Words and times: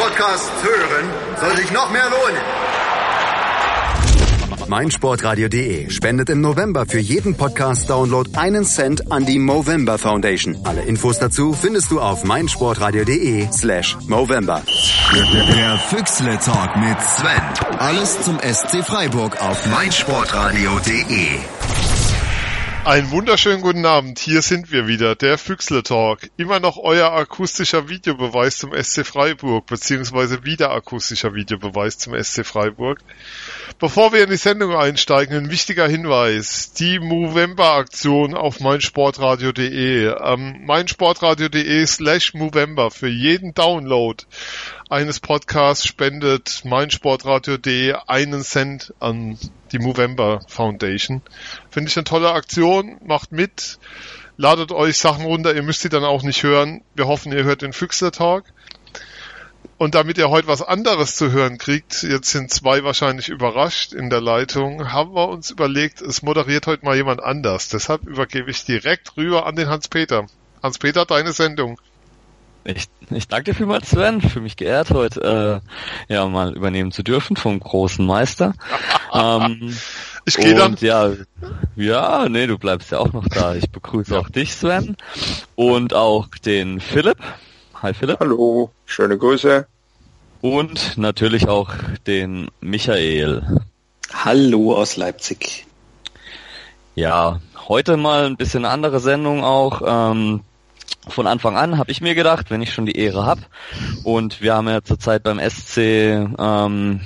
Podcasts 0.00 0.50
hören, 0.62 1.10
soll 1.38 1.56
sich 1.58 1.70
noch 1.72 1.90
mehr 1.90 2.04
lohnen. 2.04 2.40
meinsportradio.de 4.66 5.90
spendet 5.90 6.30
im 6.30 6.40
November 6.40 6.86
für 6.86 7.00
jeden 7.00 7.36
Podcast-Download 7.36 8.30
einen 8.38 8.64
Cent 8.64 9.12
an 9.12 9.26
die 9.26 9.38
Movember 9.38 9.98
Foundation. 9.98 10.56
Alle 10.64 10.80
Infos 10.82 11.18
dazu 11.18 11.52
findest 11.52 11.90
du 11.90 12.00
auf 12.00 12.24
meinsportradio.de 12.24 13.48
slash 13.52 13.98
Movember. 14.08 14.62
Der 15.54 15.78
Füchsle 15.78 16.38
Talk 16.38 16.76
mit 16.76 16.98
Sven. 17.02 17.78
Alles 17.78 18.22
zum 18.22 18.38
SC 18.38 18.82
Freiburg 18.82 19.42
auf 19.42 19.66
meinsportradio.de. 19.66 21.40
Einen 22.82 23.10
wunderschönen 23.10 23.60
guten 23.60 23.84
Abend, 23.84 24.18
hier 24.18 24.40
sind 24.40 24.72
wir 24.72 24.88
wieder, 24.88 25.14
der 25.14 25.36
Füchsle 25.36 25.82
Talk. 25.82 26.30
Immer 26.38 26.60
noch 26.60 26.78
euer 26.78 27.12
akustischer 27.12 27.90
Videobeweis 27.90 28.56
zum 28.56 28.72
SC 28.72 29.06
Freiburg, 29.06 29.66
beziehungsweise 29.66 30.44
wieder 30.44 30.70
akustischer 30.70 31.34
Videobeweis 31.34 31.98
zum 31.98 32.14
SC 32.20 32.44
Freiburg. 32.44 33.00
Bevor 33.78 34.14
wir 34.14 34.24
in 34.24 34.30
die 34.30 34.38
Sendung 34.38 34.74
einsteigen, 34.74 35.36
ein 35.36 35.50
wichtiger 35.50 35.86
Hinweis. 35.86 36.72
Die 36.72 36.98
Movember-Aktion 36.98 38.34
auf 38.34 38.60
meinsportradio.de. 38.60 40.14
Ähm, 40.18 40.64
meinsportradio.de 40.64 41.86
slash 41.86 42.32
Movember 42.32 42.90
für 42.90 43.08
jeden 43.08 43.52
Download 43.52 44.24
eines 44.88 45.20
Podcasts 45.20 45.86
spendet 45.86 46.62
meinsportradio.de 46.64 47.94
einen 48.06 48.42
Cent 48.42 48.94
an 48.98 49.38
die 49.72 49.78
Movember 49.78 50.40
Foundation. 50.48 51.22
Finde 51.70 51.90
ich 51.90 51.96
eine 51.96 52.04
tolle 52.04 52.32
Aktion. 52.32 52.98
Macht 53.04 53.32
mit. 53.32 53.78
Ladet 54.36 54.72
euch 54.72 54.98
Sachen 54.98 55.24
runter. 55.24 55.54
Ihr 55.54 55.62
müsst 55.62 55.82
sie 55.82 55.88
dann 55.88 56.04
auch 56.04 56.22
nicht 56.22 56.42
hören. 56.42 56.82
Wir 56.94 57.06
hoffen, 57.06 57.32
ihr 57.32 57.44
hört 57.44 57.62
den 57.62 57.72
Füchsler 57.72 58.12
Talk. 58.12 58.44
Und 59.80 59.94
damit 59.94 60.18
ihr 60.18 60.28
heute 60.28 60.46
was 60.46 60.60
anderes 60.60 61.16
zu 61.16 61.32
hören 61.32 61.56
kriegt, 61.56 62.02
jetzt 62.02 62.30
sind 62.30 62.50
zwei 62.50 62.84
wahrscheinlich 62.84 63.30
überrascht 63.30 63.94
in 63.94 64.10
der 64.10 64.20
Leitung, 64.20 64.92
haben 64.92 65.14
wir 65.14 65.28
uns 65.28 65.50
überlegt, 65.50 66.02
es 66.02 66.20
moderiert 66.20 66.66
heute 66.66 66.84
mal 66.84 66.96
jemand 66.96 67.22
anders. 67.22 67.68
Deshalb 67.68 68.06
übergebe 68.06 68.50
ich 68.50 68.66
direkt 68.66 69.16
rüber 69.16 69.46
an 69.46 69.56
den 69.56 69.68
Hans-Peter. 69.68 70.26
Hans-Peter, 70.62 71.06
deine 71.06 71.32
Sendung. 71.32 71.80
Ich, 72.64 72.88
ich 73.10 73.26
danke 73.26 73.50
dir 73.50 73.54
vielmals, 73.54 73.90
Sven, 73.90 74.20
für 74.20 74.40
mich 74.40 74.56
geehrt, 74.56 74.90
heute 74.90 75.62
äh, 76.08 76.12
ja 76.12 76.26
mal 76.26 76.54
übernehmen 76.54 76.92
zu 76.92 77.02
dürfen 77.02 77.36
vom 77.36 77.58
großen 77.58 78.04
Meister. 78.04 78.52
ähm, 79.14 79.76
ich 80.26 80.36
gehe 80.36 80.54
dann. 80.54 80.76
Ja, 80.80 81.12
ja, 81.76 82.28
nee, 82.28 82.46
du 82.46 82.58
bleibst 82.58 82.92
ja 82.92 82.98
auch 82.98 83.12
noch 83.12 83.26
da. 83.28 83.54
Ich 83.54 83.70
begrüße 83.70 84.18
auch 84.18 84.28
dich, 84.28 84.54
Sven, 84.54 84.96
und 85.54 85.94
auch 85.94 86.28
den 86.44 86.80
Philipp. 86.80 87.18
Hi, 87.82 87.94
Philipp. 87.94 88.20
Hallo, 88.20 88.70
schöne 88.84 89.16
Grüße. 89.16 89.66
Und 90.42 90.98
natürlich 90.98 91.48
auch 91.48 91.72
den 92.06 92.50
Michael. 92.60 93.60
Hallo 94.12 94.76
aus 94.76 94.96
Leipzig. 94.96 95.66
Ja, 96.94 97.40
heute 97.68 97.96
mal 97.96 98.26
ein 98.26 98.36
bisschen 98.36 98.66
andere 98.66 99.00
Sendung 99.00 99.44
auch. 99.44 99.80
Ähm, 99.86 100.42
von 101.08 101.26
Anfang 101.26 101.56
an 101.56 101.78
habe 101.78 101.90
ich 101.90 102.00
mir 102.00 102.14
gedacht, 102.14 102.50
wenn 102.50 102.62
ich 102.62 102.72
schon 102.72 102.86
die 102.86 102.96
Ehre 102.96 103.24
habe 103.24 103.42
und 104.04 104.40
wir 104.40 104.54
haben 104.54 104.68
ja 104.68 104.82
zurzeit 104.82 105.22
beim 105.22 105.40
SC 105.40 105.78
ähm, 106.38 107.00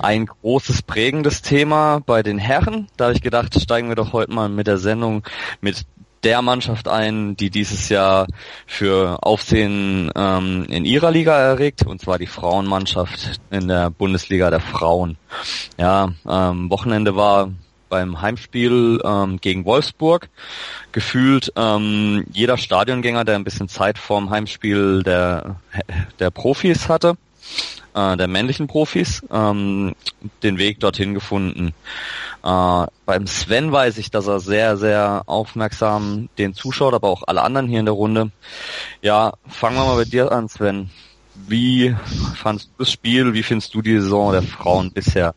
ein 0.00 0.26
großes 0.26 0.82
prägendes 0.82 1.42
Thema 1.42 2.00
bei 2.04 2.22
den 2.22 2.38
Herren, 2.38 2.88
da 2.96 3.06
habe 3.06 3.14
ich 3.14 3.22
gedacht, 3.22 3.58
steigen 3.60 3.88
wir 3.88 3.96
doch 3.96 4.12
heute 4.12 4.32
mal 4.32 4.48
mit 4.48 4.66
der 4.66 4.78
Sendung 4.78 5.24
mit 5.60 5.84
der 6.24 6.42
Mannschaft 6.42 6.88
ein, 6.88 7.36
die 7.36 7.50
dieses 7.50 7.88
Jahr 7.90 8.26
für 8.66 9.18
Aufsehen 9.22 10.10
ähm, 10.16 10.64
in 10.68 10.84
ihrer 10.84 11.10
Liga 11.10 11.38
erregt, 11.38 11.86
und 11.86 12.00
zwar 12.00 12.18
die 12.18 12.26
Frauenmannschaft 12.26 13.40
in 13.50 13.68
der 13.68 13.90
Bundesliga 13.90 14.50
der 14.50 14.60
Frauen. 14.60 15.18
Ja, 15.78 16.12
ähm, 16.26 16.70
Wochenende 16.70 17.14
war 17.14 17.50
beim 17.94 18.20
Heimspiel 18.20 19.00
ähm, 19.04 19.40
gegen 19.40 19.64
Wolfsburg 19.64 20.28
gefühlt 20.90 21.52
ähm, 21.54 22.24
jeder 22.32 22.56
Stadiongänger, 22.56 23.24
der 23.24 23.36
ein 23.36 23.44
bisschen 23.44 23.68
Zeit 23.68 23.98
vorm 23.98 24.30
Heimspiel 24.30 25.04
der 25.04 25.60
der 26.18 26.30
Profis 26.32 26.88
hatte, 26.88 27.16
äh, 27.94 28.16
der 28.16 28.26
männlichen 28.26 28.66
Profis, 28.66 29.22
ähm, 29.30 29.94
den 30.42 30.58
Weg 30.58 30.80
dorthin 30.80 31.14
gefunden. 31.14 31.72
Äh, 32.42 32.86
beim 33.06 33.28
Sven 33.28 33.70
weiß 33.70 33.98
ich, 33.98 34.10
dass 34.10 34.26
er 34.26 34.40
sehr, 34.40 34.76
sehr 34.76 35.22
aufmerksam 35.26 36.28
den 36.36 36.52
zuschaut, 36.52 36.94
aber 36.94 37.08
auch 37.08 37.22
alle 37.28 37.42
anderen 37.42 37.68
hier 37.68 37.78
in 37.78 37.86
der 37.86 37.94
Runde. 37.94 38.32
Ja, 39.02 39.34
fangen 39.46 39.76
wir 39.76 39.84
mal 39.84 39.94
bei 39.98 40.04
dir 40.04 40.32
an, 40.32 40.48
Sven. 40.48 40.90
Wie 41.46 41.94
fandest 42.34 42.70
du 42.70 42.82
das 42.82 42.90
Spiel? 42.90 43.34
Wie 43.34 43.44
findest 43.44 43.72
du 43.72 43.82
die 43.82 44.00
Saison 44.00 44.32
der 44.32 44.42
Frauen 44.42 44.90
bisher? 44.90 45.32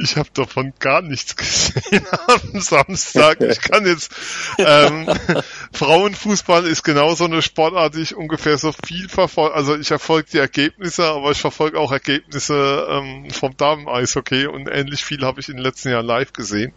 Ich 0.00 0.16
habe 0.16 0.28
davon 0.32 0.72
gar 0.78 1.02
nichts 1.02 1.36
gesehen 1.36 2.06
am 2.26 2.60
Samstag. 2.60 3.40
Ich 3.40 3.60
kann 3.60 3.86
jetzt 3.86 4.14
ähm, 4.58 5.08
Frauenfußball 5.72 6.66
ist 6.66 6.82
genauso 6.84 7.24
eine 7.24 7.42
Sportart, 7.42 7.94
die 7.94 8.02
ich 8.02 8.14
ungefähr 8.14 8.58
so 8.58 8.72
viel 8.86 9.08
verfolge. 9.08 9.54
Also 9.54 9.76
ich 9.76 9.90
erfolge 9.90 10.28
die 10.32 10.38
Ergebnisse, 10.38 11.06
aber 11.06 11.32
ich 11.32 11.40
verfolge 11.40 11.78
auch 11.78 11.92
Ergebnisse 11.92 12.86
ähm, 12.88 13.30
vom 13.30 13.56
Damen-Eishockey 13.56 14.46
und 14.46 14.68
ähnlich 14.68 15.04
viel 15.04 15.22
habe 15.22 15.40
ich 15.40 15.48
in 15.48 15.56
den 15.56 15.64
letzten 15.64 15.90
Jahren 15.90 16.06
live 16.06 16.32
gesehen. 16.32 16.72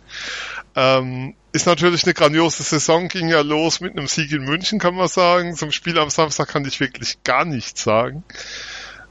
Ähm, 0.75 1.35
ist 1.51 1.65
natürlich 1.65 2.05
eine 2.05 2.13
grandiose 2.13 2.63
Saison, 2.63 3.07
ging 3.07 3.27
ja 3.27 3.41
los 3.41 3.81
mit 3.81 3.97
einem 3.97 4.07
Sieg 4.07 4.31
in 4.31 4.43
München, 4.43 4.79
kann 4.79 4.95
man 4.95 5.07
sagen. 5.07 5.55
Zum 5.55 5.71
Spiel 5.71 5.99
am 5.99 6.09
Samstag 6.09 6.47
kann 6.47 6.65
ich 6.65 6.79
wirklich 6.79 7.23
gar 7.23 7.45
nichts 7.45 7.83
sagen. 7.83 8.23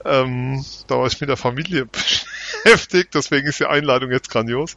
Ähm, 0.05 0.65
da 0.87 0.97
war 0.97 1.07
ich 1.07 1.21
mit 1.21 1.29
der 1.29 1.37
Familie 1.37 1.85
beschäftigt, 1.85 2.30
deswegen 3.15 3.47
ist 3.47 3.61
die 3.61 3.67
Einladung 3.67 4.11
jetzt 4.11 4.31
grandios. 4.31 4.77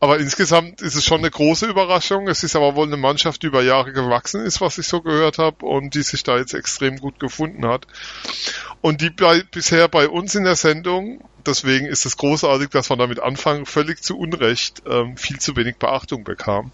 Aber 0.00 0.18
insgesamt 0.18 0.80
ist 0.82 0.94
es 0.94 1.04
schon 1.04 1.18
eine 1.18 1.30
große 1.30 1.66
Überraschung. 1.66 2.28
Es 2.28 2.42
ist 2.42 2.56
aber 2.56 2.74
wohl 2.74 2.86
eine 2.86 2.96
Mannschaft, 2.96 3.42
die 3.42 3.46
über 3.46 3.62
Jahre 3.62 3.92
gewachsen 3.92 4.40
ist, 4.42 4.60
was 4.60 4.78
ich 4.78 4.86
so 4.86 5.00
gehört 5.00 5.38
habe, 5.38 5.64
und 5.64 5.94
die 5.94 6.02
sich 6.02 6.22
da 6.22 6.38
jetzt 6.38 6.54
extrem 6.54 6.98
gut 6.98 7.20
gefunden 7.20 7.66
hat. 7.66 7.86
Und 8.80 9.00
die 9.00 9.10
bei, 9.10 9.42
bisher 9.42 9.88
bei 9.88 10.08
uns 10.08 10.34
in 10.34 10.44
der 10.44 10.56
Sendung, 10.56 11.22
deswegen 11.46 11.86
ist 11.86 12.06
es 12.06 12.16
großartig, 12.16 12.70
dass 12.70 12.90
wir 12.90 12.96
damit 12.96 13.20
anfangen, 13.20 13.66
völlig 13.66 14.02
zu 14.02 14.18
Unrecht 14.18 14.82
ähm, 14.86 15.16
viel 15.16 15.38
zu 15.38 15.56
wenig 15.56 15.76
Beachtung 15.76 16.24
bekam. 16.24 16.72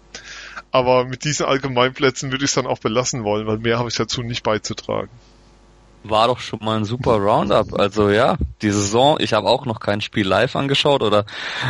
Aber 0.71 1.05
mit 1.05 1.23
diesen 1.23 1.45
Allgemeinplätzen 1.45 2.31
würde 2.31 2.45
ich 2.45 2.51
es 2.51 2.55
dann 2.55 2.67
auch 2.67 2.79
belassen 2.79 3.23
wollen, 3.23 3.47
weil 3.47 3.57
mehr 3.57 3.79
habe 3.79 3.89
ich 3.89 3.95
dazu 3.95 4.21
nicht 4.21 4.43
beizutragen 4.43 5.09
war 6.09 6.27
doch 6.27 6.39
schon 6.39 6.59
mal 6.61 6.77
ein 6.77 6.85
super 6.85 7.17
Roundup. 7.17 7.79
Also 7.79 8.09
ja, 8.09 8.37
die 8.61 8.71
Saison, 8.71 9.17
ich 9.19 9.33
habe 9.33 9.47
auch 9.47 9.65
noch 9.65 9.79
kein 9.79 10.01
Spiel 10.01 10.27
live 10.27 10.55
angeschaut 10.55 11.03
oder 11.03 11.25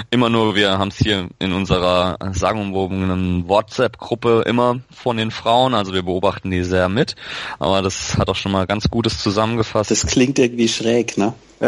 immer 0.09 0.29
nur, 0.29 0.55
wir 0.55 0.77
haben 0.77 0.89
es 0.89 0.97
hier 0.97 1.27
in 1.39 1.53
unserer 1.53 2.17
sagenumwobenen 2.31 3.47
WhatsApp-Gruppe 3.47 4.43
immer 4.45 4.79
von 4.91 5.17
den 5.17 5.31
Frauen, 5.31 5.73
also 5.73 5.93
wir 5.93 6.03
beobachten 6.03 6.51
die 6.51 6.63
sehr 6.63 6.89
mit, 6.89 7.15
aber 7.59 7.81
das 7.81 8.17
hat 8.17 8.29
auch 8.29 8.35
schon 8.35 8.51
mal 8.51 8.67
ganz 8.67 8.89
Gutes 8.89 9.21
zusammengefasst. 9.21 9.91
Das 9.91 10.05
klingt 10.05 10.39
irgendwie 10.39 10.67
schräg, 10.67 11.17
ne? 11.17 11.33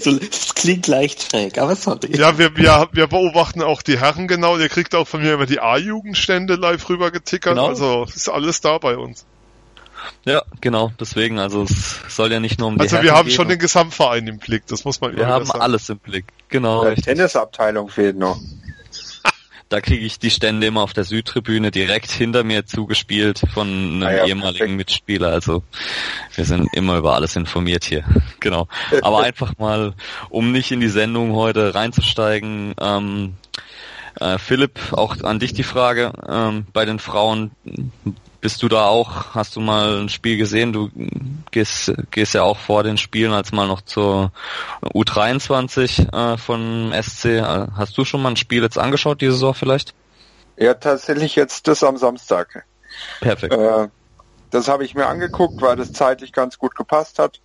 so, 0.00 0.18
das 0.18 0.54
klingt 0.56 0.88
leicht 0.88 1.30
schräg, 1.30 1.58
aber 1.58 1.76
sorry. 1.76 2.16
Ja, 2.16 2.36
wir, 2.36 2.56
wir, 2.56 2.88
wir 2.92 3.06
beobachten 3.06 3.62
auch 3.62 3.82
die 3.82 4.00
Herren 4.00 4.26
genau. 4.26 4.58
Ihr 4.58 4.68
kriegt 4.68 4.94
auch 4.96 5.06
von 5.06 5.22
mir 5.22 5.34
immer 5.34 5.46
die 5.46 5.60
A-Jugendstände 5.60 6.56
live 6.56 6.88
rüber 6.88 7.12
getickert. 7.12 7.54
Genau. 7.54 7.68
Also 7.68 8.06
ist 8.12 8.28
alles 8.28 8.60
da 8.60 8.78
bei 8.78 8.96
uns. 8.96 9.24
Ja, 10.24 10.42
genau, 10.60 10.92
deswegen, 11.00 11.38
also 11.38 11.62
es 11.62 12.00
soll 12.08 12.32
ja 12.32 12.40
nicht 12.40 12.58
nur 12.58 12.68
um 12.68 12.74
die 12.76 12.80
Also 12.82 12.96
Herren 12.96 13.04
wir 13.06 13.14
haben 13.14 13.28
gehen. 13.28 13.34
schon 13.36 13.48
den 13.48 13.58
Gesamtverein 13.58 14.26
im 14.26 14.38
Blick, 14.38 14.66
das 14.66 14.84
muss 14.84 15.00
man 15.00 15.12
Wir 15.12 15.24
immer 15.24 15.32
haben 15.32 15.42
wieder 15.42 15.52
sagen. 15.52 15.62
alles 15.62 15.88
im 15.88 15.98
Blick, 15.98 16.26
genau. 16.48 16.82
Die 16.82 16.88
richtig. 16.88 17.04
Tennisabteilung 17.06 17.88
fehlt 17.88 18.16
noch. 18.16 18.38
Da 19.70 19.80
kriege 19.80 20.04
ich 20.04 20.18
die 20.20 20.30
Stände 20.30 20.66
immer 20.68 20.82
auf 20.82 20.92
der 20.92 21.02
Südtribüne 21.04 21.70
direkt 21.72 22.10
hinter 22.10 22.44
mir 22.44 22.64
zugespielt 22.66 23.40
von 23.54 23.66
einem 23.66 24.02
Ah 24.04 24.12
ja, 24.12 24.26
ehemaligen 24.26 24.58
perfekt. 24.58 24.76
Mitspieler. 24.76 25.28
Also 25.30 25.64
wir 26.34 26.44
sind 26.44 26.68
immer 26.74 26.98
über 26.98 27.14
alles 27.14 27.34
informiert 27.34 27.84
hier. 27.84 28.04
Genau. 28.40 28.68
Aber 29.02 29.20
einfach 29.24 29.56
mal, 29.58 29.94
um 30.28 30.52
nicht 30.52 30.70
in 30.70 30.80
die 30.80 30.88
Sendung 30.90 31.32
heute 31.32 31.74
reinzusteigen, 31.74 32.74
ähm, 32.78 33.34
äh, 34.20 34.38
Philipp, 34.38 34.78
auch 34.92 35.16
an 35.24 35.38
dich 35.40 35.54
die 35.54 35.62
Frage. 35.64 36.12
Ähm, 36.28 36.66
bei 36.74 36.84
den 36.84 36.98
Frauen 37.00 37.50
bist 38.44 38.62
du 38.62 38.68
da 38.68 38.88
auch, 38.88 39.34
hast 39.34 39.56
du 39.56 39.60
mal 39.60 40.02
ein 40.02 40.10
Spiel 40.10 40.36
gesehen? 40.36 40.74
Du 40.74 40.90
gehst, 41.50 41.90
gehst 42.10 42.34
ja 42.34 42.42
auch 42.42 42.58
vor 42.58 42.82
den 42.82 42.98
Spielen 42.98 43.32
als 43.32 43.52
mal 43.52 43.66
noch 43.66 43.80
zur 43.80 44.32
U23 44.82 46.12
äh, 46.12 46.36
von 46.36 46.92
SC. 46.92 47.24
Äh, 47.24 47.68
Hast 47.74 47.96
du 47.96 48.04
schon 48.04 48.20
mal 48.20 48.28
ein 48.28 48.36
Spiel 48.36 48.62
jetzt 48.62 48.76
angeschaut, 48.76 49.22
diese 49.22 49.32
Saison 49.32 49.54
vielleicht? 49.54 49.94
Ja, 50.58 50.74
tatsächlich 50.74 51.36
jetzt 51.36 51.68
das 51.68 51.82
am 51.82 51.96
Samstag. 51.96 52.66
Perfekt. 53.22 53.54
Äh, 53.54 53.88
das 54.50 54.68
habe 54.68 54.84
ich 54.84 54.94
mir 54.94 55.06
angeguckt, 55.06 55.62
weil 55.62 55.76
das 55.76 55.94
zeitlich 55.94 56.30
ganz 56.30 56.58
gut 56.58 56.74
gepasst 56.74 57.18
hat. 57.18 57.40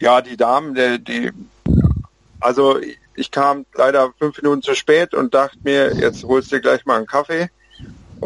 Ja, 0.00 0.20
die 0.20 0.36
Damen, 0.36 0.74
die, 0.74 0.98
die 0.98 1.30
also 2.40 2.80
ich 3.14 3.30
kam 3.30 3.66
leider 3.72 4.12
fünf 4.18 4.42
Minuten 4.42 4.62
zu 4.62 4.74
spät 4.74 5.14
und 5.14 5.32
dachte 5.32 5.58
mir, 5.62 5.94
jetzt 5.94 6.24
holst 6.24 6.50
du 6.50 6.60
gleich 6.60 6.84
mal 6.86 6.96
einen 6.96 7.06
Kaffee 7.06 7.50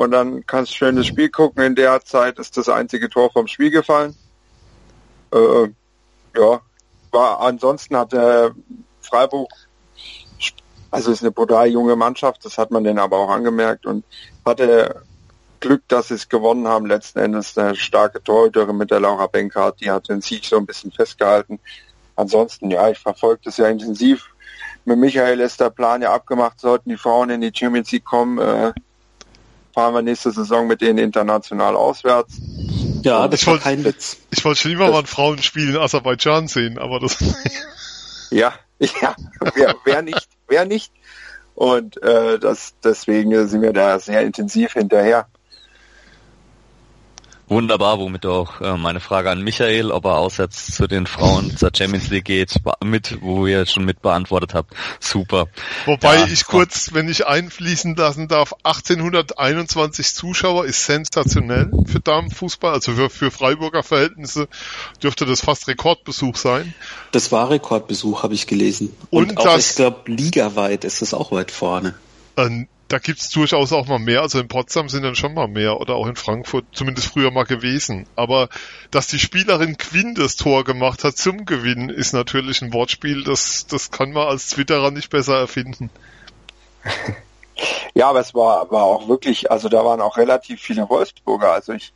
und 0.01 0.13
dann 0.13 0.47
kannst 0.47 0.73
du 0.73 0.77
schön 0.77 0.97
das 0.97 1.07
Spiel 1.07 1.29
gucken. 1.29 1.63
In 1.63 1.75
der 1.75 2.03
Zeit 2.03 2.39
ist 2.39 2.57
das 2.57 2.71
einzige 2.71 3.11
Tor 3.11 3.31
vom 3.31 3.47
Spiel 3.47 3.71
gefallen. 3.71 4.17
äh, 5.33 5.69
ja, 6.35 6.61
war 7.11 7.41
ansonsten 7.41 7.97
hatte 7.97 8.55
Freiburg, 9.03 9.51
also 10.91 11.13
ist 11.13 11.21
eine 11.21 11.33
brutal 11.33 11.69
junge 11.69 11.97
Mannschaft, 11.97 12.45
das 12.47 12.57
hat 12.57 12.71
man 12.71 12.83
denen 12.83 12.99
aber 12.99 13.19
auch 13.19 13.29
angemerkt 13.29 13.85
und 13.85 14.05
hatte 14.47 15.03
Glück, 15.61 15.83
dass 15.89 16.09
sie 16.09 16.15
es 16.15 16.31
gewonnen 16.31 16.67
haben. 16.67 16.87
Letzten 16.87 17.19
Endes 17.19 17.59
eine 17.59 17.75
starke 17.77 18.23
Torhüterin 18.23 18.79
mit 18.79 18.91
der 18.91 19.01
Laura 19.01 19.27
Benkart, 19.27 19.83
die 19.83 19.91
hat 19.91 20.09
den 20.09 20.23
Sieg 20.23 20.47
so 20.47 20.57
ein 20.57 20.65
bisschen 20.65 20.93
festgehalten. 20.93 21.61
Ansonsten, 22.17 22.71
ja, 22.71 22.89
ich 22.89 22.99
verfolge 22.99 23.43
das 23.45 23.59
ja 23.59 23.69
intensiv. 23.69 24.31
Mit 24.87 24.99
Michael 24.99 25.41
ist 25.41 25.61
der 25.61 25.69
Plan 25.69 26.01
ja 26.01 26.15
abgemacht, 26.15 26.59
sollten 26.59 26.89
die 26.89 26.97
Frauen 26.97 27.29
in 27.29 27.43
die 27.43 27.53
Champions 27.55 27.93
League 27.93 28.07
kommen, 28.07 28.39
äh, 28.39 28.73
fahren 29.75 29.95
wir 29.95 30.03
nächste 30.03 30.31
Saison 30.31 30.67
mit 30.67 30.81
denen 30.81 30.99
international 30.99 31.77
auswärts. 31.77 32.39
Ja, 33.03 33.29
das 33.29 33.47
war 33.47 33.53
wollte- 33.55 33.65
kein 33.65 33.85
Witz. 33.85 34.19
Ich 34.31 34.45
wollte 34.45 34.61
schon 34.61 34.73
immer 34.73 34.91
mal 34.91 35.01
ein 35.01 35.07
Frauenspiel 35.07 35.71
in 35.71 35.77
Aserbaidschan 35.77 36.49
sehen, 36.49 36.79
aber 36.79 37.01
das 37.01 37.17
Ja, 38.31 38.55
ja, 38.79 39.17
wer, 39.55 39.75
wer 39.85 40.03
nicht, 40.03 40.29
wer 40.49 40.65
nicht. 40.65 40.93
Und 41.55 42.03
äh, 42.03 42.39
das, 42.39 42.75
deswegen 42.83 43.49
sind 43.49 43.61
wir 43.63 43.73
da 43.73 43.99
sehr 43.99 44.23
intensiv 44.23 44.73
hinterher. 44.75 45.27
Wunderbar, 47.51 47.99
womit 47.99 48.25
auch 48.27 48.61
äh, 48.61 48.77
meine 48.77 49.01
Frage 49.01 49.29
an 49.29 49.43
Michael, 49.43 49.91
ob 49.91 50.05
er 50.05 50.19
aussetzt 50.19 50.73
zu 50.73 50.87
den 50.87 51.09
Frauen 51.09 51.57
zur 51.57 51.71
Champions 51.77 52.09
League 52.09 52.25
geht, 52.27 52.55
mit, 52.85 53.19
wo 53.23 53.45
ihr 53.49 53.67
schon 53.67 53.85
mit 53.85 54.03
beantwortet 54.03 54.55
habt. 54.55 54.73
Super. 55.01 55.49
Wobei 55.85 56.19
Ja, 56.19 56.27
ich 56.27 56.47
kurz, 56.47 56.95
wenn 56.95 57.09
ich 57.09 57.27
einfließen 57.27 57.97
lassen 57.97 58.29
darf, 58.29 58.55
1821 58.63 60.15
Zuschauer 60.15 60.65
ist 60.65 60.87
sensationell 60.87 61.71
für 61.87 61.99
Damenfußball, 61.99 62.73
also 62.75 62.93
für, 62.95 63.11
für 63.11 63.31
Freiburger 63.33 63.83
Verhältnisse 63.83 64.47
dürfte 65.03 65.27
das 65.27 65.41
fast 65.41 65.67
Rekordbesuch 65.67 66.37
sein. 66.37 66.73
Das 67.11 67.33
war 67.33 67.51
Rekordbesuch, 67.51 68.23
habe 68.23 68.35
ich 68.35 68.47
gelesen. 68.47 68.95
Und, 69.11 69.31
Und 69.31 69.39
auch, 69.39 69.45
das- 69.45 69.71
ich 69.71 69.77
glaube, 69.77 70.11
ligaweit 70.11 70.85
ist 70.85 71.03
es 71.03 71.15
auch 71.15 71.33
weit 71.33 71.51
vorne. 71.51 71.95
Ähm, 72.37 72.69
da 72.91 72.99
gibt's 72.99 73.31
durchaus 73.31 73.73
auch 73.73 73.87
mal 73.87 74.01
mehr, 74.01 74.21
also 74.21 74.41
in 74.41 74.49
Potsdam 74.49 74.89
sind 74.89 75.05
dann 75.05 75.15
schon 75.15 75.33
mal 75.33 75.47
mehr 75.47 75.81
oder 75.81 75.95
auch 75.95 76.09
in 76.09 76.17
Frankfurt, 76.17 76.65
zumindest 76.73 77.07
früher 77.07 77.31
mal 77.31 77.45
gewesen. 77.45 78.07
Aber 78.17 78.49
dass 78.91 79.07
die 79.07 79.21
Spielerin 79.21 79.79
Quinn 79.79 80.17
das 80.17 80.35
Tor 80.35 80.65
gemacht 80.65 81.05
hat 81.05 81.17
zum 81.17 81.45
Gewinn, 81.45 81.89
ist 81.89 82.13
natürlich 82.13 82.63
ein 82.63 82.73
Wortspiel, 82.73 83.23
das, 83.23 83.69
das 83.69 83.93
kann 83.93 84.11
man 84.11 84.27
als 84.27 84.49
Twitterer 84.49 84.91
nicht 84.91 85.11
besser 85.11 85.39
erfinden. 85.39 85.91
Ja, 87.93 88.09
aber 88.09 88.21
es 88.21 88.33
war, 88.35 88.71
war 88.71 88.85
auch 88.85 89.09
wirklich, 89.09 89.51
also 89.51 89.69
da 89.69 89.85
waren 89.85 90.01
auch 90.01 90.17
relativ 90.17 90.63
viele 90.63 90.89
Wolfsburger. 90.89 91.53
Also 91.53 91.75
ich, 91.75 91.93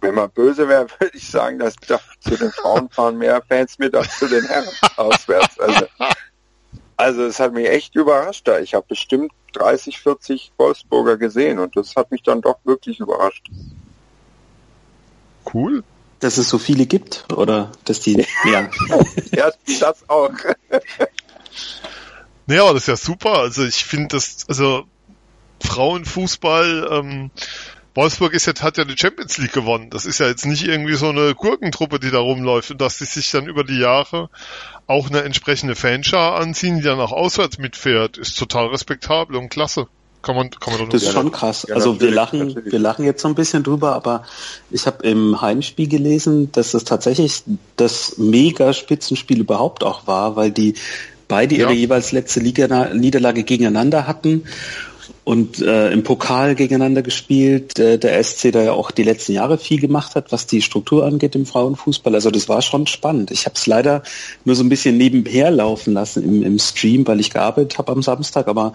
wenn 0.00 0.16
man 0.16 0.28
böse 0.30 0.68
wäre, 0.68 0.88
würde 0.98 1.16
ich 1.16 1.30
sagen, 1.30 1.60
dass 1.60 1.76
da 1.86 2.00
zu 2.18 2.36
den 2.36 2.50
Frauen 2.50 2.88
fahren 2.90 3.18
mehr 3.18 3.40
Fans 3.46 3.78
mit 3.78 3.94
als 3.94 4.18
zu 4.18 4.26
den 4.26 4.44
Herren 4.44 4.66
auswärts. 4.96 5.60
Also, 5.60 5.86
also 6.98 7.22
es 7.24 7.40
hat 7.40 7.54
mich 7.54 7.68
echt 7.68 7.94
überrascht 7.94 8.46
da. 8.46 8.58
Ich 8.58 8.74
habe 8.74 8.84
bestimmt 8.86 9.32
30, 9.54 10.00
40 10.00 10.52
Wolfsburger 10.58 11.16
gesehen 11.16 11.58
und 11.58 11.76
das 11.76 11.96
hat 11.96 12.10
mich 12.10 12.22
dann 12.22 12.42
doch 12.42 12.58
wirklich 12.64 13.00
überrascht. 13.00 13.48
Cool. 15.54 15.84
Dass 16.20 16.36
es 16.36 16.48
so 16.48 16.58
viele 16.58 16.86
gibt 16.86 17.24
oder 17.32 17.70
dass 17.84 18.00
die, 18.00 18.26
ja. 18.44 18.68
Ja, 19.32 19.52
das 19.80 20.08
auch. 20.08 20.32
Naja, 22.46 22.62
aber 22.62 22.72
das 22.72 22.84
ist 22.84 22.88
ja 22.88 22.96
super. 22.96 23.40
Also 23.40 23.62
ich 23.62 23.84
finde 23.84 24.08
das, 24.08 24.46
also 24.48 24.84
Frauenfußball, 25.62 26.88
ähm, 26.90 27.30
Wolfsburg 27.98 28.32
ist 28.32 28.46
jetzt, 28.46 28.62
hat 28.62 28.78
ja 28.78 28.84
die 28.84 28.96
Champions 28.96 29.38
League 29.38 29.52
gewonnen. 29.52 29.90
Das 29.90 30.06
ist 30.06 30.20
ja 30.20 30.28
jetzt 30.28 30.46
nicht 30.46 30.64
irgendwie 30.64 30.94
so 30.94 31.08
eine 31.08 31.34
Gurkentruppe, 31.34 31.98
die 31.98 32.12
da 32.12 32.20
rumläuft 32.20 32.70
und 32.70 32.80
dass 32.80 32.98
die 32.98 33.06
sich 33.06 33.32
dann 33.32 33.48
über 33.48 33.64
die 33.64 33.80
Jahre 33.80 34.30
auch 34.86 35.10
eine 35.10 35.22
entsprechende 35.22 35.74
Fanschar 35.74 36.36
anziehen, 36.36 36.76
die 36.76 36.84
dann 36.84 37.00
auch 37.00 37.10
auswärts 37.10 37.58
mitfährt, 37.58 38.16
ist 38.16 38.38
total 38.38 38.68
respektabel 38.68 39.36
und 39.36 39.48
klasse. 39.48 39.88
Kann 40.22 40.36
man, 40.36 40.50
kann 40.50 40.78
man 40.78 40.90
Das 40.90 41.02
ist 41.02 41.12
schon 41.12 41.32
krass. 41.32 41.66
Ja, 41.68 41.74
also 41.74 42.00
wir 42.00 42.12
lachen, 42.12 42.38
natürlich. 42.38 42.72
wir 42.72 42.78
lachen 42.78 43.04
jetzt 43.04 43.20
so 43.20 43.26
ein 43.26 43.34
bisschen 43.34 43.64
drüber, 43.64 43.94
aber 43.94 44.22
ich 44.70 44.86
habe 44.86 45.04
im 45.04 45.40
Heimspiel 45.40 45.88
gelesen, 45.88 46.52
dass 46.52 46.70
das 46.70 46.84
tatsächlich 46.84 47.42
das 47.74 48.16
mega 48.16 48.74
Spitzenspiel 48.74 49.40
überhaupt 49.40 49.82
auch 49.82 50.06
war, 50.06 50.36
weil 50.36 50.52
die 50.52 50.74
beide 51.26 51.56
ihre 51.56 51.72
Ja. 51.72 51.76
jeweils 51.76 52.12
letzte 52.12 52.38
Liga 52.38 52.94
Niederlage 52.94 53.42
gegeneinander 53.42 54.06
hatten 54.06 54.44
und 55.24 55.60
äh, 55.60 55.90
im 55.90 56.02
Pokal 56.02 56.54
gegeneinander 56.54 57.02
gespielt. 57.02 57.78
Äh, 57.78 57.98
der 57.98 58.22
SC 58.22 58.52
da 58.52 58.62
ja 58.62 58.72
auch 58.72 58.90
die 58.90 59.02
letzten 59.02 59.32
Jahre 59.32 59.58
viel 59.58 59.80
gemacht 59.80 60.14
hat, 60.14 60.32
was 60.32 60.46
die 60.46 60.62
Struktur 60.62 61.04
angeht 61.04 61.34
im 61.34 61.46
Frauenfußball. 61.46 62.14
Also 62.14 62.30
das 62.30 62.48
war 62.48 62.62
schon 62.62 62.86
spannend. 62.86 63.30
Ich 63.30 63.44
habe 63.44 63.54
es 63.56 63.66
leider 63.66 64.02
nur 64.44 64.56
so 64.56 64.64
ein 64.64 64.68
bisschen 64.68 64.96
nebenher 64.96 65.50
laufen 65.50 65.92
lassen 65.92 66.22
im, 66.24 66.42
im 66.42 66.58
Stream, 66.58 67.06
weil 67.06 67.20
ich 67.20 67.30
gearbeitet 67.30 67.78
habe 67.78 67.92
am 67.92 68.02
Samstag, 68.02 68.48
aber 68.48 68.72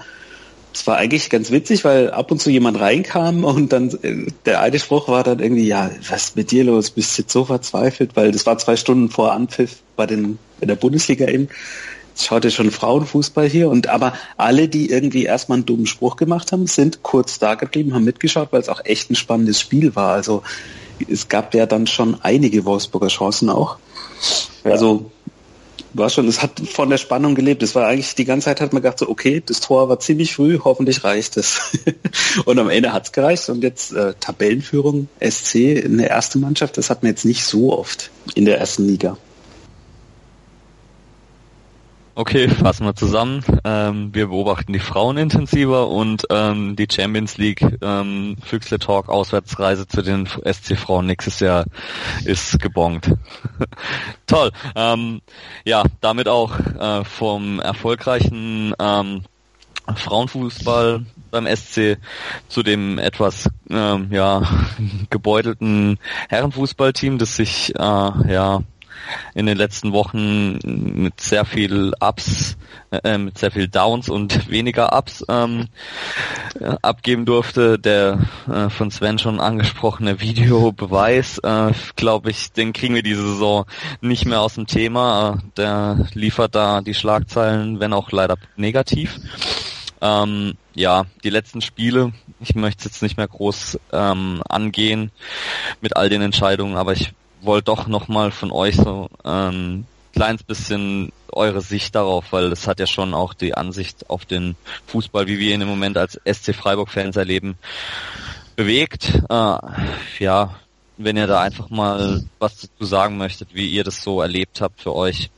es 0.73 0.87
war 0.87 0.97
eigentlich 0.97 1.29
ganz 1.29 1.51
witzig, 1.51 1.85
weil 1.85 2.09
ab 2.09 2.31
und 2.31 2.41
zu 2.41 2.49
jemand 2.49 2.79
reinkam 2.79 3.43
und 3.43 3.71
dann 3.71 3.89
äh, 4.01 4.31
der 4.45 4.61
eine 4.61 4.79
Spruch 4.79 5.07
war 5.07 5.23
dann 5.23 5.39
irgendwie, 5.39 5.67
ja, 5.67 5.91
was 6.09 6.25
ist 6.25 6.35
mit 6.35 6.51
dir 6.51 6.63
los? 6.63 6.89
Bist 6.91 7.17
jetzt 7.17 7.31
so 7.31 7.45
verzweifelt, 7.45 8.15
weil 8.15 8.31
das 8.31 8.45
war 8.45 8.57
zwei 8.57 8.75
Stunden 8.75 9.09
vor 9.09 9.31
Anpfiff 9.33 9.77
bei 9.95 10.07
den 10.07 10.39
bei 10.59 10.65
der 10.65 10.75
Bundesliga 10.75 11.27
eben. 11.27 11.47
Schaut 12.15 12.45
ihr 12.45 12.51
schon 12.51 12.71
Frauenfußball 12.71 13.47
hier 13.47 13.69
und 13.69 13.87
aber 13.87 14.13
alle, 14.37 14.67
die 14.67 14.89
irgendwie 14.89 15.23
erstmal 15.23 15.57
einen 15.57 15.65
dummen 15.65 15.87
Spruch 15.87 16.15
gemacht 16.15 16.51
haben, 16.51 16.67
sind 16.67 17.01
kurz 17.03 17.39
da 17.39 17.55
geblieben, 17.55 17.93
haben 17.93 18.03
mitgeschaut, 18.03 18.49
weil 18.51 18.61
es 18.61 18.69
auch 18.69 18.81
echt 18.85 19.09
ein 19.09 19.15
spannendes 19.15 19.59
Spiel 19.59 19.95
war. 19.95 20.13
Also 20.13 20.43
es 21.09 21.27
gab 21.27 21.53
ja 21.53 21.65
dann 21.65 21.87
schon 21.87 22.17
einige 22.21 22.65
Wolfsburger 22.65 23.07
Chancen 23.07 23.49
auch. 23.49 23.77
Also 24.63 25.11
war 25.93 26.09
schon, 26.09 26.27
es 26.27 26.41
hat 26.41 26.59
von 26.59 26.89
der 26.89 26.97
Spannung 26.97 27.35
gelebt. 27.35 27.61
Es 27.63 27.75
war 27.75 27.87
eigentlich 27.87 28.15
die 28.15 28.25
ganze 28.25 28.45
Zeit 28.45 28.61
hat 28.61 28.73
man 28.73 28.81
gedacht 28.81 28.99
so, 28.99 29.09
okay, 29.09 29.41
das 29.45 29.59
Tor 29.59 29.89
war 29.89 29.99
ziemlich 29.99 30.33
früh, 30.35 30.59
hoffentlich 30.63 31.03
reicht 31.03 31.37
es. 31.37 31.77
und 32.45 32.59
am 32.59 32.69
Ende 32.69 32.93
hat's 32.93 33.11
gereicht 33.11 33.49
und 33.49 33.63
jetzt 33.63 33.93
äh, 33.93 34.13
Tabellenführung 34.19 35.07
SC 35.19 35.55
in 35.55 35.97
der 35.97 36.09
ersten 36.09 36.39
Mannschaft, 36.39 36.77
das 36.77 36.89
hat 36.89 37.03
man 37.03 37.11
jetzt 37.11 37.25
nicht 37.25 37.43
so 37.43 37.77
oft 37.77 38.09
in 38.35 38.45
der 38.45 38.59
ersten 38.59 38.87
Liga. 38.87 39.17
Okay, 42.15 42.47
fassen 42.47 42.85
wir 42.85 42.95
zusammen. 42.95 43.43
Ähm, 43.63 44.13
wir 44.13 44.27
beobachten 44.27 44.71
die 44.71 44.79
Frauen 44.79 45.17
intensiver 45.17 45.87
und 45.87 46.27
ähm, 46.29 46.75
die 46.75 46.85
Champions 46.89 47.37
League 47.37 47.65
ähm, 47.81 48.37
Füchsle 48.43 48.77
Talk 48.77 49.09
Auswärtsreise 49.09 49.87
zu 49.87 50.03
den 50.03 50.27
SC 50.27 50.77
Frauen 50.77 51.07
nächstes 51.07 51.39
Jahr 51.39 51.65
ist 52.23 52.59
gebongt. 52.59 53.11
Toll. 54.27 54.51
Ähm, 54.75 55.21
ja, 55.65 55.85
damit 56.01 56.27
auch 56.27 56.59
äh, 56.59 57.03
vom 57.03 57.59
erfolgreichen 57.59 58.75
ähm, 58.77 59.23
Frauenfußball 59.95 61.05
beim 61.31 61.47
SC 61.47 61.97
zu 62.47 62.61
dem 62.61 62.99
etwas 62.99 63.49
ähm, 63.71 64.09
ja 64.11 64.43
gebeutelten 65.09 65.97
Herrenfußballteam, 66.29 67.17
das 67.17 67.37
sich 67.37 67.73
äh, 67.75 67.81
ja 67.81 68.61
in 69.33 69.45
den 69.45 69.57
letzten 69.57 69.93
Wochen 69.93 70.59
mit 70.63 71.19
sehr 71.21 71.45
viel 71.45 71.93
Ups, 71.99 72.57
äh, 72.91 73.17
mit 73.17 73.37
sehr 73.37 73.51
viel 73.51 73.67
Downs 73.67 74.09
und 74.09 74.49
weniger 74.49 74.97
Ups 74.97 75.25
ähm, 75.29 75.67
äh, 76.59 76.75
abgeben 76.81 77.25
durfte. 77.25 77.79
Der 77.79 78.19
äh, 78.51 78.69
von 78.69 78.91
Sven 78.91 79.19
schon 79.19 79.39
angesprochene 79.39 80.19
Videobeweis, 80.19 81.39
äh, 81.39 81.71
glaube 81.95 82.31
ich, 82.31 82.51
den 82.51 82.73
kriegen 82.73 82.95
wir 82.95 83.03
diese 83.03 83.27
Saison 83.27 83.65
nicht 84.01 84.25
mehr 84.25 84.41
aus 84.41 84.55
dem 84.55 84.67
Thema. 84.67 85.39
Äh, 85.39 85.51
der 85.57 86.05
liefert 86.13 86.55
da 86.55 86.81
die 86.81 86.93
Schlagzeilen, 86.93 87.79
wenn 87.79 87.93
auch 87.93 88.11
leider 88.11 88.37
negativ. 88.55 89.19
Ähm, 90.03 90.55
ja, 90.73 91.05
die 91.23 91.29
letzten 91.29 91.61
Spiele, 91.61 92.11
ich 92.41 92.55
möchte 92.55 92.79
es 92.79 92.85
jetzt 92.85 93.01
nicht 93.03 93.15
mehr 93.15 93.27
groß 93.27 93.79
ähm, 93.93 94.41
angehen 94.49 95.11
mit 95.79 95.95
all 95.95 96.09
den 96.09 96.21
Entscheidungen, 96.21 96.75
aber 96.75 96.91
ich 96.91 97.13
wollte 97.43 97.65
doch 97.65 97.87
nochmal 97.87 98.31
von 98.31 98.51
euch 98.51 98.75
so 98.75 99.09
ein 99.23 99.85
kleines 100.13 100.43
bisschen 100.43 101.11
eure 101.31 101.61
Sicht 101.61 101.95
darauf, 101.95 102.31
weil 102.31 102.49
das 102.49 102.67
hat 102.67 102.79
ja 102.79 102.87
schon 102.87 103.13
auch 103.13 103.33
die 103.33 103.55
Ansicht 103.55 104.09
auf 104.09 104.25
den 104.25 104.55
Fußball, 104.87 105.27
wie 105.27 105.39
wir 105.39 105.53
ihn 105.53 105.61
im 105.61 105.67
Moment 105.67 105.97
als 105.97 106.19
SC 106.25 106.53
Freiburg-Fans 106.53 107.15
erleben, 107.15 107.55
bewegt. 108.55 109.21
Äh, 109.29 109.57
ja, 110.19 110.55
wenn 110.97 111.17
ihr 111.17 111.27
da 111.27 111.41
einfach 111.41 111.69
mal 111.69 112.23
was 112.39 112.61
dazu 112.61 112.85
sagen 112.85 113.17
möchtet, 113.17 113.49
wie 113.53 113.67
ihr 113.67 113.83
das 113.83 114.03
so 114.03 114.21
erlebt 114.21 114.61
habt 114.61 114.81
für 114.81 114.95
euch. 114.95 115.29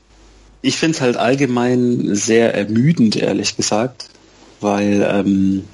Ich 0.62 0.78
finde 0.78 0.96
es 0.96 1.02
halt 1.02 1.18
allgemein 1.18 2.16
sehr 2.16 2.54
ermüdend, 2.54 3.16
ehrlich 3.16 3.56
gesagt, 3.56 4.10
weil 4.60 5.08
ähm, 5.10 5.66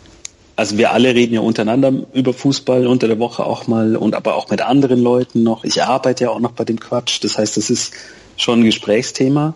also 0.62 0.78
wir 0.78 0.94
alle 0.94 1.16
reden 1.16 1.34
ja 1.34 1.42
untereinander 1.42 1.92
über 2.14 2.34
Fußball 2.34 2.86
unter 2.86 3.08
der 3.08 3.18
Woche 3.18 3.44
auch 3.44 3.66
mal 3.66 3.96
und 3.96 4.14
aber 4.14 4.36
auch 4.36 4.50
mit 4.50 4.62
anderen 4.62 5.02
Leuten 5.02 5.42
noch. 5.42 5.64
Ich 5.64 5.82
arbeite 5.82 6.26
ja 6.26 6.30
auch 6.30 6.40
noch 6.40 6.52
bei 6.52 6.64
dem 6.66 6.80
Quatsch. 6.80 7.24
Das 7.24 7.40
heißt, 7.40 7.58
das 7.58 7.72
ist 7.72 7.94
schon 8.38 8.60
ein 8.60 8.66
Gesprächsthema. 8.66 9.56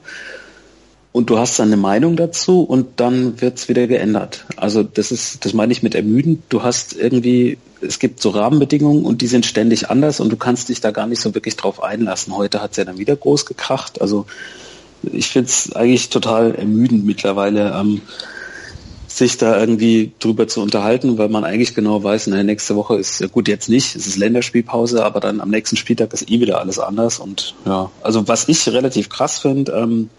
Und 1.11 1.29
du 1.29 1.37
hast 1.37 1.59
dann 1.59 1.67
eine 1.67 1.77
Meinung 1.77 2.15
dazu 2.15 2.61
und 2.63 2.99
dann 2.99 3.39
wird's 3.39 3.69
wieder 3.69 3.85
geändert. 3.85 4.45
Also 4.57 4.81
das 4.81 5.11
ist, 5.11 5.45
das 5.45 5.53
meine 5.53 5.71
ich 5.71 5.83
mit 5.83 5.93
ermüdend. 5.93 6.41
Du 6.49 6.63
hast 6.63 6.93
irgendwie 6.93 7.59
es 7.81 7.99
gibt 7.99 8.19
so 8.19 8.31
Rahmenbedingungen 8.31 9.05
und 9.05 9.21
die 9.21 9.27
sind 9.27 9.45
ständig 9.45 9.89
anders 9.89 10.19
und 10.19 10.31
du 10.31 10.37
kannst 10.37 10.69
dich 10.69 10.81
da 10.81 10.89
gar 10.89 11.05
nicht 11.05 11.21
so 11.21 11.35
wirklich 11.35 11.55
drauf 11.55 11.83
einlassen. 11.83 12.35
Heute 12.35 12.61
hat 12.61 12.71
es 12.71 12.77
ja 12.77 12.83
dann 12.83 12.97
wieder 12.97 13.15
groß 13.15 13.45
gekracht. 13.45 14.01
Also 14.01 14.25
ich 15.03 15.27
finde 15.27 15.49
es 15.49 15.71
eigentlich 15.73 16.09
total 16.09 16.55
ermüdend 16.55 17.05
mittlerweile, 17.05 17.73
ähm, 17.79 18.01
sich 19.15 19.37
da 19.37 19.57
irgendwie 19.57 20.11
drüber 20.19 20.45
zu 20.47 20.61
unterhalten, 20.61 21.17
weil 21.17 21.29
man 21.29 21.45
eigentlich 21.45 21.73
genau 21.73 22.03
weiß, 22.03 22.27
naja, 22.27 22.43
nächste 22.43 22.75
Woche 22.75 22.97
ist 22.97 23.21
ja 23.21 23.27
gut 23.27 23.47
jetzt 23.47 23.69
nicht, 23.69 23.95
es 23.95 24.07
ist 24.07 24.17
Länderspielpause, 24.17 25.05
aber 25.05 25.21
dann 25.21 25.39
am 25.39 25.49
nächsten 25.49 25.77
Spieltag 25.77 26.11
ist 26.13 26.29
eh 26.29 26.41
wieder 26.41 26.59
alles 26.59 26.79
anders. 26.79 27.19
Und 27.19 27.55
ja, 27.65 27.89
also 28.01 28.27
was 28.27 28.49
ich 28.49 28.67
relativ 28.67 29.07
krass 29.07 29.39
finde, 29.39 29.71
ähm, 29.71 30.09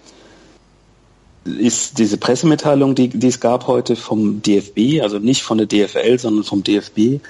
ist 1.45 1.99
diese 1.99 2.17
Pressemitteilung, 2.17 2.95
die, 2.95 3.09
die 3.09 3.27
es 3.27 3.39
gab 3.39 3.67
heute 3.67 3.97
vom 3.97 4.41
DFB, 4.41 5.03
also 5.03 5.19
nicht 5.19 5.43
von 5.43 5.59
der 5.59 5.67
DFL, 5.67 6.19
sondern 6.19 6.45
vom 6.45 6.65
DFB, 6.65 7.21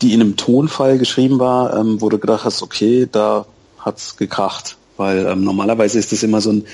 die 0.00 0.14
in 0.14 0.22
einem 0.22 0.36
Tonfall 0.38 0.96
geschrieben 0.96 1.38
war, 1.38 1.76
ähm, 1.76 2.00
wo 2.00 2.08
du 2.08 2.18
gedacht 2.18 2.44
hast, 2.44 2.62
okay, 2.62 3.06
da 3.10 3.44
hat's 3.78 4.16
gekracht. 4.16 4.78
Weil 4.96 5.26
ähm, 5.26 5.44
normalerweise 5.44 5.98
ist 5.98 6.10
das 6.12 6.22
immer 6.22 6.40
so 6.40 6.52
ein 6.52 6.64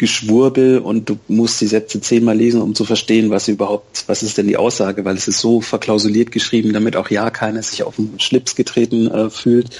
Geschwurbel 0.00 0.78
und 0.78 1.10
du 1.10 1.18
musst 1.28 1.60
die 1.60 1.66
Sätze 1.66 2.00
zehnmal 2.00 2.34
lesen, 2.34 2.62
um 2.62 2.74
zu 2.74 2.86
verstehen, 2.86 3.28
was 3.28 3.48
überhaupt, 3.48 4.04
was 4.06 4.22
ist 4.22 4.38
denn 4.38 4.46
die 4.46 4.56
Aussage, 4.56 5.04
weil 5.04 5.14
es 5.14 5.28
ist 5.28 5.40
so 5.40 5.60
verklausuliert 5.60 6.32
geschrieben, 6.32 6.72
damit 6.72 6.96
auch 6.96 7.10
ja 7.10 7.28
keiner 7.28 7.62
sich 7.62 7.82
auf 7.82 7.96
den 7.96 8.18
Schlips 8.18 8.56
getreten 8.56 9.10
äh, 9.10 9.28
fühlt. 9.28 9.78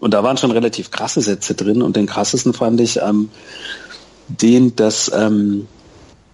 Und 0.00 0.14
da 0.14 0.22
waren 0.22 0.38
schon 0.38 0.52
relativ 0.52 0.90
krasse 0.90 1.20
Sätze 1.20 1.54
drin 1.54 1.82
und 1.82 1.96
den 1.96 2.06
krassesten 2.06 2.54
fand 2.54 2.80
ich 2.80 3.00
ähm, 3.02 3.28
den, 4.26 4.74
dass 4.74 5.12
ähm, 5.14 5.68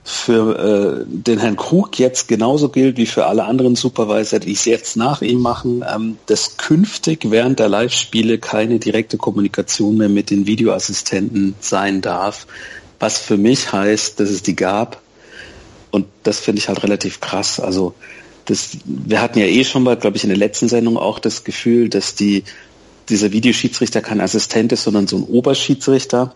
für 0.04 1.02
äh, 1.02 1.04
den 1.06 1.40
Herrn 1.40 1.56
Krug 1.56 1.98
jetzt 1.98 2.28
genauso 2.28 2.68
gilt 2.68 2.98
wie 2.98 3.04
für 3.04 3.26
alle 3.26 3.44
anderen 3.46 3.74
Supervisor, 3.74 4.38
die 4.38 4.52
es 4.52 4.64
jetzt 4.64 4.96
nach 4.96 5.22
ihm 5.22 5.40
machen, 5.40 5.84
ähm, 5.92 6.18
dass 6.26 6.56
künftig 6.56 7.32
während 7.32 7.58
der 7.58 7.68
Live-Spiele 7.68 8.38
keine 8.38 8.78
direkte 8.78 9.18
Kommunikation 9.18 9.96
mehr 9.96 10.08
mit 10.08 10.30
den 10.30 10.46
Videoassistenten 10.46 11.56
sein 11.58 12.00
darf, 12.00 12.46
was 12.98 13.18
für 13.18 13.36
mich 13.36 13.72
heißt, 13.72 14.18
dass 14.20 14.30
es 14.30 14.42
die 14.42 14.56
gab. 14.56 15.00
Und 15.90 16.06
das 16.22 16.40
finde 16.40 16.60
ich 16.60 16.68
halt 16.68 16.82
relativ 16.82 17.20
krass. 17.20 17.60
Also 17.60 17.94
das, 18.44 18.78
wir 18.84 19.20
hatten 19.20 19.38
ja 19.38 19.46
eh 19.46 19.64
schon 19.64 19.82
mal, 19.82 19.96
glaube 19.96 20.16
ich, 20.16 20.24
in 20.24 20.30
der 20.30 20.38
letzten 20.38 20.68
Sendung 20.68 20.96
auch 20.96 21.18
das 21.18 21.44
Gefühl, 21.44 21.88
dass 21.88 22.14
die, 22.14 22.44
dieser 23.08 23.32
Videoschiedsrichter 23.32 24.00
kein 24.00 24.20
Assistent 24.20 24.72
ist, 24.72 24.84
sondern 24.84 25.06
so 25.06 25.16
ein 25.16 25.24
Oberschiedsrichter 25.24 26.34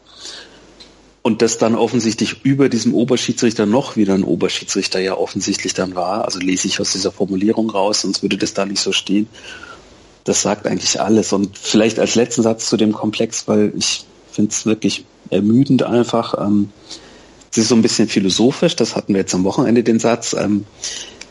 und 1.23 1.41
dass 1.41 1.59
dann 1.59 1.77
offensichtlich 1.77 2.45
über 2.45 2.69
diesem 2.69 2.95
Oberschiedsrichter 2.95 3.65
noch 3.65 3.97
wieder 3.97 4.15
ein 4.15 4.25
Oberschiedsrichter 4.25 5.01
ja 5.01 5.17
offensichtlich 5.17 5.73
dann 5.73 5.95
war. 5.95 6.25
Also 6.25 6.41
lese 6.41 6.67
ich 6.67 6.81
aus 6.81 6.93
dieser 6.93 7.13
Formulierung 7.13 7.71
raus, 7.71 8.03
sonst 8.03 8.23
würde 8.23 8.37
das 8.37 8.55
da 8.55 8.67
nicht 8.67 8.81
so 8.81 8.93
stehen. 8.93 9.29
Das 10.25 10.43
sagt 10.43 10.67
eigentlich 10.67 11.01
alles. 11.01 11.33
Und 11.33 11.57
vielleicht 11.57 11.99
als 11.99 12.15
letzten 12.15 12.43
Satz 12.43 12.69
zu 12.69 12.77
dem 12.77 12.93
Komplex, 12.93 13.47
weil 13.47 13.73
ich 13.77 14.05
finde 14.31 14.51
es 14.51 14.67
wirklich 14.67 15.05
ermüdend 15.33 15.83
einfach. 15.83 16.35
Ähm, 16.39 16.71
es 17.51 17.59
ist 17.59 17.69
so 17.69 17.75
ein 17.75 17.83
bisschen 17.83 18.09
philosophisch, 18.09 18.77
das 18.77 18.97
hatten 18.97 19.15
wir 19.15 19.21
jetzt 19.21 19.35
am 19.35 19.45
Wochenende 19.45 19.83
den 19.83 19.99
Satz. 19.99 20.35
Ähm, 20.35 20.65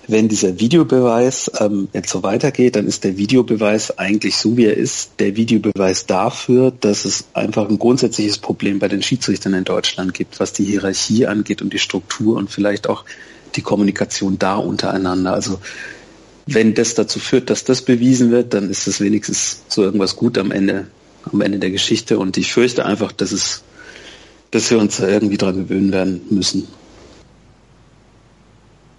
wenn 0.08 0.27
dieser 0.27 0.60
Videobeweis 0.60 1.50
ähm, 1.60 1.88
jetzt 1.93 2.10
so 2.10 2.24
weitergeht, 2.24 2.75
dann 2.75 2.88
ist 2.88 3.03
der 3.03 3.17
Videobeweis 3.17 3.98
eigentlich 3.98 4.36
so, 4.36 4.58
wie 4.58 4.65
er 4.65 4.75
ist, 4.75 5.12
der 5.20 5.36
Videobeweis 5.36 6.05
dafür, 6.05 6.72
dass 6.72 7.05
es 7.05 7.25
einfach 7.34 7.70
ein 7.70 7.79
grundsätzliches 7.79 8.38
Problem 8.38 8.79
bei 8.79 8.88
den 8.88 9.03
Schiedsrichtern 9.03 9.53
in 9.53 9.63
Deutschland 9.63 10.13
gibt, 10.13 10.39
was 10.39 10.53
die 10.53 10.65
Hierarchie 10.65 11.27
angeht 11.27 11.62
und 11.62 11.72
die 11.72 11.79
Struktur 11.79 12.38
und 12.38 12.50
vielleicht 12.50 12.89
auch 12.89 13.05
die 13.55 13.62
Kommunikation 13.62 14.38
da 14.38 14.55
untereinander. 14.55 15.34
Also 15.34 15.60
wenn 16.46 16.74
das 16.74 16.96
dazu 16.96 17.20
führt, 17.20 17.50
dass 17.50 17.63
das 17.63 17.81
bewiesen 17.81 18.31
wird, 18.31 18.53
dann 18.53 18.70
ist 18.70 18.88
es 18.88 19.00
wenigstens 19.00 19.62
so 19.67 19.84
irgendwas 19.84 20.15
gut 20.15 20.38
am 20.38 20.51
Ende, 20.51 20.88
am 21.31 21.41
Ende 21.41 21.60
der 21.60 21.72
Geschichte. 21.72 22.20
Und 22.20 22.38
ich 22.38 22.51
fürchte 22.51 22.86
einfach, 22.86 23.12
dass 23.12 23.31
es, 23.31 23.63
dass 24.51 24.70
wir 24.70 24.79
uns 24.79 24.98
da 24.98 25.08
irgendwie 25.08 25.38
dran 25.38 25.55
gewöhnen 25.55 25.91
werden 25.91 26.22
müssen. 26.29 26.67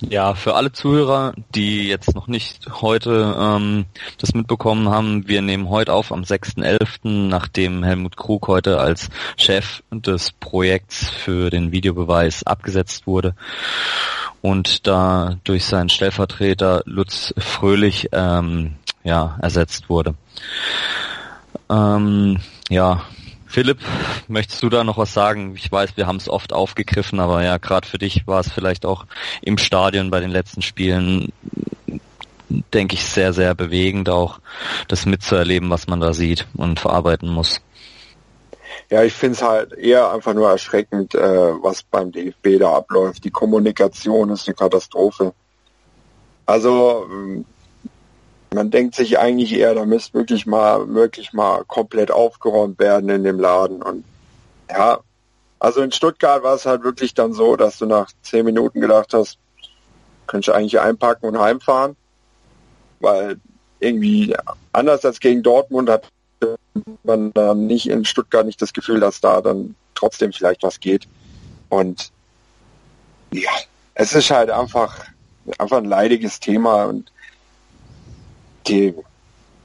Ja, 0.09 0.35
für 0.35 0.55
alle 0.57 0.73
Zuhörer, 0.73 1.33
die 1.55 1.87
jetzt 1.87 2.15
noch 2.15 2.27
nicht 2.27 2.67
heute 2.83 3.37
ähm, 3.39 3.85
das 4.19 4.35
mitbekommen 4.35 4.89
haben, 4.89 5.29
wir 5.29 5.43
nehmen 5.43 5.69
heute 5.69 5.93
auf 5.93 6.11
am 6.11 6.23
6.11., 6.23 7.29
nachdem 7.29 7.85
Helmut 7.85 8.17
Krug 8.17 8.49
heute 8.49 8.81
als 8.81 9.11
Chef 9.37 9.83
des 9.93 10.33
Projekts 10.33 11.09
für 11.09 11.51
den 11.51 11.71
Videobeweis 11.71 12.43
abgesetzt 12.45 13.07
wurde 13.07 13.37
und 14.41 14.89
da 14.89 15.39
durch 15.45 15.65
seinen 15.65 15.89
Stellvertreter 15.89 16.83
Lutz 16.85 17.33
Fröhlich 17.39 18.09
ähm, 18.11 18.75
ja, 19.05 19.39
ersetzt 19.41 19.89
wurde. 19.89 20.15
Ähm, 21.71 22.39
ja, 22.69 23.03
Philipp, 23.53 23.81
möchtest 24.29 24.63
du 24.63 24.71
da 24.71 24.83
noch 24.83 24.97
was 24.97 25.13
sagen? 25.13 25.53
Ich 25.57 25.71
weiß, 25.71 25.99
wir 25.99 26.07
haben 26.07 26.17
es 26.17 26.27
oft 26.27 26.55
aufgegriffen, 26.55 27.21
aber 27.21 27.45
ja, 27.45 27.59
gerade 27.59 27.87
für 27.87 27.99
dich 27.99 28.27
war 28.27 28.41
es 28.41 28.51
vielleicht 28.51 28.87
auch 28.87 29.05
im 29.43 29.59
Stadion 29.59 30.11
bei 30.11 30.21
den 30.21 30.31
letzten 30.31 30.63
Spielen, 30.63 31.35
denke 32.73 32.95
ich, 32.95 33.05
sehr, 33.05 33.35
sehr 33.35 33.55
bewegend, 33.55 34.09
auch 34.09 34.41
das 34.89 35.05
mitzuerleben, 35.05 35.69
was 35.69 35.87
man 35.87 36.01
da 36.01 36.15
sieht 36.15 36.47
und 36.55 36.81
verarbeiten 36.81 37.29
muss. 37.29 37.61
Ja, 38.89 39.03
ich 39.03 39.13
finde 39.13 39.35
es 39.35 39.43
halt 39.43 39.75
eher 39.75 40.11
einfach 40.11 40.33
nur 40.33 40.49
erschreckend, 40.49 41.15
äh, 41.15 41.21
was 41.21 41.83
beim 41.83 42.11
DFB 42.11 42.59
da 42.59 42.73
abläuft. 42.73 43.23
Die 43.23 43.31
Kommunikation 43.31 44.31
ist 44.31 44.49
eine 44.49 44.55
Katastrophe. 44.55 45.35
Also 46.47 47.45
man 48.55 48.71
denkt 48.71 48.95
sich 48.95 49.19
eigentlich 49.19 49.53
eher, 49.53 49.75
da 49.75 49.85
müsste 49.85 50.15
wirklich 50.15 50.47
mal, 50.47 50.93
wirklich 50.95 51.33
mal 51.33 51.65
komplett 51.65 52.11
aufgeräumt 52.11 52.79
werden 52.79 53.09
in 53.09 53.25
dem 53.25 53.41
Laden. 53.41 53.83
Und 53.83 54.05
ja, 54.71 55.01
also 55.59 55.81
in 55.81 55.93
Stuttgart 55.93 56.43
war 56.43 56.55
es 56.55 56.67
halt 56.67 56.83
wirklich 56.83 57.15
dann 57.15 57.33
so, 57.33 57.57
dass 57.57 57.79
du 57.79 57.87
nach 57.87 58.11
zehn 58.23 58.45
Minuten 58.45 58.81
gedacht 58.81 59.15
hast, 59.15 59.39
könnte 60.27 60.51
ich 60.51 60.57
eigentlich 60.57 60.81
einpacken 60.81 61.27
und 61.27 61.39
heimfahren. 61.39 61.97
Weil 63.01 63.41
irgendwie 63.81 64.35
anders 64.73 65.05
als 65.05 65.21
gegen 65.21 65.43
Dortmund 65.43 65.91
hat 65.91 66.09
man 67.05 67.33
dann 67.33 67.67
nicht 67.67 67.89
in 67.89 68.05
Stuttgart 68.05 68.47
nicht 68.47 68.61
das 68.63 68.73
Gefühl, 68.73 69.01
dass 69.01 69.21
da 69.21 69.41
dann 69.41 69.75
trotzdem 69.95 70.33
vielleicht 70.33 70.63
was 70.63 70.81
geht. 70.81 71.07
Und 71.69 72.11
ja, 73.33 73.51
es 73.95 74.15
ist 74.15 74.31
halt 74.31 74.51
einfach, 74.51 75.05
einfach 75.59 75.79
ein 75.79 75.85
leidiges 75.85 76.41
Thema 76.41 76.85
und 76.85 77.13
die, 78.67 78.95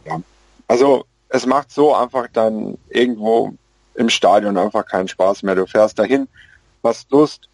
ja, 0.05 0.21
also 0.67 1.05
es 1.29 1.45
macht 1.45 1.71
so 1.71 1.93
einfach 1.93 2.27
dann 2.31 2.77
irgendwo 2.89 3.53
im 3.95 4.09
Stadion 4.09 4.57
einfach 4.57 4.85
keinen 4.85 5.07
Spaß 5.07 5.43
mehr. 5.43 5.55
Du 5.55 5.65
fährst 5.65 5.99
dahin, 5.99 6.27
hast 6.83 7.11
Lust, 7.11 7.49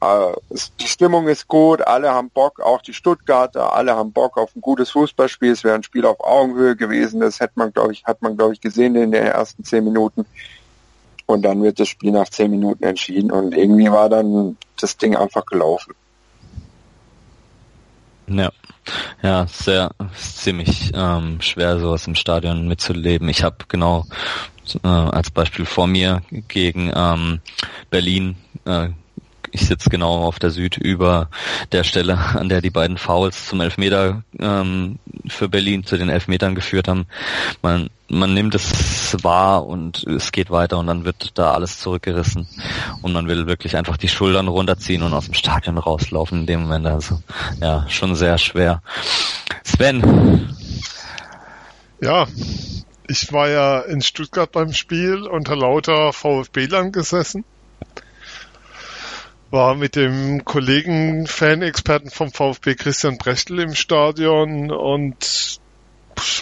äh, 0.00 0.32
die 0.80 0.86
Stimmung 0.86 1.26
ist 1.26 1.48
gut, 1.48 1.82
alle 1.82 2.14
haben 2.14 2.30
Bock, 2.30 2.60
auch 2.60 2.82
die 2.82 2.94
Stuttgarter, 2.94 3.72
alle 3.72 3.96
haben 3.96 4.12
Bock 4.12 4.36
auf 4.36 4.54
ein 4.54 4.60
gutes 4.60 4.90
Fußballspiel. 4.90 5.52
Es 5.52 5.64
wäre 5.64 5.74
ein 5.74 5.82
Spiel 5.82 6.06
auf 6.06 6.20
Augenhöhe 6.20 6.76
gewesen. 6.76 7.20
Das 7.20 7.40
hat 7.40 7.56
man, 7.56 7.72
glaube 7.72 7.92
ich, 7.92 8.04
hat 8.04 8.22
man, 8.22 8.36
glaube 8.36 8.54
ich, 8.54 8.60
gesehen 8.60 8.94
in 8.94 9.10
den 9.10 9.24
ersten 9.24 9.64
zehn 9.64 9.84
Minuten. 9.84 10.24
Und 11.26 11.42
dann 11.42 11.62
wird 11.62 11.80
das 11.80 11.88
Spiel 11.88 12.12
nach 12.12 12.28
zehn 12.28 12.50
Minuten 12.50 12.84
entschieden 12.84 13.30
und 13.30 13.54
irgendwie 13.54 13.90
war 13.90 14.08
dann 14.08 14.56
das 14.80 14.96
Ding 14.96 15.14
einfach 15.14 15.44
gelaufen. 15.44 15.94
Ja, 18.28 18.50
ja, 19.22 19.46
sehr 19.46 19.90
ziemlich 20.14 20.92
ähm, 20.94 21.40
schwer, 21.40 21.80
sowas 21.80 22.06
im 22.06 22.14
Stadion 22.14 22.68
mitzuleben. 22.68 23.28
Ich 23.28 23.42
habe 23.42 23.56
genau 23.68 24.04
äh, 24.82 24.88
als 24.88 25.30
Beispiel 25.30 25.64
vor 25.64 25.86
mir 25.86 26.22
gegen 26.48 26.92
ähm, 26.94 27.40
Berlin 27.90 28.36
äh, 28.66 28.90
ich 29.52 29.66
sitze 29.66 29.90
genau 29.90 30.24
auf 30.24 30.38
der 30.38 30.50
Süd 30.50 30.76
über 30.76 31.28
der 31.72 31.84
Stelle, 31.84 32.18
an 32.18 32.48
der 32.48 32.60
die 32.60 32.70
beiden 32.70 32.98
Fouls 32.98 33.46
zum 33.46 33.60
Elfmeter 33.60 34.22
ähm, 34.38 34.98
für 35.26 35.48
Berlin 35.48 35.84
zu 35.84 35.96
den 35.96 36.08
Elfmetern 36.08 36.54
geführt 36.54 36.88
haben. 36.88 37.06
Man, 37.62 37.90
man 38.08 38.34
nimmt 38.34 38.54
es 38.54 39.16
wahr 39.22 39.66
und 39.66 40.04
es 40.04 40.32
geht 40.32 40.50
weiter 40.50 40.78
und 40.78 40.86
dann 40.86 41.04
wird 41.04 41.38
da 41.38 41.52
alles 41.52 41.80
zurückgerissen 41.80 42.48
und 43.02 43.12
man 43.12 43.28
will 43.28 43.46
wirklich 43.46 43.76
einfach 43.76 43.96
die 43.96 44.08
Schultern 44.08 44.48
runterziehen 44.48 45.02
und 45.02 45.12
aus 45.12 45.26
dem 45.26 45.34
Stadion 45.34 45.78
rauslaufen 45.78 46.40
in 46.40 46.46
dem 46.46 46.62
Moment. 46.62 46.86
Also 46.86 47.20
ja, 47.60 47.86
schon 47.88 48.14
sehr 48.14 48.38
schwer. 48.38 48.82
Sven. 49.64 50.54
Ja, 52.00 52.26
ich 53.08 53.32
war 53.32 53.48
ja 53.48 53.80
in 53.80 54.02
Stuttgart 54.02 54.52
beim 54.52 54.72
Spiel 54.72 55.26
unter 55.26 55.56
lauter 55.56 56.12
VfB-Lern 56.12 56.92
gesessen 56.92 57.44
war 59.50 59.74
mit 59.74 59.96
dem 59.96 60.44
Kollegen 60.44 61.26
Fan-Experten 61.26 62.10
vom 62.10 62.30
VfB 62.30 62.74
Christian 62.74 63.16
Brechtel 63.16 63.60
im 63.60 63.74
Stadion 63.74 64.70
und 64.70 65.60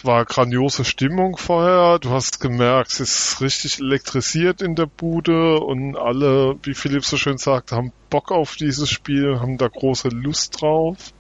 war 0.02 0.24
grandiose 0.24 0.84
Stimmung 0.84 1.36
vorher. 1.36 1.98
Du 1.98 2.10
hast 2.10 2.40
gemerkt, 2.40 2.92
es 2.92 3.00
ist 3.00 3.40
richtig 3.40 3.78
elektrisiert 3.78 4.62
in 4.62 4.74
der 4.74 4.86
Bude 4.86 5.60
und 5.60 5.96
alle, 5.96 6.56
wie 6.62 6.74
Philipp 6.74 7.04
so 7.04 7.16
schön 7.16 7.38
sagt, 7.38 7.72
haben 7.72 7.92
Bock 8.10 8.32
auf 8.32 8.56
dieses 8.56 8.90
Spiel, 8.90 9.38
haben 9.38 9.58
da 9.58 9.68
große 9.68 10.08
Lust 10.08 10.60
drauf. 10.60 11.12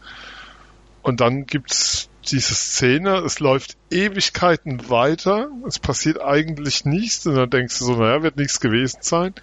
Und 1.02 1.20
dann 1.20 1.46
gibt's 1.46 2.08
diese 2.30 2.54
Szene, 2.54 3.18
es 3.18 3.40
läuft 3.40 3.76
Ewigkeiten 3.90 4.90
weiter, 4.90 5.48
es 5.66 5.78
passiert 5.78 6.20
eigentlich 6.20 6.84
nichts 6.84 7.26
und 7.26 7.36
dann 7.36 7.50
denkst 7.50 7.78
du 7.78 7.84
so, 7.84 7.96
naja, 7.96 8.22
wird 8.22 8.36
nichts 8.36 8.60
gewesen 8.60 8.98
sein. 9.02 9.34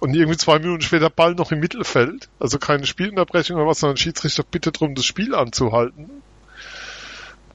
Und 0.00 0.14
irgendwie 0.14 0.36
zwei 0.36 0.58
Minuten 0.58 0.82
später 0.82 1.10
Ball 1.10 1.34
noch 1.34 1.52
im 1.52 1.60
Mittelfeld, 1.60 2.28
also 2.38 2.58
keine 2.58 2.86
Spielunterbrechung 2.86 3.56
oder 3.56 3.66
was, 3.66 3.80
sondern 3.80 3.96
Schiedsrichter 3.96 4.44
bitte 4.48 4.72
darum, 4.72 4.94
das 4.94 5.04
Spiel 5.04 5.34
anzuhalten. 5.34 6.10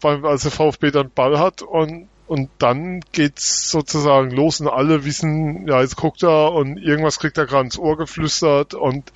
Weil 0.02 0.26
als 0.26 0.44
der 0.44 0.52
VfB 0.52 0.92
dann 0.92 1.12
Ball 1.14 1.40
hat 1.40 1.62
und 1.62 2.10
und 2.28 2.50
dann 2.58 3.00
geht's 3.14 3.72
sozusagen 3.72 4.32
los 4.32 4.60
und 4.60 4.68
alle 4.68 5.06
wissen, 5.06 5.66
ja, 5.66 5.82
jetzt 5.82 5.96
guckt 5.96 6.24
er 6.24 6.52
und 6.52 6.78
irgendwas 6.78 7.20
kriegt 7.20 7.38
er 7.38 7.46
gerade 7.46 7.66
ins 7.66 7.80
Ohr 7.80 7.98
geflüstert 7.98 8.74
und 8.74 9.14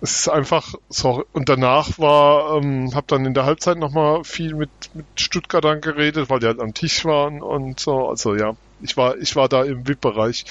es 0.00 0.20
ist 0.20 0.28
einfach 0.28 0.74
so. 0.88 1.24
Und 1.32 1.48
danach 1.48 1.98
war, 1.98 2.56
ähm, 2.56 2.94
habe 2.94 3.06
dann 3.08 3.26
in 3.26 3.34
der 3.34 3.44
Halbzeit 3.44 3.78
nochmal 3.78 4.24
viel 4.24 4.54
mit, 4.54 4.70
mit 4.94 5.06
Stuttgartern 5.16 5.80
geredet, 5.80 6.30
weil 6.30 6.40
die 6.40 6.46
halt 6.46 6.60
am 6.60 6.74
Tisch 6.74 7.04
waren 7.04 7.42
und 7.42 7.78
so. 7.78 8.08
Also 8.08 8.34
ja, 8.34 8.56
ich 8.80 8.96
war, 8.96 9.18
ich 9.18 9.36
war 9.36 9.48
da 9.48 9.62
im 9.62 9.86
VIP-Bereich, 9.86 10.44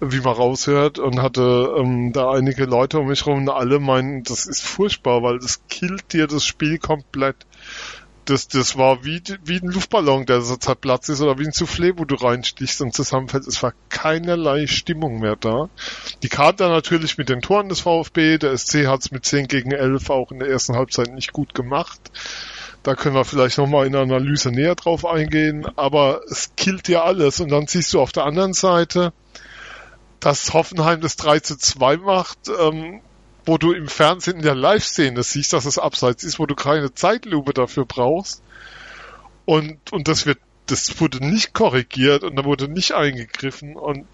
wie 0.00 0.20
man 0.20 0.34
raushört, 0.34 0.98
und 0.98 1.20
hatte 1.20 1.74
ähm, 1.76 2.12
da 2.12 2.30
einige 2.30 2.66
Leute 2.66 3.00
um 3.00 3.08
mich 3.08 3.26
rum 3.26 3.38
und 3.38 3.48
alle 3.48 3.80
meinen, 3.80 4.22
das 4.22 4.46
ist 4.46 4.62
furchtbar, 4.62 5.22
weil 5.22 5.38
das 5.38 5.60
killt 5.68 6.12
dir 6.12 6.26
das 6.26 6.44
Spiel 6.44 6.78
komplett 6.78 7.36
das, 8.24 8.48
das 8.48 8.76
war 8.78 9.04
wie, 9.04 9.22
wie 9.44 9.60
ein 9.60 9.68
Luftballon, 9.68 10.26
der 10.26 10.40
so 10.40 10.56
zerplatzt 10.56 11.08
ist, 11.10 11.20
oder 11.20 11.38
wie 11.38 11.44
ein 11.44 11.52
Soufflé, 11.52 11.92
wo 11.96 12.04
du 12.04 12.14
reinstichst 12.14 12.80
und 12.80 12.94
zusammenfällst. 12.94 13.48
Es 13.48 13.62
war 13.62 13.74
keinerlei 13.90 14.66
Stimmung 14.66 15.20
mehr 15.20 15.36
da. 15.36 15.68
Die 16.22 16.28
dann 16.28 16.70
natürlich 16.70 17.18
mit 17.18 17.28
den 17.28 17.42
Toren 17.42 17.68
des 17.68 17.80
VfB. 17.80 18.38
Der 18.38 18.56
SC 18.56 18.86
hat 18.86 19.00
es 19.00 19.10
mit 19.10 19.24
10 19.24 19.48
gegen 19.48 19.72
11 19.72 20.10
auch 20.10 20.30
in 20.30 20.38
der 20.38 20.48
ersten 20.48 20.74
Halbzeit 20.74 21.12
nicht 21.12 21.32
gut 21.32 21.54
gemacht. 21.54 22.00
Da 22.82 22.94
können 22.94 23.14
wir 23.14 23.24
vielleicht 23.24 23.58
nochmal 23.58 23.86
in 23.86 23.92
der 23.92 24.02
Analyse 24.02 24.50
näher 24.50 24.74
drauf 24.74 25.06
eingehen. 25.06 25.66
Aber 25.76 26.22
es 26.30 26.52
killt 26.56 26.88
ja 26.88 27.04
alles. 27.04 27.40
Und 27.40 27.50
dann 27.50 27.66
siehst 27.66 27.92
du 27.92 28.00
auf 28.00 28.12
der 28.12 28.24
anderen 28.24 28.54
Seite, 28.54 29.12
dass 30.20 30.54
Hoffenheim 30.54 31.00
das 31.00 31.16
3 31.16 31.40
zu 31.40 31.58
2 31.58 31.98
macht. 31.98 32.38
Ähm, 32.48 33.00
wo 33.46 33.58
du 33.58 33.72
im 33.72 33.88
Fernsehen 33.88 34.38
in 34.38 34.42
der 34.42 34.54
Live-Szene 34.54 35.22
siehst, 35.22 35.52
dass 35.52 35.64
es 35.64 35.78
abseits 35.78 36.24
ist, 36.24 36.38
wo 36.38 36.46
du 36.46 36.54
keine 36.54 36.94
Zeitlupe 36.94 37.52
dafür 37.52 37.84
brauchst. 37.84 38.42
Und, 39.44 39.92
und 39.92 40.08
das 40.08 40.24
wird, 40.26 40.38
das 40.66 41.00
wurde 41.00 41.24
nicht 41.24 41.52
korrigiert 41.52 42.24
und 42.24 42.36
da 42.36 42.44
wurde 42.44 42.68
nicht 42.68 42.92
eingegriffen 42.92 43.76
und 43.76 44.06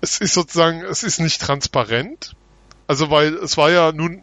es 0.00 0.20
ist 0.20 0.34
sozusagen, 0.34 0.84
es 0.84 1.02
ist 1.02 1.18
nicht 1.18 1.40
transparent. 1.40 2.36
Also 2.86 3.10
weil 3.10 3.34
es 3.34 3.56
war 3.56 3.70
ja 3.70 3.92
nun 3.92 4.22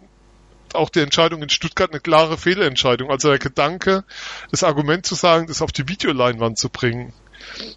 auch 0.74 0.90
die 0.90 1.02
Entscheidung 1.02 1.42
in 1.42 1.50
Stuttgart 1.50 1.92
eine 1.92 2.00
klare 2.00 2.38
Fehlentscheidung. 2.38 3.10
Also 3.10 3.30
der 3.30 3.40
Gedanke, 3.40 4.04
das 4.52 4.64
Argument 4.64 5.06
zu 5.06 5.16
sagen, 5.16 5.48
das 5.48 5.62
auf 5.62 5.72
die 5.72 5.88
Videoleinwand 5.88 6.58
zu 6.58 6.70
bringen, 6.70 7.14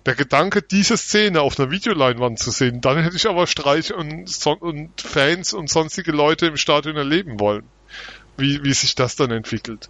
der 0.07 0.15
Gedanke, 0.15 0.63
diese 0.63 0.97
Szene 0.97 1.41
auf 1.41 1.59
einer 1.59 1.71
Videoleinwand 1.71 2.39
zu 2.39 2.51
sehen, 2.51 2.81
dann 2.81 3.03
hätte 3.03 3.17
ich 3.17 3.29
aber 3.29 3.47
Streich 3.47 3.93
und, 3.93 4.29
und 4.61 5.01
Fans 5.01 5.53
und 5.53 5.71
sonstige 5.71 6.13
Leute 6.13 6.47
im 6.47 6.57
Stadion 6.57 6.97
erleben 6.97 7.41
wollen, 7.41 7.65
wie, 8.37 8.63
wie 8.65 8.73
sich 8.73 8.95
das 8.95 9.17
dann 9.17 9.31
entwickelt. 9.31 9.89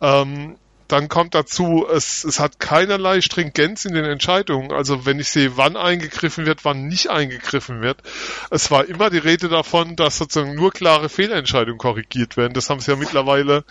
Ähm, 0.00 0.56
dann 0.88 1.08
kommt 1.08 1.34
dazu, 1.34 1.86
es, 1.90 2.22
es 2.22 2.38
hat 2.38 2.60
keinerlei 2.60 3.20
Stringenz 3.20 3.84
in 3.84 3.94
den 3.94 4.04
Entscheidungen. 4.04 4.72
Also 4.72 5.04
wenn 5.04 5.18
ich 5.18 5.30
sehe, 5.30 5.56
wann 5.56 5.76
eingegriffen 5.76 6.46
wird, 6.46 6.64
wann 6.64 6.86
nicht 6.86 7.10
eingegriffen 7.10 7.82
wird. 7.82 8.02
Es 8.50 8.70
war 8.70 8.84
immer 8.86 9.10
die 9.10 9.18
Rede 9.18 9.48
davon, 9.48 9.96
dass 9.96 10.18
sozusagen 10.18 10.54
nur 10.54 10.70
klare 10.70 11.08
Fehlentscheidungen 11.08 11.78
korrigiert 11.78 12.36
werden. 12.36 12.54
Das 12.54 12.70
haben 12.70 12.80
sie 12.80 12.92
ja 12.92 12.96
mittlerweile 12.96 13.64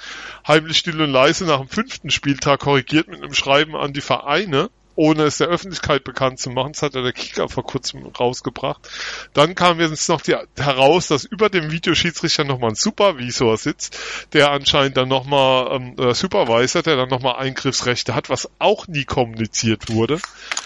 heimlich 0.46 0.77
still 0.77 1.01
und 1.01 1.12
leise 1.12 1.46
nach 1.46 1.60
dem 1.60 1.70
fünften 1.70 2.10
Spieltag 2.10 2.60
korrigiert 2.60 3.08
mit 3.08 3.24
einem 3.24 3.34
Schreiben 3.34 3.75
an 3.75 3.94
die 3.94 4.01
Vereine 4.01 4.70
ohne 4.95 5.23
es 5.23 5.37
der 5.37 5.47
Öffentlichkeit 5.47 6.03
bekannt 6.03 6.39
zu 6.39 6.49
machen. 6.49 6.73
Das 6.73 6.81
hat 6.81 6.95
ja 6.95 7.01
der 7.01 7.13
Kicker 7.13 7.49
vor 7.49 7.65
kurzem 7.65 8.05
rausgebracht. 8.05 8.88
Dann 9.34 9.55
kam 9.55 9.79
jetzt 9.79 10.08
noch 10.10 10.21
die, 10.21 10.36
heraus, 10.58 11.08
dass 11.08 11.25
über 11.25 11.49
dem 11.49 11.71
Videoschiedsrichter 11.71 12.43
nochmal 12.43 12.71
ein 12.71 12.75
Supervisor 12.75 13.58
sitzt, 13.58 13.97
der 14.34 14.51
anscheinend 14.51 14.97
dann 14.97 15.10
nochmal, 15.10 15.75
ähm, 15.75 15.95
äh, 15.99 16.13
Supervisor, 16.13 16.81
der 16.81 16.95
dann 16.95 17.10
nochmal 17.10 17.36
Eingriffsrechte 17.36 18.15
hat, 18.15 18.29
was 18.29 18.49
auch 18.60 18.88
nie 18.88 19.05
kommuniziert 19.05 19.89
wurde. 19.89 20.19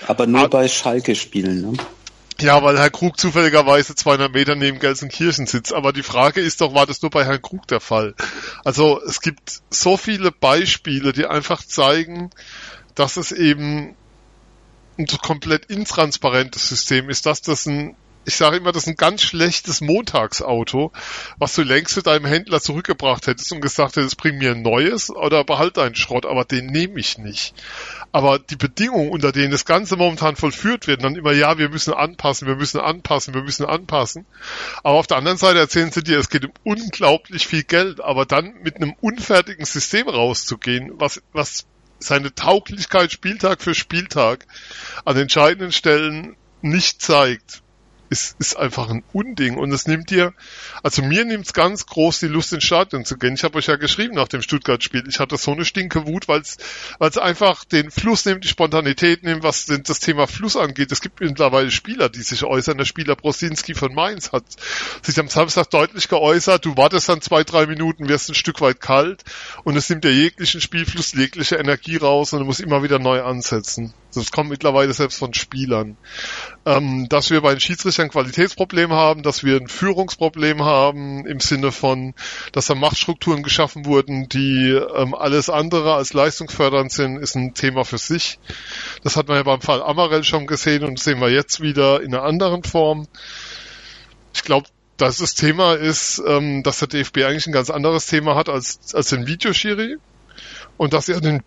Aber 0.07 0.27
nur 0.27 0.41
Hat, 0.41 0.51
bei 0.51 0.67
Schalke-Spielen, 0.67 1.61
ne? 1.61 1.73
Ja, 2.41 2.63
weil 2.63 2.79
Herr 2.79 2.89
Krug 2.89 3.19
zufälligerweise 3.19 3.95
200 3.95 4.33
Meter 4.33 4.55
neben 4.55 4.79
Gelsenkirchen 4.79 5.45
sitzt. 5.45 5.73
Aber 5.73 5.91
die 5.91 6.03
Frage 6.03 6.39
ist 6.39 6.61
doch, 6.61 6.73
war 6.73 6.85
das 6.85 7.01
nur 7.01 7.11
bei 7.11 7.25
Herrn 7.25 7.41
Krug 7.41 7.67
der 7.67 7.81
Fall? 7.81 8.15
Also 8.63 9.01
es 9.05 9.19
gibt 9.19 9.59
so 9.69 9.97
viele 9.97 10.31
Beispiele, 10.31 11.11
die 11.11 11.25
einfach 11.25 11.63
zeigen, 11.63 12.29
dass 12.95 13.17
es 13.17 13.33
eben 13.33 13.95
ein 14.99 15.07
komplett 15.07 15.65
intransparentes 15.65 16.69
System 16.69 17.09
ist, 17.09 17.25
dass 17.25 17.41
das 17.41 17.65
ein 17.65 17.95
ich 18.25 18.35
sage 18.35 18.57
immer, 18.57 18.71
das 18.71 18.83
ist 18.83 18.89
ein 18.89 18.95
ganz 18.95 19.23
schlechtes 19.23 19.81
Montagsauto, 19.81 20.91
was 21.38 21.55
du 21.55 21.63
längst 21.63 21.95
zu 21.95 22.03
deinem 22.03 22.25
Händler 22.25 22.62
zurückgebracht 22.62 23.25
hättest 23.25 23.51
und 23.51 23.62
gesagt 23.62 23.95
hättest, 23.95 24.17
bring 24.17 24.38
mir 24.38 24.51
ein 24.51 24.62
neues 24.62 25.09
oder 25.09 25.43
behalt 25.43 25.77
deinen 25.77 25.95
Schrott, 25.95 26.27
aber 26.27 26.45
den 26.45 26.67
nehme 26.67 26.99
ich 26.99 27.17
nicht. 27.17 27.55
Aber 28.12 28.38
die 28.38 28.55
Bedingungen, 28.55 29.09
unter 29.09 29.31
denen 29.31 29.51
das 29.51 29.65
Ganze 29.65 29.95
momentan 29.95 30.35
vollführt 30.35 30.85
wird, 30.85 31.03
dann 31.03 31.15
immer, 31.15 31.31
ja, 31.31 31.57
wir 31.57 31.69
müssen 31.69 31.93
anpassen, 31.93 32.47
wir 32.47 32.55
müssen 32.55 32.79
anpassen, 32.79 33.33
wir 33.33 33.41
müssen 33.41 33.65
anpassen. 33.65 34.25
Aber 34.83 34.99
auf 34.99 35.07
der 35.07 35.17
anderen 35.17 35.38
Seite 35.38 35.59
erzählen 35.59 35.91
sie 35.91 36.03
dir, 36.03 36.19
es 36.19 36.29
geht 36.29 36.45
um 36.45 36.51
unglaublich 36.63 37.47
viel 37.47 37.63
Geld, 37.63 37.99
aber 37.99 38.25
dann 38.25 38.53
mit 38.62 38.75
einem 38.75 38.93
unfertigen 39.01 39.65
System 39.65 40.07
rauszugehen, 40.07 40.91
was, 40.95 41.21
was 41.33 41.65
seine 41.99 42.33
Tauglichkeit 42.33 43.12
Spieltag 43.12 43.62
für 43.62 43.75
Spieltag 43.75 44.45
an 45.05 45.17
entscheidenden 45.17 45.71
Stellen 45.71 46.35
nicht 46.62 47.01
zeigt, 47.01 47.62
ist, 48.09 48.35
ist 48.39 48.57
einfach 48.57 48.89
ein 48.89 49.03
Unding 49.13 49.57
und 49.57 49.71
es 49.71 49.87
nimmt 49.87 50.09
dir, 50.09 50.33
also 50.83 51.01
mir 51.03 51.25
nimmt 51.25 51.45
es 51.45 51.53
ganz 51.53 51.85
groß 51.85 52.19
die 52.19 52.27
Lust 52.27 52.53
ins 52.53 52.63
Stadion 52.63 53.05
zu 53.05 53.17
gehen. 53.17 53.35
Ich 53.35 53.43
habe 53.43 53.57
euch 53.57 53.67
ja 53.67 53.75
geschrieben 53.75 54.15
nach 54.15 54.27
dem 54.27 54.41
Stuttgart-Spiel, 54.41 55.03
ich 55.07 55.19
hatte 55.19 55.37
so 55.37 55.51
eine 55.51 55.65
stinke 55.65 56.07
Wut, 56.07 56.27
weil 56.27 56.41
es 56.41 57.17
einfach 57.17 57.63
den 57.65 57.91
Fluss 57.91 58.25
nimmt, 58.25 58.43
die 58.43 58.47
Spontanität 58.47 59.23
nimmt, 59.23 59.43
was 59.43 59.65
das 59.65 59.99
Thema 59.99 60.27
Fluss 60.27 60.55
angeht. 60.55 60.91
Es 60.91 61.01
gibt 61.01 61.19
mittlerweile 61.21 61.71
Spieler, 61.71 62.09
die 62.09 62.21
sich 62.21 62.43
äußern. 62.43 62.77
Der 62.77 62.85
Spieler 62.85 63.15
Brosinski 63.15 63.75
von 63.75 63.93
Mainz 63.93 64.31
hat 64.31 64.43
sich 65.03 65.19
am 65.19 65.27
Samstag 65.27 65.69
deutlich 65.69 66.07
geäußert, 66.07 66.65
du 66.65 66.77
wartest 66.77 67.09
dann 67.09 67.21
zwei, 67.21 67.43
drei 67.43 67.67
Minuten, 67.67 68.09
wirst 68.09 68.29
ein 68.29 68.35
Stück 68.35 68.61
weit 68.61 68.81
kalt 68.81 69.23
und 69.63 69.75
es 69.75 69.89
nimmt 69.89 70.03
dir 70.03 70.13
jeglichen 70.13 70.61
Spielfluss, 70.61 71.13
jegliche 71.13 71.57
Energie 71.57 71.97
raus 71.97 72.33
und 72.33 72.39
du 72.39 72.45
musst 72.45 72.59
immer 72.59 72.83
wieder 72.83 72.99
neu 72.99 73.21
ansetzen. 73.21 73.93
Das 74.13 74.31
kommt 74.31 74.49
mittlerweile 74.49 74.91
selbst 74.93 75.19
von 75.19 75.33
Spielern. 75.33 75.95
Ähm, 76.65 77.07
dass 77.09 77.29
wir 77.29 77.41
bei 77.41 77.51
den 77.51 77.59
Schiedsrichtern 77.59 78.09
Qualitätsproblem 78.09 78.91
haben, 78.91 79.21
dass 79.21 79.43
wir 79.43 79.57
ein 79.57 79.67
Führungsproblem 79.67 80.63
haben 80.63 81.27
im 81.27 81.39
Sinne 81.39 81.71
von, 81.71 82.15
dass 82.51 82.67
da 82.67 82.75
Machtstrukturen 82.75 83.43
geschaffen 83.43 83.85
wurden, 83.85 84.27
die 84.27 84.71
ähm, 84.71 85.13
alles 85.13 85.49
andere 85.49 85.93
als 85.93 86.13
leistungsfördernd 86.13 86.91
sind, 86.91 87.17
ist 87.17 87.35
ein 87.35 87.53
Thema 87.53 87.85
für 87.85 87.99
sich. 87.99 88.39
Das 89.03 89.15
hat 89.15 89.27
man 89.27 89.37
ja 89.37 89.43
beim 89.43 89.61
Fall 89.61 89.83
Amarell 89.83 90.23
schon 90.23 90.47
gesehen 90.47 90.83
und 90.83 90.99
sehen 90.99 91.21
wir 91.21 91.29
jetzt 91.29 91.61
wieder 91.61 92.01
in 92.01 92.13
einer 92.13 92.23
anderen 92.23 92.63
Form. 92.63 93.07
Ich 94.33 94.43
glaube, 94.43 94.67
dass 94.97 95.17
das 95.17 95.35
Thema 95.35 95.75
ist, 95.75 96.21
ähm, 96.25 96.63
dass 96.63 96.79
der 96.79 96.87
DFB 96.87 97.19
eigentlich 97.19 97.47
ein 97.47 97.53
ganz 97.53 97.69
anderes 97.69 98.07
Thema 98.07 98.35
hat 98.35 98.49
als, 98.49 98.93
als 98.93 99.09
den 99.09 99.27
Videoschiri 99.27 99.97
und 100.77 100.93
dass 100.93 101.09
er 101.09 101.21
den 101.21 101.43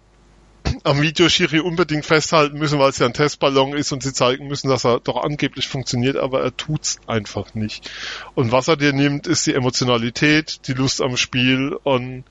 am 0.85 1.01
Videoschiri 1.01 1.61
unbedingt 1.61 2.07
festhalten 2.07 2.59
müssen, 2.59 2.79
weil 2.79 2.91
es 2.91 2.99
ja 2.99 3.07
ein 3.07 3.15
Testballon 3.15 3.75
ist 3.75 3.93
und 3.93 4.03
sie 4.03 4.13
zeigen 4.13 4.49
müssen, 4.49 4.69
dass 4.69 4.85
er 4.85 5.01
doch 5.01 5.23
angeblich 5.23 5.69
funktioniert, 5.69 6.17
aber 6.17 6.43
er 6.43 6.57
tut's 6.57 6.99
einfach 7.07 7.55
nicht. 7.55 7.91
Und 8.35 8.53
was 8.53 8.69
er 8.69 8.77
dir 8.77 8.93
nimmt, 8.93 9.27
ist 9.27 9.47
die 9.47 9.55
Emotionalität, 9.55 10.67
die 10.67 10.73
Lust 10.73 11.01
am 11.01 11.17
Spiel 11.17 11.77
und 11.83 12.25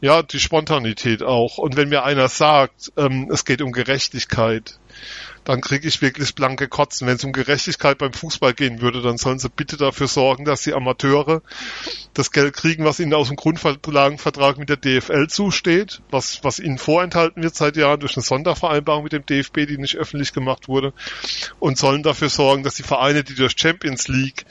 ja, 0.00 0.22
die 0.22 0.38
Spontanität 0.38 1.22
auch. 1.22 1.58
Und 1.58 1.76
wenn 1.76 1.88
mir 1.88 2.04
einer 2.04 2.28
sagt, 2.28 2.92
ähm, 2.96 3.28
es 3.32 3.44
geht 3.44 3.62
um 3.62 3.72
Gerechtigkeit, 3.72 4.78
dann 5.48 5.62
kriege 5.62 5.88
ich 5.88 6.02
wirklich 6.02 6.34
blanke 6.34 6.68
Kotzen. 6.68 7.06
Wenn 7.08 7.16
es 7.16 7.24
um 7.24 7.32
Gerechtigkeit 7.32 7.96
beim 7.96 8.12
Fußball 8.12 8.52
gehen 8.52 8.82
würde, 8.82 9.00
dann 9.00 9.16
sollen 9.16 9.38
sie 9.38 9.48
bitte 9.48 9.78
dafür 9.78 10.06
sorgen, 10.06 10.44
dass 10.44 10.60
die 10.60 10.74
Amateure 10.74 11.40
das 12.12 12.32
Geld 12.32 12.52
kriegen, 12.52 12.84
was 12.84 13.00
ihnen 13.00 13.14
aus 13.14 13.28
dem 13.28 13.36
Grundlagenvertrag 13.36 14.58
mit 14.58 14.68
der 14.68 14.76
DFL 14.76 15.28
zusteht, 15.28 16.02
was, 16.10 16.44
was 16.44 16.58
ihnen 16.58 16.76
vorenthalten 16.76 17.42
wird 17.42 17.54
seit 17.54 17.78
Jahren 17.78 18.00
durch 18.00 18.14
eine 18.14 18.24
Sondervereinbarung 18.24 19.04
mit 19.04 19.14
dem 19.14 19.24
DFB, 19.24 19.66
die 19.66 19.78
nicht 19.78 19.96
öffentlich 19.96 20.34
gemacht 20.34 20.68
wurde, 20.68 20.92
und 21.60 21.78
sollen 21.78 22.02
dafür 22.02 22.28
sorgen, 22.28 22.62
dass 22.62 22.74
die 22.74 22.82
Vereine, 22.82 23.24
die 23.24 23.34
durch 23.34 23.54
Champions 23.56 24.06
League 24.08 24.44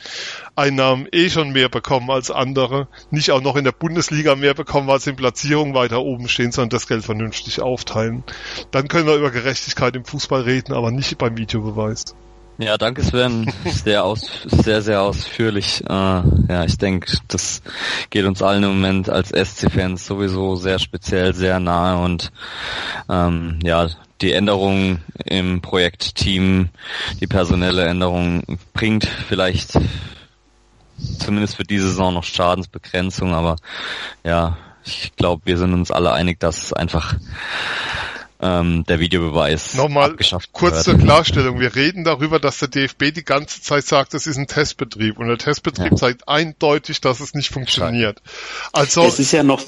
Einnahmen 0.55 1.07
eh 1.11 1.29
schon 1.29 1.51
mehr 1.51 1.69
bekommen 1.69 2.09
als 2.09 2.31
andere, 2.31 2.87
nicht 3.11 3.29
auch 3.29 3.41
noch 3.41 3.55
in 3.55 3.65
der 3.65 3.71
Bundesliga 3.71 4.35
mehr 4.35 4.55
bekommen, 4.55 4.87
weil 4.87 4.99
sie 4.99 5.11
in 5.11 5.15
Platzierungen 5.15 5.75
weiter 5.75 6.01
oben 6.01 6.27
stehen, 6.27 6.51
sondern 6.51 6.69
das 6.69 6.87
Geld 6.87 7.05
vernünftig 7.05 7.61
aufteilen. 7.61 8.23
Dann 8.71 8.87
können 8.87 9.05
wir 9.05 9.15
über 9.15 9.29
Gerechtigkeit 9.29 9.95
im 9.95 10.03
Fußball 10.03 10.41
reden, 10.41 10.73
aber 10.73 10.86
nicht 10.91 11.17
beim 11.17 11.37
Videobeweis. 11.37 12.15
Ja, 12.59 12.77
danke 12.77 13.03
Sven. 13.03 13.53
Sehr 13.65 14.03
aus, 14.03 14.31
sehr, 14.45 14.81
sehr 14.81 15.03
ausführlich. 15.03 15.83
Äh, 15.87 15.93
ja, 15.93 16.63
ich 16.65 16.77
denke, 16.79 17.15
das 17.27 17.61
geht 18.09 18.25
uns 18.25 18.41
allen 18.41 18.63
im 18.63 18.69
Moment 18.69 19.09
als 19.09 19.29
SC-Fans 19.29 20.07
sowieso 20.07 20.55
sehr 20.55 20.79
speziell, 20.79 21.35
sehr 21.35 21.59
nahe 21.59 22.03
und 22.03 22.31
ähm, 23.09 23.59
ja, 23.61 23.87
die 24.21 24.31
Änderung 24.31 25.01
im 25.25 25.61
Projektteam, 25.61 26.69
die 27.21 27.27
personelle 27.27 27.85
Änderung 27.85 28.41
bringt 28.73 29.05
vielleicht 29.05 29.77
zumindest 31.19 31.57
für 31.57 31.63
diese 31.63 31.89
Saison 31.89 32.15
noch 32.15 32.23
Schadensbegrenzung, 32.23 33.35
aber 33.35 33.57
ja, 34.23 34.57
ich 34.83 35.15
glaube, 35.15 35.43
wir 35.45 35.59
sind 35.59 35.73
uns 35.73 35.91
alle 35.91 36.11
einig, 36.11 36.39
dass 36.39 36.73
einfach 36.73 37.15
ähm, 38.39 38.83
der 38.87 38.99
Videobeweis 38.99 39.73
Nochmal 39.73 40.11
abgeschafft 40.11 40.49
kurz 40.51 40.83
zur 40.83 40.95
Klarstellung. 40.95 41.59
Wir 41.59 41.75
reden 41.75 42.03
darüber, 42.03 42.39
dass 42.39 42.59
der 42.59 42.67
DFB 42.67 43.11
die 43.13 43.23
ganze 43.23 43.61
Zeit 43.61 43.85
sagt, 43.85 44.13
das 44.13 44.27
ist 44.27 44.37
ein 44.37 44.47
Testbetrieb 44.47 45.17
und 45.17 45.27
der 45.27 45.37
Testbetrieb 45.37 45.91
Ja. 45.91 45.95
zeigt 45.95 46.27
eindeutig, 46.27 47.01
dass 47.01 47.19
es 47.19 47.33
nicht 47.33 47.49
funktioniert. 47.49 48.21
Also 48.73 49.05
Es 49.05 49.19
ist 49.19 49.31
ja 49.31 49.43
noch 49.43 49.61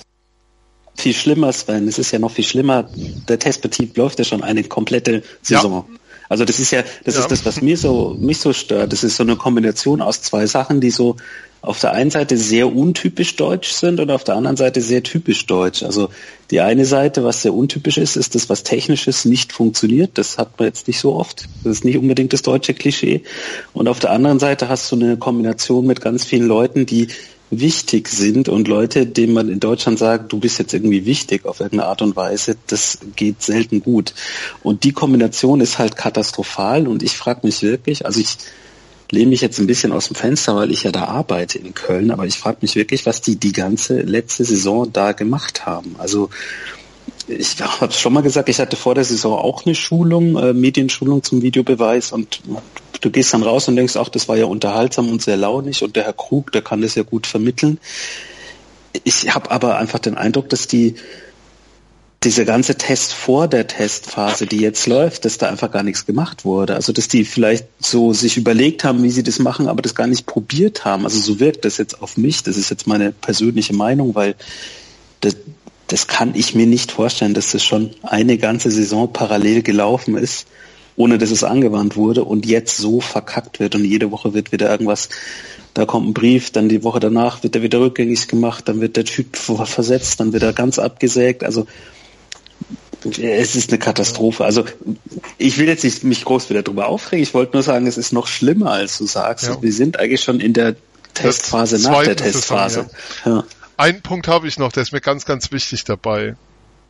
viel 0.96 1.14
schlimmer, 1.14 1.52
Sven. 1.54 1.88
Es 1.88 1.98
ist 1.98 2.12
ja 2.12 2.20
noch 2.20 2.32
viel 2.32 2.44
schlimmer. 2.46 2.90
Der 3.28 3.40
Testbetrieb 3.40 3.98
läuft 3.98 4.20
ja 4.20 4.26
schon 4.26 4.44
eine 4.44 4.64
komplette 4.64 5.24
Saison. 5.42 5.90
Also 6.28 6.46
das 6.46 6.60
ist 6.60 6.70
ja, 6.72 6.84
das 7.06 7.16
Ja. 7.16 7.22
ist 7.22 7.32
das, 7.32 7.46
was 7.46 7.62
mir 7.62 7.76
so, 7.78 8.16
mich 8.20 8.38
so 8.40 8.54
stört. 8.54 8.94
Das 8.94 9.04
ist 9.04 9.16
so 9.18 9.24
eine 9.24 9.36
Kombination 9.36 10.02
aus 10.02 10.22
zwei 10.22 10.46
Sachen, 10.46 10.80
die 10.80 10.92
so 10.92 11.16
auf 11.62 11.80
der 11.80 11.92
einen 11.92 12.10
Seite 12.10 12.38
sehr 12.38 12.74
untypisch 12.74 13.36
deutsch 13.36 13.72
sind 13.72 14.00
und 14.00 14.12
auf 14.12 14.24
der 14.24 14.36
anderen 14.36 14.58
Seite 14.58 14.82
sehr 14.82 15.04
typisch 15.04 15.46
deutsch. 15.46 15.84
Also 15.84 16.10
die 16.52 16.62
eine 16.62 16.86
Seite, 16.86 17.24
was 17.24 17.42
sehr 17.42 17.54
untypisch 17.54 17.98
ist, 17.98 18.16
ist 18.16 18.36
das, 18.36 18.50
was 18.50 18.64
technisches 18.64 19.26
nicht 19.26 19.52
funktioniert. 19.52 20.12
Das 20.14 20.38
hat 20.38 20.58
man 20.58 20.68
jetzt 20.68 20.88
nicht 20.88 21.00
so 21.00 21.16
oft. 21.16 21.46
Das 21.64 21.74
ist 21.74 21.86
nicht 21.86 21.98
unbedingt 21.98 22.32
das 22.34 22.42
deutsche 22.42 22.74
Klischee. 22.74 23.24
Und 23.74 23.88
auf 23.88 24.00
der 24.00 24.12
anderen 24.12 24.40
Seite 24.40 24.70
hast 24.70 24.92
du 24.92 24.96
eine 24.96 25.18
Kombination 25.18 25.86
mit 25.86 26.02
ganz 26.02 26.24
vielen 26.24 26.48
Leuten, 26.48 26.86
die 26.86 27.10
wichtig 27.52 28.08
sind 28.10 28.48
und 28.48 28.68
Leute, 28.68 29.06
denen 29.06 29.34
man 29.34 29.50
in 29.50 29.60
Deutschland 29.60 29.98
sagt, 29.98 30.32
du 30.32 30.40
bist 30.40 30.60
jetzt 30.60 30.74
irgendwie 30.74 31.06
wichtig 31.06 31.46
auf 31.46 31.60
irgendeine 31.60 31.90
Art 31.90 32.02
und 32.02 32.16
Weise, 32.16 32.56
das 32.68 33.00
geht 33.16 33.42
selten 33.42 33.82
gut. 33.82 34.14
Und 34.62 34.84
die 34.84 34.92
Kombination 34.92 35.60
ist 35.60 35.80
halt 35.80 35.96
katastrophal 35.96 36.88
und 36.88 37.02
ich 37.02 37.18
frage 37.18 37.42
mich 37.44 37.64
wirklich, 37.64 38.06
also 38.06 38.20
ich 38.20 38.38
lehne 39.12 39.30
mich 39.30 39.42
jetzt 39.42 39.60
ein 39.60 39.68
bisschen 39.68 39.92
aus 39.92 40.08
dem 40.08 40.16
Fenster, 40.16 40.56
weil 40.56 40.72
ich 40.72 40.84
ja 40.84 40.92
da 40.92 41.06
arbeite 41.06 41.58
in 41.58 41.74
Köln, 41.74 42.12
aber 42.12 42.26
ich 42.26 42.38
frage 42.38 42.60
mich 42.62 42.76
wirklich, 42.76 43.06
was 43.06 43.22
die 43.22 43.38
die 43.38 43.52
ganze 43.52 44.02
letzte 44.02 44.46
Saison 44.46 44.92
da 44.92 45.14
gemacht 45.14 45.66
haben. 45.66 45.96
Also 45.98 46.30
ich 47.28 47.62
habe 47.82 47.94
schon 47.94 48.14
mal 48.14 48.22
gesagt, 48.22 48.50
ich 48.50 48.60
hatte 48.60 48.76
vor 48.76 48.96
der 48.96 49.04
Saison 49.04 49.38
auch 49.38 49.66
eine 49.66 49.76
Schulung, 49.76 50.38
äh, 50.38 50.54
Medienschulung 50.54 51.24
zum 51.24 51.42
Videobeweis 51.42 52.12
und 52.12 52.42
du 53.02 53.10
gehst 53.10 53.34
dann 53.34 53.44
raus 53.44 53.68
und 53.68 53.76
denkst, 53.76 53.96
ach, 53.96 54.10
das 54.10 54.28
war 54.28 54.38
ja 54.38 54.46
unterhaltsam 54.46 55.10
und 55.10 55.22
sehr 55.22 55.38
launig 55.38 55.84
und 55.84 55.96
der 55.96 56.04
Herr 56.04 56.14
Krug, 56.14 56.52
der 56.52 56.62
kann 56.62 56.82
das 56.82 56.96
ja 56.96 57.04
gut 57.04 57.28
vermitteln. 57.28 57.80
Ich 59.04 59.34
habe 59.34 59.52
aber 59.52 59.78
einfach 59.78 60.00
den 60.00 60.18
Eindruck, 60.18 60.50
dass 60.50 60.68
die 60.68 60.96
dieser 62.24 62.44
ganze 62.44 62.76
Test 62.76 63.14
vor 63.14 63.48
der 63.48 63.68
Testphase, 63.68 64.46
die 64.46 64.58
jetzt 64.58 64.88
läuft, 64.88 65.24
dass 65.24 65.38
da 65.38 65.48
einfach 65.48 65.72
gar 65.72 65.84
nichts 65.84 66.06
gemacht 66.06 66.44
wurde. 66.44 66.76
Also 66.76 66.92
dass 66.92 67.08
die 67.08 67.24
vielleicht 67.24 67.66
so 67.80 68.12
sich 68.12 68.36
überlegt 68.36 68.84
haben, 68.84 69.04
wie 69.04 69.10
sie 69.10 69.24
das 69.24 69.40
machen, 69.40 69.70
aber 69.70 69.82
das 69.82 69.96
gar 69.96 70.08
nicht 70.08 70.26
probiert 70.26 70.84
haben. 70.84 71.06
Also 71.06 71.20
so 71.20 71.40
wirkt 71.40 71.64
das 71.64 71.78
jetzt 71.78 72.02
auf 72.02 72.18
mich. 72.18 72.44
Das 72.44 72.58
ist 72.58 72.70
jetzt 72.70 72.88
meine 72.88 73.14
persönliche 73.14 73.74
Meinung, 73.74 74.16
weil 74.16 74.36
das, 75.22 75.38
das 75.88 76.08
kann 76.08 76.36
ich 76.36 76.56
mir 76.56 76.68
nicht 76.68 76.92
vorstellen, 76.92 77.34
dass 77.34 77.54
das 77.54 77.64
schon 77.64 77.92
eine 78.02 78.38
ganze 78.38 78.70
Saison 78.70 79.14
parallel 79.14 79.62
gelaufen 79.62 80.18
ist, 80.18 80.46
ohne 80.98 81.20
dass 81.20 81.32
es 81.32 81.46
angewandt 81.46 81.96
wurde 81.96 82.26
und 82.26 82.46
jetzt 82.46 82.76
so 82.76 83.00
verkackt 83.00 83.62
wird 83.62 83.76
und 83.76 83.86
jede 83.86 84.12
Woche 84.12 84.34
wird 84.34 84.52
wieder 84.52 84.70
irgendwas, 84.70 85.08
da 85.74 85.86
kommt 85.86 86.10
ein 86.10 86.14
Brief, 86.14 86.52
dann 86.52 86.68
die 86.68 86.84
Woche 86.84 87.00
danach 87.00 87.44
wird 87.44 87.56
er 87.56 87.62
wieder 87.62 87.80
rückgängig 87.80 88.28
gemacht, 88.28 88.68
dann 88.68 88.82
wird 88.82 88.98
der 88.98 89.06
Typ 89.06 89.38
versetzt, 89.38 90.20
dann 90.20 90.34
wird 90.34 90.44
er 90.44 90.52
ganz 90.52 90.80
abgesägt. 90.80 91.46
Also 91.46 91.68
es 93.06 93.56
ist 93.56 93.70
eine 93.70 93.80
Katastrophe. 93.80 94.44
Also 94.46 94.66
ich 95.38 95.58
will 95.58 95.68
jetzt 95.68 95.84
nicht 95.84 96.04
mich 96.04 96.26
groß 96.26 96.50
wieder 96.50 96.64
drüber 96.64 96.88
aufregen. 96.88 97.24
Ich 97.24 97.34
wollte 97.34 97.54
nur 97.54 97.64
sagen, 97.64 97.88
es 97.88 97.98
ist 97.98 98.12
noch 98.12 98.28
schlimmer, 98.28 98.72
als 98.72 98.98
du 98.98 99.06
sagst. 99.06 99.48
Ja. 99.48 99.62
Wir 99.62 99.74
sind 99.74 100.00
eigentlich 100.00 100.24
schon 100.24 100.40
in 100.40 100.54
der 100.54 100.76
Testphase 101.14 101.80
nach 101.80 102.04
der 102.04 102.16
Testphase. 102.16 102.90
ja. 103.26 103.44
Einen 103.78 104.02
Punkt 104.02 104.28
habe 104.28 104.48
ich 104.48 104.60
noch, 104.60 104.74
der 104.74 104.84
ist 104.84 104.92
mir 104.92 105.00
ganz, 105.00 105.26
ganz 105.26 105.52
wichtig 105.54 105.86
dabei. 105.86 106.36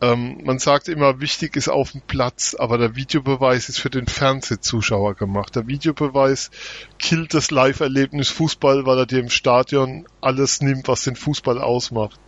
Ähm, 0.02 0.40
man 0.44 0.58
sagt 0.58 0.88
immer, 0.88 1.20
wichtig 1.20 1.56
ist 1.56 1.68
auf 1.68 1.92
dem 1.92 2.00
Platz, 2.00 2.56
aber 2.58 2.78
der 2.78 2.96
Videobeweis 2.96 3.68
ist 3.68 3.78
für 3.78 3.90
den 3.90 4.06
Fernsehzuschauer 4.06 5.14
gemacht. 5.14 5.54
Der 5.56 5.66
Videobeweis 5.66 6.50
killt 6.98 7.34
das 7.34 7.50
Live-Erlebnis 7.50 8.30
Fußball, 8.30 8.86
weil 8.86 8.98
er 8.98 9.06
dir 9.06 9.20
im 9.20 9.28
Stadion 9.28 10.06
alles 10.20 10.62
nimmt, 10.62 10.88
was 10.88 11.02
den 11.02 11.16
Fußball 11.16 11.60
ausmacht. 11.60 12.18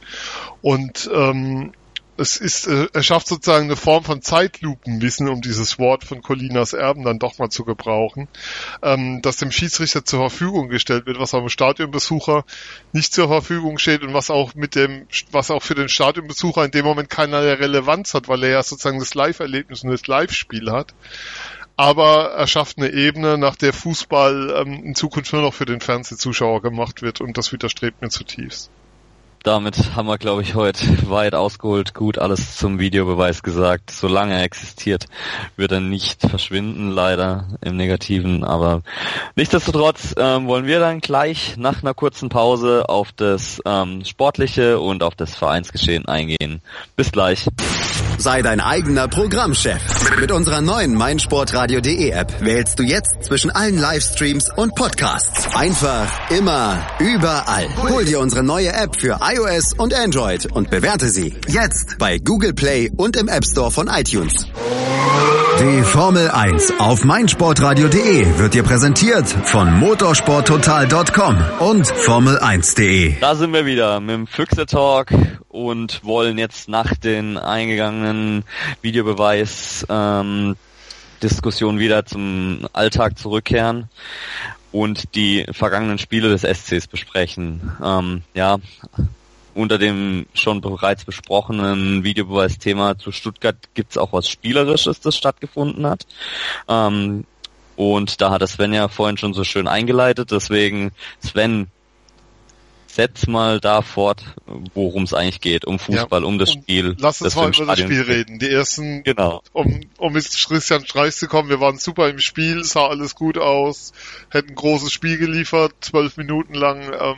Und 0.60 1.10
ähm, 1.12 1.72
es 2.16 2.36
ist, 2.36 2.66
äh, 2.66 2.88
er 2.92 3.02
schafft 3.02 3.26
sozusagen 3.26 3.64
eine 3.64 3.76
Form 3.76 4.04
von 4.04 4.22
Zeitlupenwissen, 4.22 5.28
um 5.28 5.40
dieses 5.40 5.78
Wort 5.78 6.04
von 6.04 6.22
Colinas 6.22 6.72
Erben 6.72 7.04
dann 7.04 7.18
doch 7.18 7.38
mal 7.38 7.48
zu 7.48 7.64
gebrauchen, 7.64 8.28
ähm, 8.82 9.22
das 9.22 9.38
dem 9.38 9.50
Schiedsrichter 9.50 10.04
zur 10.04 10.20
Verfügung 10.20 10.68
gestellt 10.68 11.06
wird, 11.06 11.18
was 11.18 11.34
am 11.34 11.48
Stadionbesucher 11.48 12.44
nicht 12.92 13.14
zur 13.14 13.28
Verfügung 13.28 13.78
steht 13.78 14.02
und 14.02 14.12
was 14.12 14.30
auch 14.30 14.54
mit 14.54 14.74
dem, 14.74 15.06
was 15.30 15.50
auch 15.50 15.62
für 15.62 15.74
den 15.74 15.88
Stadionbesucher 15.88 16.64
in 16.64 16.70
dem 16.70 16.84
Moment 16.84 17.08
keinerlei 17.08 17.54
Relevanz 17.54 18.14
hat, 18.14 18.28
weil 18.28 18.42
er 18.44 18.50
ja 18.50 18.62
sozusagen 18.62 18.98
das 18.98 19.14
Live-Erlebnis 19.14 19.82
und 19.82 19.90
das 19.90 20.06
Live-Spiel 20.06 20.70
hat. 20.70 20.94
Aber 21.76 22.32
er 22.32 22.46
schafft 22.46 22.76
eine 22.76 22.92
Ebene, 22.92 23.38
nach 23.38 23.56
der 23.56 23.72
Fußball 23.72 24.54
ähm, 24.60 24.84
in 24.84 24.94
Zukunft 24.94 25.32
nur 25.32 25.42
noch 25.42 25.54
für 25.54 25.64
den 25.64 25.80
Fernsehzuschauer 25.80 26.60
gemacht 26.60 27.00
wird 27.00 27.22
und 27.22 27.38
das 27.38 27.52
widerstrebt 27.52 28.02
mir 28.02 28.10
zutiefst. 28.10 28.70
Damit 29.42 29.96
haben 29.96 30.06
wir, 30.06 30.18
glaube 30.18 30.42
ich, 30.42 30.54
heute 30.54 31.10
weit 31.10 31.34
ausgeholt, 31.34 31.94
gut 31.94 32.16
alles 32.18 32.56
zum 32.56 32.78
Videobeweis 32.78 33.42
gesagt. 33.42 33.90
Solange 33.90 34.34
er 34.34 34.44
existiert, 34.44 35.06
wird 35.56 35.72
er 35.72 35.80
nicht 35.80 36.20
verschwinden, 36.20 36.90
leider 36.90 37.48
im 37.60 37.76
Negativen. 37.76 38.44
Aber 38.44 38.82
nichtsdestotrotz 39.34 40.14
ähm, 40.16 40.46
wollen 40.46 40.66
wir 40.66 40.78
dann 40.78 41.00
gleich 41.00 41.56
nach 41.56 41.82
einer 41.82 41.92
kurzen 41.92 42.28
Pause 42.28 42.88
auf 42.88 43.10
das 43.10 43.60
ähm, 43.66 44.04
Sportliche 44.04 44.78
und 44.78 45.02
auf 45.02 45.16
das 45.16 45.34
Vereinsgeschehen 45.34 46.06
eingehen. 46.06 46.62
Bis 46.94 47.10
gleich. 47.10 47.48
Sei 48.18 48.42
dein 48.42 48.60
eigener 48.60 49.08
Programmchef. 49.08 50.20
Mit 50.20 50.30
unserer 50.30 50.60
neuen 50.60 50.94
meinsportradio.de 50.94 52.10
App 52.10 52.40
wählst 52.40 52.78
du 52.78 52.84
jetzt 52.84 53.24
zwischen 53.24 53.50
allen 53.50 53.78
Livestreams 53.78 54.48
und 54.54 54.76
Podcasts. 54.76 55.56
Einfach, 55.56 56.30
immer, 56.30 56.86
überall. 57.00 57.66
Hol 57.88 58.04
dir 58.04 58.20
unsere 58.20 58.44
neue 58.44 58.72
App 58.72 59.00
für 59.00 59.20
iOS 59.34 59.72
und 59.78 59.94
Android 59.94 60.46
und 60.52 60.68
bewerte 60.68 61.08
sie 61.08 61.34
jetzt 61.48 61.96
bei 61.98 62.18
Google 62.18 62.52
Play 62.52 62.90
und 62.94 63.16
im 63.16 63.28
App 63.28 63.44
Store 63.46 63.70
von 63.70 63.88
iTunes. 63.88 64.46
Die 65.58 65.82
Formel 65.82 66.30
1 66.30 66.74
auf 66.78 67.04
meinsportradio.de 67.04 68.38
wird 68.38 68.52
dir 68.52 68.62
präsentiert 68.62 69.26
von 69.28 69.78
motorsporttotal.com 69.78 71.36
und 71.60 71.86
formel1.de. 71.86 73.14
Da 73.20 73.34
sind 73.34 73.54
wir 73.54 73.64
wieder 73.64 74.00
mit 74.00 74.14
dem 74.14 74.26
Füchse 74.26 74.66
Talk 74.66 75.08
und 75.48 76.04
wollen 76.04 76.36
jetzt 76.36 76.68
nach 76.68 76.94
den 76.94 77.38
eingegangenen 77.38 78.44
Videobeweis 78.82 79.86
ähm, 79.88 80.56
Diskussionen 81.22 81.78
wieder 81.78 82.04
zum 82.04 82.66
Alltag 82.74 83.18
zurückkehren 83.18 83.88
und 84.72 85.14
die 85.14 85.46
vergangenen 85.52 85.98
Spiele 85.98 86.30
des 86.30 86.42
SCs 86.42 86.86
besprechen. 86.86 87.72
Ähm, 87.84 88.22
ja, 88.34 88.56
unter 89.54 89.78
dem 89.78 90.26
schon 90.34 90.60
bereits 90.60 91.04
besprochenen 91.04 92.04
Videobeweisthema 92.04 92.98
zu 92.98 93.12
Stuttgart 93.12 93.56
gibt's 93.74 93.98
auch 93.98 94.12
was 94.12 94.28
Spielerisches, 94.28 95.00
das 95.00 95.16
stattgefunden 95.16 95.86
hat. 95.86 96.06
Ähm, 96.68 97.24
und 97.76 98.20
da 98.20 98.30
hat 98.30 98.46
Sven 98.48 98.72
ja 98.72 98.88
vorhin 98.88 99.16
schon 99.16 99.34
so 99.34 99.44
schön 99.44 99.66
eingeleitet, 99.66 100.30
deswegen 100.30 100.92
Sven, 101.20 101.68
setz 102.86 103.26
mal 103.26 103.58
da 103.58 103.80
fort, 103.80 104.22
worum 104.74 105.04
es 105.04 105.14
eigentlich 105.14 105.40
geht, 105.40 105.64
um 105.64 105.78
Fußball, 105.78 106.20
Ja, 106.20 106.26
um 106.26 106.38
das 106.38 106.52
Spiel. 106.52 106.94
Lass 106.98 107.22
uns 107.22 107.34
mal 107.34 107.50
über 107.50 107.66
das 107.66 107.80
Spiel 107.80 108.02
reden. 108.02 108.38
Die 108.38 108.50
ersten, 108.50 109.02
Genau. 109.02 109.42
um, 109.52 109.80
um 109.96 110.12
mit 110.12 110.28
Christian 110.30 110.84
Streich 110.84 111.16
zu 111.16 111.26
kommen, 111.26 111.48
wir 111.48 111.60
waren 111.60 111.78
super 111.78 112.10
im 112.10 112.18
Spiel, 112.18 112.64
sah 112.64 112.88
alles 112.88 113.14
gut 113.14 113.38
aus, 113.38 113.92
hätten 114.30 114.50
ein 114.50 114.54
großes 114.54 114.92
Spiel 114.92 115.16
geliefert, 115.16 115.72
zwölf 115.80 116.18
Minuten 116.18 116.54
lang. 116.54 116.82
Ähm, 116.82 117.16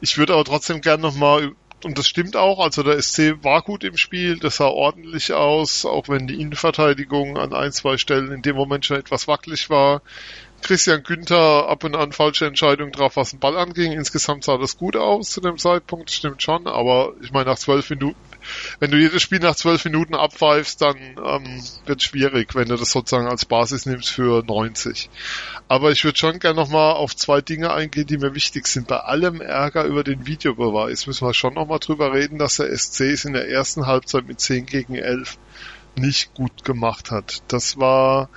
ich 0.00 0.18
würde 0.18 0.34
aber 0.34 0.44
trotzdem 0.44 0.80
gern 0.80 1.00
nochmal, 1.00 1.52
und 1.84 1.98
das 1.98 2.08
stimmt 2.08 2.36
auch, 2.36 2.58
also 2.60 2.82
der 2.82 3.00
SC 3.00 3.42
war 3.42 3.62
gut 3.62 3.84
im 3.84 3.96
Spiel, 3.96 4.38
das 4.38 4.56
sah 4.56 4.66
ordentlich 4.66 5.32
aus, 5.32 5.84
auch 5.84 6.08
wenn 6.08 6.26
die 6.26 6.40
Innenverteidigung 6.40 7.36
an 7.36 7.52
ein, 7.52 7.72
zwei 7.72 7.98
Stellen 7.98 8.32
in 8.32 8.42
dem 8.42 8.56
Moment 8.56 8.84
schon 8.84 8.98
etwas 8.98 9.28
wackelig 9.28 9.70
war. 9.70 10.02
Christian 10.62 11.02
Günther 11.02 11.68
ab 11.68 11.84
und 11.84 11.96
an 11.96 12.12
falsche 12.12 12.46
Entscheidungen 12.46 12.92
drauf, 12.92 13.16
was 13.16 13.30
den 13.30 13.40
Ball 13.40 13.56
anging. 13.56 13.92
Insgesamt 13.92 14.44
sah 14.44 14.58
das 14.58 14.76
gut 14.76 14.96
aus 14.96 15.30
zu 15.30 15.40
dem 15.40 15.58
Zeitpunkt, 15.58 16.10
stimmt 16.10 16.42
schon, 16.42 16.66
aber 16.66 17.14
ich 17.22 17.32
meine, 17.32 17.46
nach 17.46 17.58
zwölf 17.58 17.88
Minuten 17.90 18.16
wenn 18.78 18.90
du 18.90 18.98
jedes 18.98 19.22
Spiel 19.22 19.40
nach 19.40 19.56
zwölf 19.56 19.84
Minuten 19.84 20.14
abpfeifst, 20.14 20.80
dann 20.80 20.96
ähm, 20.96 21.62
wird 21.86 22.02
schwierig, 22.02 22.54
wenn 22.54 22.68
du 22.68 22.76
das 22.76 22.90
sozusagen 22.90 23.28
als 23.28 23.44
Basis 23.44 23.86
nimmst 23.86 24.10
für 24.10 24.44
90. 24.44 25.10
Aber 25.68 25.90
ich 25.90 26.04
würde 26.04 26.18
schon 26.18 26.38
gerne 26.38 26.56
nochmal 26.56 26.94
auf 26.94 27.14
zwei 27.14 27.40
Dinge 27.40 27.72
eingehen, 27.72 28.06
die 28.06 28.18
mir 28.18 28.34
wichtig 28.34 28.66
sind. 28.66 28.88
Bei 28.88 29.00
allem 29.00 29.40
Ärger 29.40 29.84
über 29.84 30.04
den 30.04 30.26
Videobeweis 30.26 31.06
müssen 31.06 31.26
wir 31.26 31.34
schon 31.34 31.54
nochmal 31.54 31.78
drüber 31.78 32.12
reden, 32.12 32.38
dass 32.38 32.56
der 32.56 32.76
SC 32.76 33.00
es 33.02 33.24
in 33.24 33.32
der 33.32 33.48
ersten 33.48 33.86
Halbzeit 33.86 34.26
mit 34.26 34.40
10 34.40 34.66
gegen 34.66 34.94
11 34.94 35.36
nicht 35.96 36.34
gut 36.34 36.64
gemacht 36.64 37.10
hat. 37.10 37.42
Das 37.48 37.78
war 37.78 38.28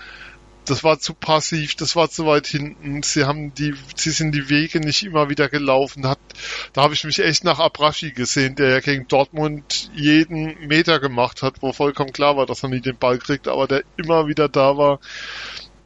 das 0.72 0.86
war 0.86 1.00
zu 1.00 1.14
passiv, 1.14 1.76
das 1.76 1.98
war 1.98 2.10
zu 2.10 2.26
weit 2.26 2.48
hinten. 2.48 3.04
Sie 3.04 3.26
haben 3.26 3.54
die, 3.54 3.74
sie 3.94 4.12
sind 4.12 4.34
die 4.34 4.48
Wege 4.48 4.80
nicht 4.80 5.04
immer 5.04 5.30
wieder 5.30 5.50
gelaufen. 5.50 6.08
Hat, 6.08 6.18
da 6.72 6.84
habe 6.84 6.94
ich 6.94 7.04
mich 7.04 7.20
echt 7.20 7.44
nach 7.44 7.60
Abrashi 7.60 8.14
gesehen, 8.14 8.56
der 8.56 8.70
ja 8.70 8.80
gegen 8.80 9.06
Dortmund 9.10 9.92
jeden 9.94 10.66
Meter 10.66 11.02
gemacht 11.02 11.42
hat, 11.42 11.62
wo 11.62 11.74
vollkommen 11.74 12.14
klar 12.14 12.38
war, 12.38 12.46
dass 12.46 12.64
er 12.64 12.70
nie 12.70 12.80
den 12.80 12.98
Ball 12.98 13.18
kriegt, 13.18 13.50
aber 13.50 13.68
der 13.68 13.84
immer 13.98 14.28
wieder 14.28 14.48
da 14.48 14.78
war. 14.78 15.02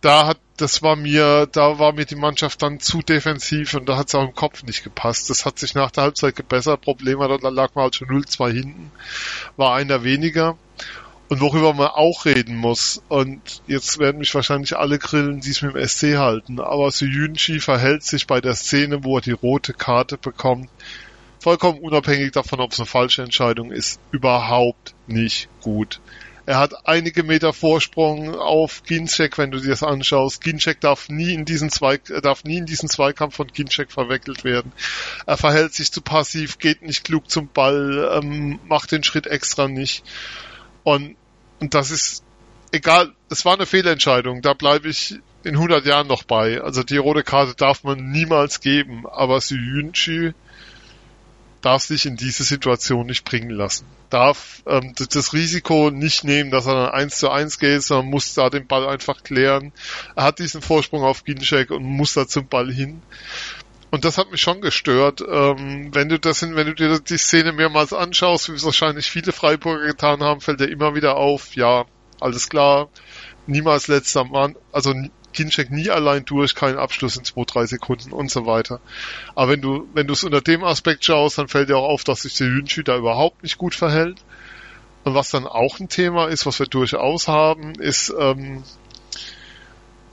Da 0.02 0.28
hat, 0.28 0.38
das 0.58 0.84
war 0.84 0.96
mir, 0.96 1.48
da 1.52 1.80
war 1.80 1.94
mir 1.94 2.06
die 2.06 2.16
Mannschaft 2.16 2.62
dann 2.62 2.80
zu 2.80 3.02
defensiv 3.02 3.74
und 3.74 3.90
da 3.90 3.98
hat 3.98 4.10
es 4.10 4.14
auch 4.14 4.24
im 4.24 4.36
Kopf 4.36 4.62
nicht 4.62 4.84
gepasst. 4.84 5.32
Das 5.32 5.48
hat 5.48 5.58
sich 5.58 5.74
nach 5.74 5.90
der 5.90 6.04
Halbzeit 6.04 6.36
gebessert. 6.36 6.82
Problem 6.82 7.18
war, 7.18 7.40
da 7.40 7.50
lag 7.50 7.74
man 7.74 7.86
halt 7.86 7.96
schon 7.96 8.10
0-2 8.10 8.52
hinten. 8.52 8.92
War 9.58 9.74
einer 9.74 10.04
weniger. 10.04 10.60
Und 11.28 11.42
worüber 11.42 11.74
man 11.74 11.88
auch 11.88 12.26
reden 12.26 12.56
muss, 12.56 13.02
und 13.10 13.64
jetzt 13.66 13.98
werden 13.98 14.20
mich 14.20 14.36
wahrscheinlich 14.36 14.78
alle 14.78 15.00
grillen, 15.00 15.42
die 15.42 15.50
es 15.50 15.62
mit 15.64 15.74
dem 15.74 15.88
SC 15.88 16.18
halten, 16.18 16.60
aber 16.60 16.92
Suyunchi 16.92 17.60
verhält 17.60 18.04
sich 18.04 18.28
bei 18.28 18.42
der 18.42 18.54
Szene, 18.54 19.04
wo 19.04 19.18
er 19.18 19.22
die 19.22 19.32
rote 19.32 19.74
Karte 19.74 20.18
bekommt, 20.20 20.70
vollkommen 21.40 21.80
unabhängig 21.80 22.32
davon, 22.32 22.60
ob 22.60 22.74
es 22.74 22.80
eine 22.80 22.86
falsche 22.86 23.24
Entscheidung 23.24 23.72
ist, 23.72 24.00
überhaupt 24.12 24.94
nicht 25.08 25.50
gut. 25.62 26.00
Er 26.48 26.60
hat 26.60 26.88
einige 26.88 27.24
Meter 27.24 27.54
Vorsprung 27.54 28.36
auf 28.36 28.84
Ginczek, 28.84 29.40
wenn 29.40 29.50
du 29.50 29.60
dir 29.60 29.70
das 29.70 29.82
anschaust. 29.82 30.44
Ginczek 30.44 30.80
darf 30.80 31.10
nie 31.10 31.34
in 31.34 31.44
diesen 31.44 31.72
Zwei, 31.72 31.98
darf 31.98 32.44
nie 32.44 32.58
in 32.58 32.68
diesen 32.68 32.88
Zweikampf 32.88 33.36
von 33.36 33.48
Ginczek 33.48 33.92
verwickelt 33.92 34.44
werden. 34.44 34.72
Er 35.26 35.38
verhält 35.38 35.74
sich 35.74 35.92
zu 35.92 36.02
passiv, 36.02 36.60
geht 36.60 36.84
nicht 36.84 37.04
klug 37.04 37.32
zum 37.32 37.48
Ball, 37.48 38.12
ähm, 38.22 38.60
macht 38.68 38.92
den 38.92 39.04
Schritt 39.04 39.26
extra 39.26 39.68
nicht. 39.68 40.04
Und, 40.86 41.18
und 41.60 41.74
das 41.74 41.92
ist 41.92 42.24
egal, 42.72 43.14
es 43.30 43.44
war 43.44 43.56
eine 43.56 43.66
Fehlentscheidung, 43.66 44.42
da 44.42 44.54
bleibe 44.54 44.88
ich 44.88 45.16
in 45.44 45.56
100 45.56 45.86
Jahren 45.86 46.08
noch 46.08 46.24
bei. 46.24 46.62
Also 46.62 46.84
die 46.84 46.98
rote 46.98 47.24
Karte 47.24 47.56
darf 47.56 47.84
man 47.84 48.12
niemals 48.12 48.62
geben, 48.62 49.06
aber 49.08 49.42
Suyunchi 49.42 50.34
darf 51.62 51.82
sich 51.82 52.06
in 52.06 52.16
diese 52.16 52.44
Situation 52.44 53.08
nicht 53.08 53.26
bringen 53.26 53.50
lassen. 53.50 53.88
Darf 54.12 54.62
ähm, 54.68 54.94
das 54.96 55.34
Risiko 55.34 55.90
nicht 55.90 56.24
nehmen, 56.24 56.52
dass 56.52 56.68
er 56.68 56.76
dann 56.76 56.92
eins 56.92 57.18
zu 57.18 57.32
eins 57.32 57.58
geht, 57.58 57.82
sondern 57.82 58.12
muss 58.12 58.36
da 58.36 58.52
den 58.52 58.68
Ball 58.68 58.88
einfach 58.88 59.24
klären. 59.24 59.74
Er 60.16 60.26
hat 60.26 60.38
diesen 60.38 60.62
Vorsprung 60.62 61.04
auf 61.04 61.24
Ginczek 61.24 61.72
und 61.72 61.84
muss 61.84 62.14
da 62.14 62.28
zum 62.28 62.48
Ball 62.48 62.72
hin. 62.72 63.02
Und 63.96 64.04
das 64.04 64.18
hat 64.18 64.30
mich 64.30 64.42
schon 64.42 64.60
gestört. 64.60 65.22
Ähm, 65.26 65.96
wenn 65.96 66.10
du 66.10 66.20
das, 66.20 66.42
wenn 66.42 66.68
du 66.68 66.76
dir 66.76 67.00
die 67.00 67.18
Szene 67.18 67.54
mehrmals 67.54 67.94
anschaust, 67.94 68.50
wie 68.50 68.56
es 68.56 68.66
wahrscheinlich 68.66 69.10
viele 69.10 69.32
Freiburger 69.32 69.88
getan 69.88 70.22
haben, 70.22 70.42
fällt 70.42 70.60
dir 70.60 70.68
immer 70.68 70.96
wieder 70.96 71.16
auf, 71.16 71.56
ja, 71.56 71.86
alles 72.20 72.50
klar, 72.50 72.90
niemals 73.48 73.88
letzter 73.88 74.26
Mann, 74.26 74.58
also 74.74 74.94
Ginczek 75.32 75.72
nie 75.72 75.90
allein 75.90 76.26
durch, 76.26 76.56
kein 76.56 76.78
Abschluss 76.78 77.16
in 77.16 77.24
zwei, 77.24 77.44
drei 77.46 77.68
Sekunden 77.68 78.12
und 78.12 78.30
so 78.30 78.46
weiter. 78.46 78.82
Aber 79.34 79.54
wenn 79.54 79.62
du, 79.62 79.88
wenn 79.94 80.08
du 80.08 80.12
es 80.12 80.26
unter 80.26 80.42
dem 80.42 80.66
Aspekt 80.66 81.06
schaust, 81.06 81.38
dann 81.38 81.48
fällt 81.48 81.70
dir 81.70 81.78
auch 81.78 81.88
auf, 81.88 82.04
dass 82.04 82.24
sich 82.24 82.36
der 82.36 82.48
Jünschi 82.48 82.84
da 82.84 82.98
überhaupt 82.98 83.44
nicht 83.44 83.58
gut 83.58 83.76
verhält. 83.76 84.18
Und 85.06 85.16
was 85.16 85.30
dann 85.30 85.48
auch 85.48 85.80
ein 85.80 85.88
Thema 85.88 86.28
ist, 86.28 86.46
was 86.46 86.60
wir 86.60 86.68
durchaus 86.68 87.30
haben, 87.30 87.76
ist, 87.76 88.14
ähm, 88.20 88.64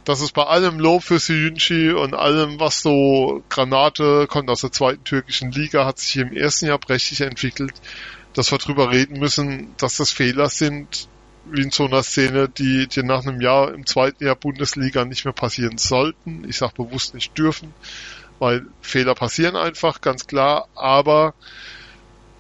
dass 0.05 0.21
es 0.21 0.33
bei 0.33 0.45
allem 0.45 0.79
Lob 0.79 1.03
für 1.03 1.19
Siyunchi 1.19 1.91
und 1.91 2.15
allem, 2.15 2.59
was 2.59 2.83
so 2.83 3.43
Granate 3.49 4.27
kommt 4.29 4.51
aus 4.51 4.63
der 4.63 4.73
zweiten 4.73 5.05
türkischen 5.05 5.53
Liga, 5.53 5.87
hat 5.87 5.99
sich 5.99 6.17
im 6.17 6.33
ersten 6.33 6.67
Jahr 6.67 6.79
prächtig 6.79 7.21
entwickelt, 7.21 7.75
dass 8.35 8.51
wir 8.51 8.59
drüber 8.59 8.91
reden 8.91 9.19
müssen, 9.19 9.75
dass 9.77 9.97
das 9.97 10.11
Fehler 10.11 10.49
sind, 10.49 11.09
wie 11.45 11.63
in 11.63 11.71
so 11.71 11.87
einer 11.87 12.03
Szene, 12.03 12.49
die 12.49 12.87
dir 12.87 13.05
nach 13.05 13.25
einem 13.25 13.41
Jahr 13.41 13.73
im 13.75 13.87
zweiten 13.87 14.25
Jahr 14.25 14.37
Bundesliga 14.37 15.05
nicht 15.05 15.25
mehr 15.25 15.35
passieren 15.35 15.79
sollten. 15.79 16.45
Ich 16.49 16.59
sage 16.59 16.75
bewusst 16.77 17.15
nicht 17.15 17.37
dürfen, 17.37 17.75
weil 18.39 18.67
Fehler 18.81 19.15
passieren 19.15 19.57
einfach, 19.57 20.01
ganz 20.01 20.27
klar, 20.27 20.69
aber 20.75 21.35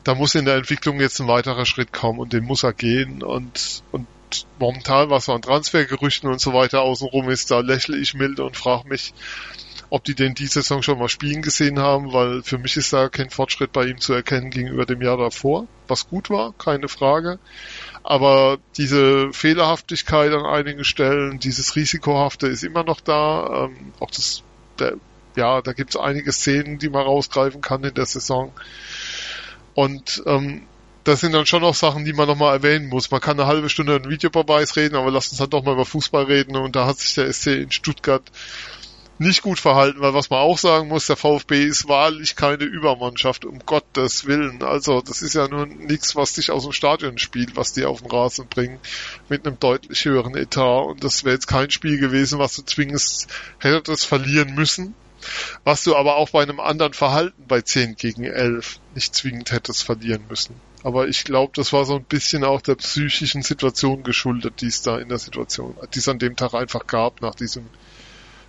da 0.04 0.14
muss 0.14 0.34
in 0.34 0.44
der 0.44 0.56
Entwicklung 0.56 1.00
jetzt 1.00 1.20
ein 1.20 1.28
weiterer 1.28 1.64
Schritt 1.64 1.92
kommen 1.92 2.18
und 2.18 2.32
den 2.32 2.44
muss 2.44 2.64
er 2.64 2.72
gehen 2.72 3.22
und, 3.22 3.84
und 3.92 4.06
momentan, 4.58 5.10
was 5.10 5.28
an 5.28 5.42
Transfergerüchten 5.42 6.30
und 6.30 6.40
so 6.40 6.52
weiter 6.52 6.82
außenrum 6.82 7.28
ist, 7.30 7.50
da 7.50 7.60
lächle 7.60 7.96
ich 7.98 8.14
milde 8.14 8.44
und 8.44 8.56
frage 8.56 8.88
mich, 8.88 9.12
ob 9.90 10.04
die 10.04 10.14
den 10.14 10.34
diese 10.34 10.62
Saison 10.62 10.82
schon 10.82 10.98
mal 10.98 11.10
spielen 11.10 11.42
gesehen 11.42 11.78
haben, 11.78 12.14
weil 12.14 12.42
für 12.42 12.56
mich 12.56 12.78
ist 12.78 12.94
da 12.94 13.10
kein 13.10 13.28
Fortschritt 13.28 13.72
bei 13.72 13.84
ihm 13.84 14.00
zu 14.00 14.14
erkennen 14.14 14.48
gegenüber 14.48 14.86
dem 14.86 15.02
Jahr 15.02 15.18
davor, 15.18 15.66
was 15.86 16.08
gut 16.08 16.30
war, 16.30 16.54
keine 16.56 16.88
Frage. 16.88 17.38
Aber 18.02 18.56
diese 18.78 19.32
Fehlerhaftigkeit 19.34 20.32
an 20.32 20.46
einigen 20.46 20.84
Stellen, 20.84 21.38
dieses 21.38 21.76
Risikohafte 21.76 22.46
ist 22.46 22.64
immer 22.64 22.84
noch 22.84 23.00
da. 23.00 23.66
Ähm, 23.66 23.92
auch 24.00 24.10
das, 24.10 24.42
der, 24.78 24.94
ja, 25.36 25.60
da 25.60 25.74
gibt 25.74 25.90
es 25.90 26.00
einige 26.00 26.32
Szenen, 26.32 26.78
die 26.78 26.88
man 26.88 27.02
rausgreifen 27.02 27.60
kann 27.60 27.84
in 27.84 27.92
der 27.92 28.06
Saison. 28.06 28.52
Und 29.74 30.22
ähm, 30.24 30.62
das 31.04 31.20
sind 31.20 31.32
dann 31.32 31.46
schon 31.46 31.62
noch 31.62 31.74
Sachen, 31.74 32.04
die 32.04 32.12
man 32.12 32.28
nochmal 32.28 32.54
erwähnen 32.54 32.88
muss. 32.88 33.10
Man 33.10 33.20
kann 33.20 33.38
eine 33.38 33.48
halbe 33.48 33.68
Stunde 33.68 33.96
einen 33.96 34.10
Videobeweis 34.10 34.76
reden, 34.76 34.96
aber 34.96 35.10
lass 35.10 35.28
uns 35.28 35.40
halt 35.40 35.52
doch 35.52 35.64
mal 35.64 35.72
über 35.72 35.84
Fußball 35.84 36.24
reden. 36.24 36.56
Und 36.56 36.76
da 36.76 36.86
hat 36.86 36.98
sich 36.98 37.14
der 37.14 37.32
SC 37.32 37.48
in 37.48 37.70
Stuttgart 37.70 38.22
nicht 39.18 39.42
gut 39.42 39.58
verhalten, 39.58 40.00
weil 40.00 40.14
was 40.14 40.30
man 40.30 40.40
auch 40.40 40.58
sagen 40.58 40.88
muss, 40.88 41.06
der 41.06 41.16
VfB 41.16 41.64
ist 41.64 41.88
wahrlich 41.88 42.36
keine 42.36 42.64
Übermannschaft, 42.64 43.44
um 43.44 43.60
Gottes 43.64 44.26
Willen. 44.26 44.62
Also 44.62 45.00
das 45.00 45.22
ist 45.22 45.34
ja 45.34 45.48
nur 45.48 45.66
nichts, 45.66 46.16
was 46.16 46.34
dich 46.34 46.50
aus 46.50 46.64
dem 46.64 46.72
Stadion 46.72 47.18
spielt, 47.18 47.56
was 47.56 47.72
die 47.72 47.84
auf 47.84 48.00
den 48.00 48.10
Rasen 48.10 48.48
bringen, 48.48 48.78
mit 49.28 49.46
einem 49.46 49.58
deutlich 49.58 50.04
höheren 50.04 50.36
Etat. 50.36 50.82
Und 50.82 51.04
das 51.04 51.24
wäre 51.24 51.34
jetzt 51.34 51.46
kein 51.46 51.70
Spiel 51.70 51.98
gewesen, 51.98 52.38
was 52.38 52.56
du 52.56 52.62
zwingend 52.62 53.26
hättest 53.58 54.06
verlieren 54.06 54.54
müssen, 54.54 54.94
was 55.64 55.84
du 55.84 55.94
aber 55.94 56.16
auch 56.16 56.30
bei 56.30 56.42
einem 56.42 56.60
anderen 56.60 56.94
Verhalten 56.94 57.44
bei 57.46 57.60
10 57.60 57.96
gegen 57.96 58.24
11 58.24 58.80
nicht 58.94 59.14
zwingend 59.14 59.52
hättest 59.52 59.84
verlieren 59.84 60.24
müssen. 60.28 60.54
Aber 60.84 61.06
ich 61.08 61.24
glaube, 61.24 61.52
das 61.54 61.72
war 61.72 61.84
so 61.84 61.94
ein 61.94 62.04
bisschen 62.04 62.44
auch 62.44 62.60
der 62.60 62.74
psychischen 62.74 63.42
Situation 63.42 64.02
geschuldet, 64.02 64.60
die 64.60 64.66
es 64.66 64.82
da 64.82 64.98
in 64.98 65.08
der 65.08 65.18
Situation, 65.18 65.76
die 65.94 65.98
es 65.98 66.08
an 66.08 66.18
dem 66.18 66.34
Tag 66.34 66.54
einfach 66.54 66.86
gab, 66.86 67.20
nach 67.20 67.34
diesem 67.34 67.66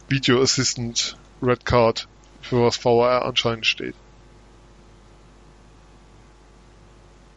Video 0.08 0.42
Assistant 0.42 1.16
Red 1.42 1.66
Card, 1.66 2.08
für 2.42 2.64
was 2.64 2.78
VR 2.78 3.26
anscheinend 3.26 3.66
steht. 3.66 3.96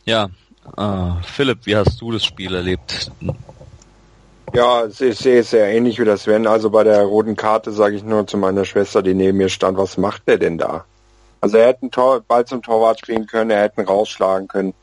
Ja, 0.04 0.30
äh, 0.76 1.22
Philipp, 1.22 1.61
wie 1.64 1.76
hast 1.76 2.00
du 2.00 2.12
das 2.12 2.24
Spiel 2.24 2.54
erlebt? 2.54 3.11
Ja, 4.54 4.88
sehr, 4.88 5.12
sehr, 5.12 5.44
sehr 5.44 5.68
ähnlich 5.68 5.98
wie 5.98 6.04
das 6.04 6.22
Sven. 6.22 6.46
Also 6.46 6.70
bei 6.70 6.85
der 6.85 7.02
roten 7.02 7.37
Karte 7.37 7.72
sage 7.72 7.96
ich 7.96 8.04
nur 8.04 8.26
zu 8.26 8.38
meiner 8.38 8.64
Schwester, 8.64 9.02
die 9.02 9.14
neben 9.14 9.37
mir 9.37 9.48
stand, 9.48 9.76
was 9.76 9.98
macht 9.98 10.26
der 10.28 10.38
denn 10.38 10.56
da? 10.56 10.87
Also 11.46 11.59
er 11.59 11.68
hätte 11.68 11.82
einen 11.82 11.92
Tor, 11.92 12.22
Ball 12.22 12.44
zum 12.44 12.61
Torwart 12.61 12.98
spielen 12.98 13.28
können, 13.28 13.50
er 13.50 13.62
hätte 13.62 13.80
ihn 13.80 13.87
rausschlagen 13.87 14.48
können. 14.48 14.74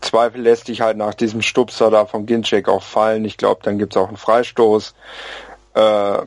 Zweifel 0.00 0.40
lässt 0.40 0.68
sich 0.68 0.80
halt 0.80 0.96
nach 0.96 1.12
diesem 1.12 1.42
Stupser 1.42 1.90
da 1.90 2.06
vom 2.06 2.24
Ginczek 2.24 2.66
auch 2.66 2.82
fallen. 2.82 3.26
Ich 3.26 3.36
glaube, 3.36 3.60
dann 3.62 3.76
gibt's 3.76 3.94
auch 3.98 4.08
einen 4.08 4.16
Freistoß. 4.16 4.94
Äh, 5.74 6.18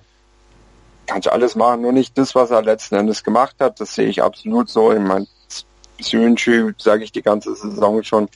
kannst 1.07 1.31
alles 1.31 1.55
machen, 1.55 1.81
nur 1.81 1.93
nicht 1.93 2.15
das, 2.15 2.35
was 2.35 2.51
er 2.51 2.61
letzten 2.61 2.93
Endes 2.93 3.23
gemacht 3.23 3.55
hat. 3.59 3.79
Das 3.79 3.95
sehe 3.95 4.07
ich 4.07 4.21
absolut 4.21 4.69
so. 4.69 4.93
Ich 4.93 4.99
meine, 4.99 5.25
Sönschü, 5.99 6.73
sage 6.77 7.03
ich 7.03 7.11
die 7.11 7.23
ganze 7.23 7.55
Saison 7.55 8.03
schon, 8.03 8.29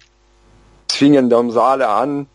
zwingen 0.87 1.29
Domsale 1.29 1.89
an, 1.89 2.25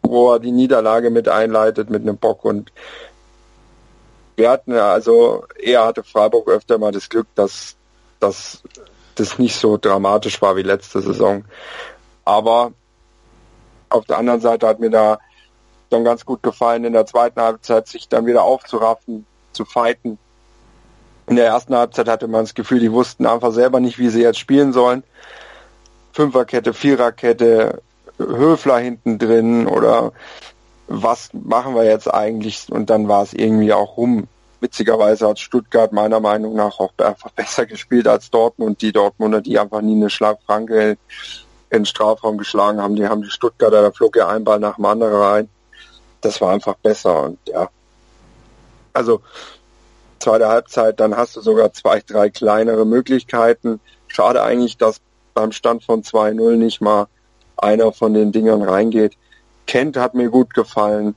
wo 0.00 0.32
er 0.32 0.40
die 0.40 0.52
Niederlage 0.52 1.10
mit 1.10 1.28
einleitet 1.28 1.90
mit 1.90 2.00
einem 2.00 2.16
Bock 2.16 2.46
und 2.46 2.72
wir 4.36 4.50
hatten 4.50 4.74
ja, 4.74 4.92
also 4.92 5.44
er 5.60 5.84
hatte 5.84 6.02
Freiburg 6.02 6.48
öfter 6.48 6.78
mal 6.78 6.92
das 6.92 7.08
Glück, 7.08 7.26
dass, 7.34 7.76
dass 8.20 8.62
das 9.14 9.38
nicht 9.38 9.56
so 9.56 9.76
dramatisch 9.76 10.42
war 10.42 10.56
wie 10.56 10.62
letzte 10.62 11.00
Saison. 11.00 11.44
Aber 12.24 12.72
auf 13.88 14.04
der 14.06 14.18
anderen 14.18 14.40
Seite 14.40 14.66
hat 14.66 14.80
mir 14.80 14.90
da 14.90 15.18
dann 15.90 16.04
ganz 16.04 16.24
gut 16.24 16.42
gefallen, 16.42 16.84
in 16.84 16.92
der 16.92 17.06
zweiten 17.06 17.40
Halbzeit 17.40 17.86
sich 17.86 18.08
dann 18.08 18.26
wieder 18.26 18.42
aufzuraffen, 18.42 19.26
zu 19.52 19.64
fighten. 19.64 20.18
In 21.26 21.36
der 21.36 21.46
ersten 21.46 21.74
Halbzeit 21.74 22.08
hatte 22.08 22.26
man 22.26 22.42
das 22.42 22.54
Gefühl, 22.54 22.80
die 22.80 22.92
wussten 22.92 23.26
einfach 23.26 23.52
selber 23.52 23.80
nicht, 23.80 23.98
wie 23.98 24.08
sie 24.08 24.22
jetzt 24.22 24.38
spielen 24.38 24.72
sollen. 24.72 25.04
Fünferkette, 26.12 26.74
Viererkette, 26.74 27.82
Höfler 28.18 28.78
hinten 28.78 29.18
drin 29.18 29.66
oder 29.66 30.12
was 30.86 31.30
machen 31.32 31.74
wir 31.74 31.84
jetzt 31.84 32.12
eigentlich? 32.12 32.66
Und 32.70 32.90
dann 32.90 33.08
war 33.08 33.22
es 33.22 33.32
irgendwie 33.32 33.72
auch 33.72 33.96
rum. 33.96 34.28
Witzigerweise 34.60 35.28
hat 35.28 35.38
Stuttgart 35.38 35.92
meiner 35.92 36.20
Meinung 36.20 36.54
nach 36.54 36.78
auch 36.80 36.92
einfach 36.98 37.30
besser 37.36 37.66
gespielt 37.66 38.08
als 38.08 38.30
Dortmund. 38.30 38.82
Die 38.82 38.92
Dortmunder, 38.92 39.40
die 39.40 39.58
einfach 39.58 39.80
nie 39.80 39.96
eine 39.96 40.10
Schlagfranke 40.10 40.96
in 41.70 41.78
den 41.80 41.86
Strafraum 41.86 42.38
geschlagen 42.38 42.80
haben. 42.80 42.96
Die 42.96 43.06
haben 43.06 43.22
die 43.22 43.30
Stuttgarter, 43.30 43.82
da 43.82 43.90
flog 43.90 44.16
ja 44.16 44.28
ein 44.28 44.44
Ball 44.44 44.60
nach 44.60 44.76
dem 44.76 44.84
anderen 44.84 45.14
rein. 45.14 45.48
Das 46.20 46.40
war 46.40 46.52
einfach 46.52 46.76
besser 46.76 47.24
und 47.24 47.38
ja. 47.46 47.68
Also 48.92 49.20
zweite 50.20 50.48
Halbzeit, 50.48 51.00
dann 51.00 51.16
hast 51.16 51.36
du 51.36 51.40
sogar 51.40 51.72
zwei, 51.72 52.00
drei 52.00 52.30
kleinere 52.30 52.86
Möglichkeiten. 52.86 53.80
Schade 54.08 54.42
eigentlich, 54.42 54.78
dass 54.78 55.00
beim 55.34 55.52
Stand 55.52 55.84
von 55.84 56.02
2-0 56.02 56.56
nicht 56.56 56.80
mal 56.80 57.08
einer 57.56 57.92
von 57.92 58.14
den 58.14 58.32
Dingern 58.32 58.62
reingeht. 58.62 59.16
Kent 59.66 59.96
hat 59.96 60.14
mir 60.14 60.30
gut 60.30 60.54
gefallen 60.54 61.16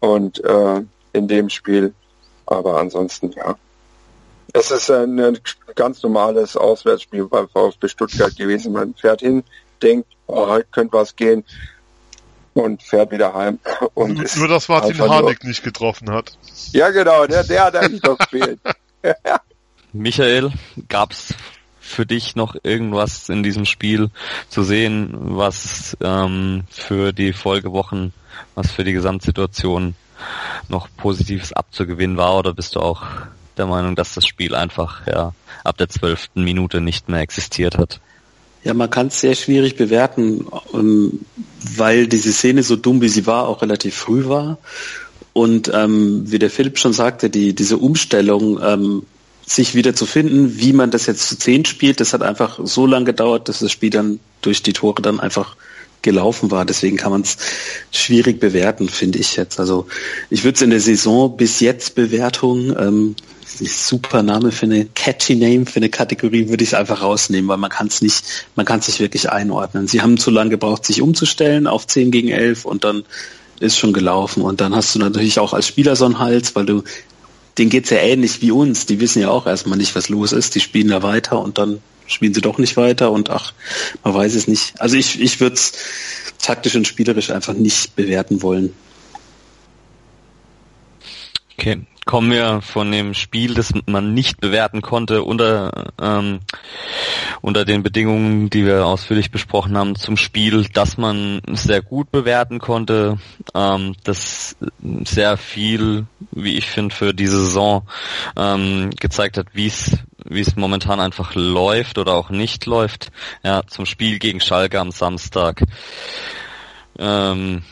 und 0.00 0.42
äh, 0.44 0.82
in 1.12 1.28
dem 1.28 1.48
Spiel, 1.48 1.94
aber 2.46 2.78
ansonsten 2.78 3.32
ja. 3.32 3.56
Es 4.52 4.70
ist 4.70 4.90
ein 4.90 5.38
ganz 5.74 6.02
normales 6.02 6.56
Auswärtsspiel 6.56 7.26
beim 7.26 7.48
VfB 7.48 7.88
Stuttgart 7.88 8.36
gewesen. 8.36 8.72
Man 8.72 8.94
fährt 8.94 9.20
hin, 9.20 9.44
denkt, 9.82 10.08
oh, 10.26 10.46
heute 10.46 10.68
könnte 10.70 10.96
was 10.96 11.14
gehen 11.14 11.44
und 12.54 12.82
fährt 12.82 13.10
wieder 13.10 13.34
heim. 13.34 13.58
Und 13.94 14.14
nur, 14.14 14.26
nur 14.36 14.48
dass 14.48 14.68
Martin 14.68 14.98
Harnik 14.98 15.44
nicht 15.44 15.62
getroffen 15.62 16.10
hat. 16.10 16.38
Ja 16.72 16.90
genau, 16.90 17.26
der, 17.26 17.44
der 17.44 17.64
hat 17.64 17.76
eigentlich 17.76 18.02
noch 18.02 18.18
gefehlt. 18.30 18.60
Michael, 19.92 20.52
gab's 20.88 21.34
für 21.86 22.04
dich 22.04 22.36
noch 22.36 22.56
irgendwas 22.62 23.28
in 23.28 23.42
diesem 23.42 23.64
Spiel 23.64 24.10
zu 24.48 24.62
sehen, 24.62 25.10
was 25.12 25.96
ähm, 26.02 26.64
für 26.68 27.12
die 27.12 27.32
Folgewochen, 27.32 28.12
was 28.54 28.72
für 28.72 28.84
die 28.84 28.92
Gesamtsituation 28.92 29.94
noch 30.68 30.88
Positives 30.96 31.52
abzugewinnen 31.52 32.16
war 32.16 32.36
oder 32.36 32.54
bist 32.54 32.74
du 32.74 32.80
auch 32.80 33.02
der 33.56 33.66
Meinung, 33.66 33.96
dass 33.96 34.14
das 34.14 34.26
Spiel 34.26 34.54
einfach 34.54 35.06
ja 35.06 35.32
ab 35.64 35.78
der 35.78 35.88
zwölften 35.88 36.44
Minute 36.44 36.80
nicht 36.80 37.08
mehr 37.08 37.20
existiert 37.20 37.78
hat? 37.78 38.00
Ja, 38.64 38.74
man 38.74 38.90
kann 38.90 39.06
es 39.06 39.20
sehr 39.20 39.36
schwierig 39.36 39.76
bewerten, 39.76 40.44
ähm, 40.74 41.20
weil 41.76 42.08
diese 42.08 42.32
Szene 42.32 42.64
so 42.64 42.74
dumm 42.74 43.00
wie 43.00 43.08
sie 43.08 43.26
war, 43.26 43.46
auch 43.46 43.62
relativ 43.62 43.94
früh 43.94 44.28
war. 44.28 44.58
Und 45.32 45.70
ähm, 45.72 46.24
wie 46.26 46.38
der 46.38 46.50
Philipp 46.50 46.78
schon 46.78 46.92
sagte, 46.92 47.30
die, 47.30 47.54
diese 47.54 47.76
Umstellung 47.76 48.58
ähm, 48.60 49.02
sich 49.46 49.74
wieder 49.74 49.94
zu 49.94 50.06
finden, 50.06 50.58
wie 50.58 50.72
man 50.72 50.90
das 50.90 51.06
jetzt 51.06 51.28
zu 51.28 51.38
zehn 51.38 51.64
spielt, 51.64 52.00
das 52.00 52.12
hat 52.12 52.22
einfach 52.22 52.58
so 52.64 52.84
lange 52.84 53.06
gedauert, 53.06 53.48
dass 53.48 53.60
das 53.60 53.70
Spiel 53.70 53.90
dann 53.90 54.18
durch 54.42 54.62
die 54.62 54.72
Tore 54.72 55.00
dann 55.00 55.20
einfach 55.20 55.56
gelaufen 56.02 56.50
war. 56.50 56.64
Deswegen 56.64 56.96
kann 56.96 57.12
man 57.12 57.22
es 57.22 57.36
schwierig 57.92 58.40
bewerten, 58.40 58.88
finde 58.88 59.18
ich 59.18 59.36
jetzt. 59.36 59.60
Also 59.60 59.86
ich 60.30 60.44
würde 60.44 60.56
es 60.56 60.62
in 60.62 60.70
der 60.70 60.80
Saison 60.80 61.36
bis 61.36 61.60
jetzt 61.60 61.94
Bewertung, 61.94 62.76
ähm, 62.78 63.16
super 63.46 64.22
Name 64.22 64.52
für 64.52 64.66
eine 64.66 64.84
catchy 64.84 65.36
Name 65.36 65.66
für 65.66 65.76
eine 65.76 65.88
Kategorie 65.88 66.48
würde 66.48 66.64
ich 66.64 66.70
es 66.70 66.74
einfach 66.74 67.02
rausnehmen, 67.02 67.48
weil 67.48 67.56
man 67.56 67.70
kann 67.70 67.86
es 67.86 68.02
nicht, 68.02 68.24
man 68.54 68.66
kann 68.66 68.80
es 68.80 68.88
nicht 68.88 69.00
wirklich 69.00 69.30
einordnen. 69.30 69.88
Sie 69.88 70.02
haben 70.02 70.18
zu 70.18 70.30
lange 70.30 70.50
gebraucht, 70.50 70.84
sich 70.84 71.00
umzustellen 71.00 71.66
auf 71.66 71.86
10 71.86 72.10
gegen 72.10 72.28
11 72.28 72.64
und 72.64 72.84
dann 72.84 73.04
ist 73.60 73.78
schon 73.78 73.92
gelaufen. 73.92 74.42
Und 74.42 74.60
dann 74.60 74.74
hast 74.74 74.94
du 74.94 74.98
natürlich 74.98 75.38
auch 75.38 75.54
als 75.54 75.66
Spieler 75.66 75.96
so 75.96 76.04
einen 76.04 76.18
Hals, 76.18 76.54
weil 76.54 76.66
du 76.66 76.82
denen 77.58 77.70
geht's 77.70 77.90
ja 77.90 77.98
ähnlich 77.98 78.42
wie 78.42 78.50
uns. 78.50 78.86
Die 78.86 79.00
wissen 79.00 79.22
ja 79.22 79.30
auch 79.30 79.46
erstmal 79.46 79.78
nicht, 79.78 79.94
was 79.94 80.08
los 80.08 80.32
ist. 80.32 80.54
Die 80.54 80.60
spielen 80.60 80.88
da 80.88 81.02
weiter 81.02 81.40
und 81.40 81.58
dann 81.58 81.80
spielen 82.06 82.34
sie 82.34 82.40
doch 82.40 82.58
nicht 82.58 82.76
weiter 82.76 83.10
und 83.10 83.30
ach, 83.30 83.52
man 84.04 84.14
weiß 84.14 84.34
es 84.34 84.46
nicht. 84.46 84.80
Also 84.80 84.96
ich, 84.96 85.20
ich 85.20 85.40
würde 85.40 85.54
es 85.54 85.72
taktisch 86.38 86.76
und 86.76 86.86
spielerisch 86.86 87.30
einfach 87.30 87.54
nicht 87.54 87.96
bewerten 87.96 88.42
wollen. 88.42 88.72
Okay, 91.58 91.86
kommen 92.04 92.30
wir 92.30 92.60
von 92.60 92.92
dem 92.92 93.14
Spiel, 93.14 93.54
das 93.54 93.72
man 93.86 94.12
nicht 94.12 94.40
bewerten 94.40 94.82
konnte, 94.82 95.22
unter, 95.22 95.92
ähm, 96.00 96.40
unter 97.40 97.64
den 97.64 97.82
Bedingungen, 97.82 98.50
die 98.50 98.66
wir 98.66 98.84
ausführlich 98.84 99.30
besprochen 99.30 99.76
haben, 99.76 99.96
zum 99.96 100.18
Spiel, 100.18 100.66
das 100.72 100.98
man 100.98 101.40
sehr 101.52 101.80
gut 101.80 102.10
bewerten 102.10 102.58
konnte, 102.58 103.18
ähm, 103.54 103.96
das 104.04 104.56
sehr 105.04 105.38
viel, 105.38 106.06
wie 106.30 106.56
ich 106.56 106.66
finde, 106.66 106.94
für 106.94 107.14
diese 107.14 107.38
Saison 107.38 107.88
ähm, 108.36 108.90
gezeigt 108.90 109.38
hat, 109.38 109.48
wie 109.54 109.66
es 109.66 109.98
wie 110.28 110.40
es 110.40 110.56
momentan 110.56 110.98
einfach 110.98 111.34
läuft 111.36 111.98
oder 111.98 112.14
auch 112.14 112.30
nicht 112.30 112.66
läuft. 112.66 113.12
Ja, 113.44 113.62
zum 113.66 113.86
Spiel 113.86 114.18
gegen 114.18 114.40
Schalke 114.40 114.80
am 114.80 114.90
Samstag. 114.90 115.62
Ähm, 116.98 117.62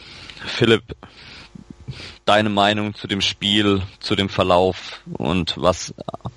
Philipp, 0.46 0.94
deine 2.24 2.48
Meinung 2.48 2.94
zu 2.94 3.06
dem 3.06 3.20
Spiel, 3.20 3.82
zu 4.00 4.16
dem 4.16 4.28
Verlauf 4.28 5.02
und 5.18 5.54
was, 5.56 5.94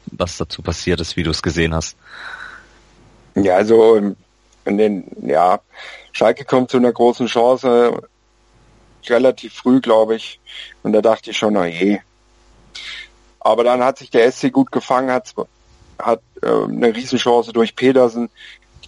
was 0.07 0.37
dazu 0.37 0.61
passiert 0.61 0.99
ist, 0.99 1.15
wie 1.15 1.23
du 1.23 1.31
es 1.31 1.41
gesehen 1.41 1.73
hast. 1.73 1.97
Ja, 3.35 3.55
also 3.55 4.15
in 4.65 4.77
den, 4.77 5.05
ja, 5.21 5.59
Schalke 6.11 6.45
kommt 6.45 6.71
zu 6.71 6.77
einer 6.77 6.91
großen 6.91 7.27
Chance 7.27 8.01
relativ 9.07 9.53
früh, 9.53 9.79
glaube 9.79 10.15
ich. 10.15 10.39
Und 10.83 10.93
da 10.93 11.01
dachte 11.01 11.31
ich 11.31 11.37
schon, 11.37 11.53
na 11.53 11.65
je. 11.65 11.99
Aber 13.39 13.63
dann 13.63 13.83
hat 13.83 13.99
sich 13.99 14.09
der 14.09 14.29
SC 14.31 14.51
gut 14.51 14.71
gefangen, 14.71 15.11
hat, 15.11 15.33
hat 15.99 16.21
äh, 16.41 16.47
eine 16.47 16.93
Riesenchance 16.93 17.53
durch 17.53 17.75
Pedersen, 17.75 18.29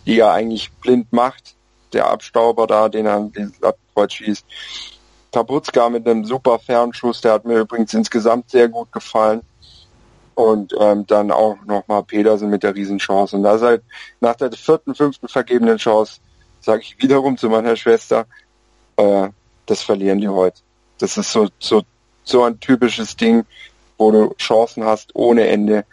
die 0.06 0.20
er 0.20 0.34
eigentlich 0.34 0.72
blind 0.72 1.14
macht. 1.14 1.56
Der 1.94 2.10
Abstauber 2.10 2.68
da, 2.68 2.90
den 2.90 3.06
er 3.06 3.20
den 3.22 3.54
Lattenkreuz 3.62 4.14
schießt. 4.14 4.46
Tabutzka 5.32 5.90
mit 5.90 6.08
einem 6.08 6.26
super 6.26 6.60
Fernschuss, 6.60 7.22
der 7.22 7.34
hat 7.34 7.46
mir 7.46 7.60
übrigens 7.60 7.94
insgesamt 7.94 8.50
sehr 8.50 8.68
gut 8.68 8.92
gefallen. 8.92 9.42
Und 10.36 10.74
ähm, 10.80 11.06
dann 11.06 11.32
auch 11.32 11.58
nochmal 11.66 12.04
Pedersen 12.04 12.50
mit 12.50 12.64
der 12.64 12.74
Riesenchance. 12.74 13.36
Und 13.36 13.44
da 13.44 13.58
seit 13.58 13.82
nach 14.22 14.36
der 14.36 14.52
vierten, 14.54 14.96
fünften 14.96 15.28
vergebenen 15.28 15.78
Chance 15.78 16.22
sage 16.62 16.82
ich 16.82 17.02
wiederum 17.02 17.38
zu 17.38 17.50
meiner 17.50 17.76
Schwester, 17.76 18.26
äh, 18.96 19.30
das 19.66 19.82
verlieren 19.82 20.20
die 20.20 20.30
heute. 20.30 20.62
Das 20.98 21.18
ist 21.18 21.32
so, 21.32 21.50
so, 21.60 21.84
so 22.24 22.44
ein 22.44 22.60
typisches 22.60 23.18
Ding, 23.18 23.46
wo 23.98 24.12
du 24.12 24.34
Chancen 24.36 24.86
hast 24.86 25.14
ohne 25.14 25.48
Ende 25.48 25.86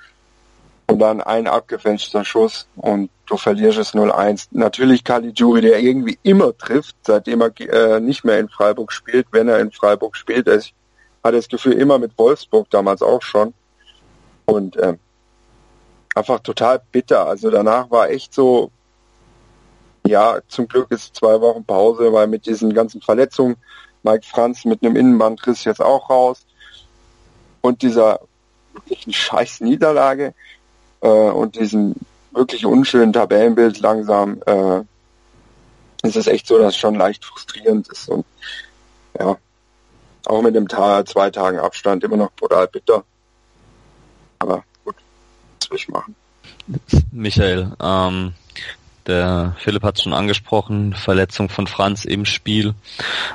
und 0.89 0.99
dann 0.99 1.21
ein 1.21 1.47
abgefälschter 1.47 2.25
Schuss 2.25 2.69
und 2.77 3.11
du 3.27 3.37
verlierst 3.37 3.79
es 3.79 3.95
0-1. 3.95 4.49
Natürlich 4.53 5.03
Caligiuri, 5.05 5.61
der 5.61 5.81
irgendwie 5.81 6.19
immer 6.23 6.57
trifft, 6.57 6.97
seitdem 7.03 7.41
er 7.41 7.53
äh, 7.61 8.01
nicht 8.01 8.25
mehr 8.25 8.39
in 8.39 8.49
Freiburg 8.49 8.93
spielt, 8.93 9.27
wenn 9.33 9.49
er 9.49 9.59
in 9.59 9.73
Freiburg 9.73 10.17
spielt. 10.17 10.49
Ich 10.49 10.75
hatte 11.25 11.37
das 11.37 11.49
Gefühl 11.49 11.75
immer 11.75 11.99
mit 11.99 12.17
Wolfsburg 12.17 12.71
damals 12.71 13.03
auch 13.03 13.23
schon. 13.23 13.53
Und 14.45 14.77
äh, 14.77 14.97
einfach 16.15 16.41
total 16.41 16.81
bitter. 16.93 17.27
Also 17.27 17.51
danach 17.51 17.91
war 17.91 18.11
echt 18.11 18.33
so, 18.33 18.71
ja, 20.07 20.39
zum 20.47 20.69
Glück 20.69 20.91
ist 20.93 21.17
zwei 21.17 21.41
Wochen 21.41 21.65
Pause, 21.65 22.13
weil 22.13 22.29
mit 22.29 22.47
diesen 22.47 22.73
ganzen 22.73 23.01
Verletzungen, 23.01 23.57
Mike 24.05 24.25
Franz 24.25 24.65
mit 24.65 24.85
einem 24.85 24.95
Innenbandriss 24.95 25.65
jetzt 25.65 25.83
auch 25.83 26.09
raus 26.09 26.47
und 27.61 27.83
dieser 27.83 28.21
scheiß 29.09 29.63
Niederlage 29.63 30.33
äh, 31.01 31.09
und 31.09 31.59
diesem 31.59 31.95
wirklich 32.33 32.67
unschönen 32.67 33.13
Tabellenbild 33.13 33.81
langsam 33.81 34.43
äh, 34.47 34.81
ist 36.03 36.17
es 36.17 36.27
echt 36.27 36.47
so, 36.47 36.59
dass 36.59 36.75
es 36.75 36.77
schon 36.77 36.95
leicht 36.95 37.25
frustrierend 37.25 37.89
ist 37.89 38.09
und 38.09 38.25
ja, 39.19 39.37
auch 40.27 40.43
mit 40.43 40.55
dem 40.55 40.69
Tag, 40.69 41.09
zwei 41.09 41.31
Tagen 41.31 41.59
Abstand 41.59 42.05
immer 42.05 42.17
noch 42.17 42.33
brutal 42.33 42.69
bitter. 42.69 43.05
Aber 44.39 44.65
gut, 44.85 44.97
was 45.61 45.71
will 45.71 45.79
ich 45.79 45.89
machen? 45.89 46.15
Michael, 47.13 47.73
ähm, 47.81 48.35
der 49.07 49.57
Philipp 49.61 49.85
hat 49.85 49.97
es 49.97 50.03
schon 50.03 50.13
angesprochen, 50.13 50.95
Verletzung 50.95 51.49
von 51.49 51.67
Franz 51.67 52.05
im 52.05 52.25
Spiel. 52.25 52.75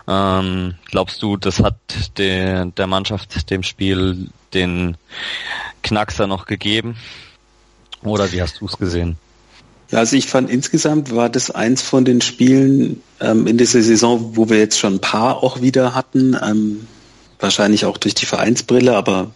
Ähm, 0.08 0.76
glaubst 0.86 1.22
du, 1.24 1.38
das 1.38 1.60
hat 1.60 1.78
der, 2.18 2.66
der 2.66 2.88
Mannschaft 2.88 3.50
dem 3.50 3.64
Spiel 3.64 4.30
den 4.54 4.98
Knackser 5.82 6.28
noch 6.28 6.46
gegeben? 6.46 6.98
Oder 8.04 8.32
wie 8.32 8.42
hast 8.42 8.62
du 8.62 8.66
es 8.66 8.78
gesehen? 8.78 9.18
Ja, 9.92 10.00
also 10.00 10.16
ich 10.16 10.28
fand 10.28 10.50
insgesamt 10.50 11.14
war 11.14 11.30
das 11.30 11.52
eins 11.52 11.82
von 11.82 12.06
den 12.06 12.22
Spielen 12.22 13.04
ähm, 13.20 13.46
in 13.46 13.58
dieser 13.58 13.82
Saison, 13.82 14.38
wo 14.38 14.50
wir 14.50 14.58
jetzt 14.58 14.80
schon 14.80 14.96
ein 14.96 15.02
paar 15.02 15.44
auch 15.44 15.62
wieder 15.62 15.94
hatten. 15.94 16.38
Ähm, 16.42 16.88
wahrscheinlich 17.40 17.86
auch 17.86 17.98
durch 17.98 18.16
die 18.16 18.26
Vereinsbrille, 18.26 18.96
aber 18.96 19.32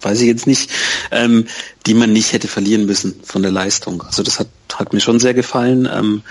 weiß 0.00 0.20
ich 0.20 0.28
jetzt 0.28 0.46
nicht, 0.46 0.70
ähm, 1.10 1.46
die 1.86 1.94
man 1.94 2.12
nicht 2.12 2.32
hätte 2.32 2.46
verlieren 2.46 2.86
müssen 2.86 3.20
von 3.24 3.42
der 3.42 3.50
Leistung. 3.50 4.02
Also 4.02 4.22
das 4.22 4.38
hat, 4.38 4.48
hat 4.74 4.92
mir 4.92 5.00
schon 5.00 5.18
sehr 5.18 5.34
gefallen. 5.34 5.88
Ähm, 5.92 6.22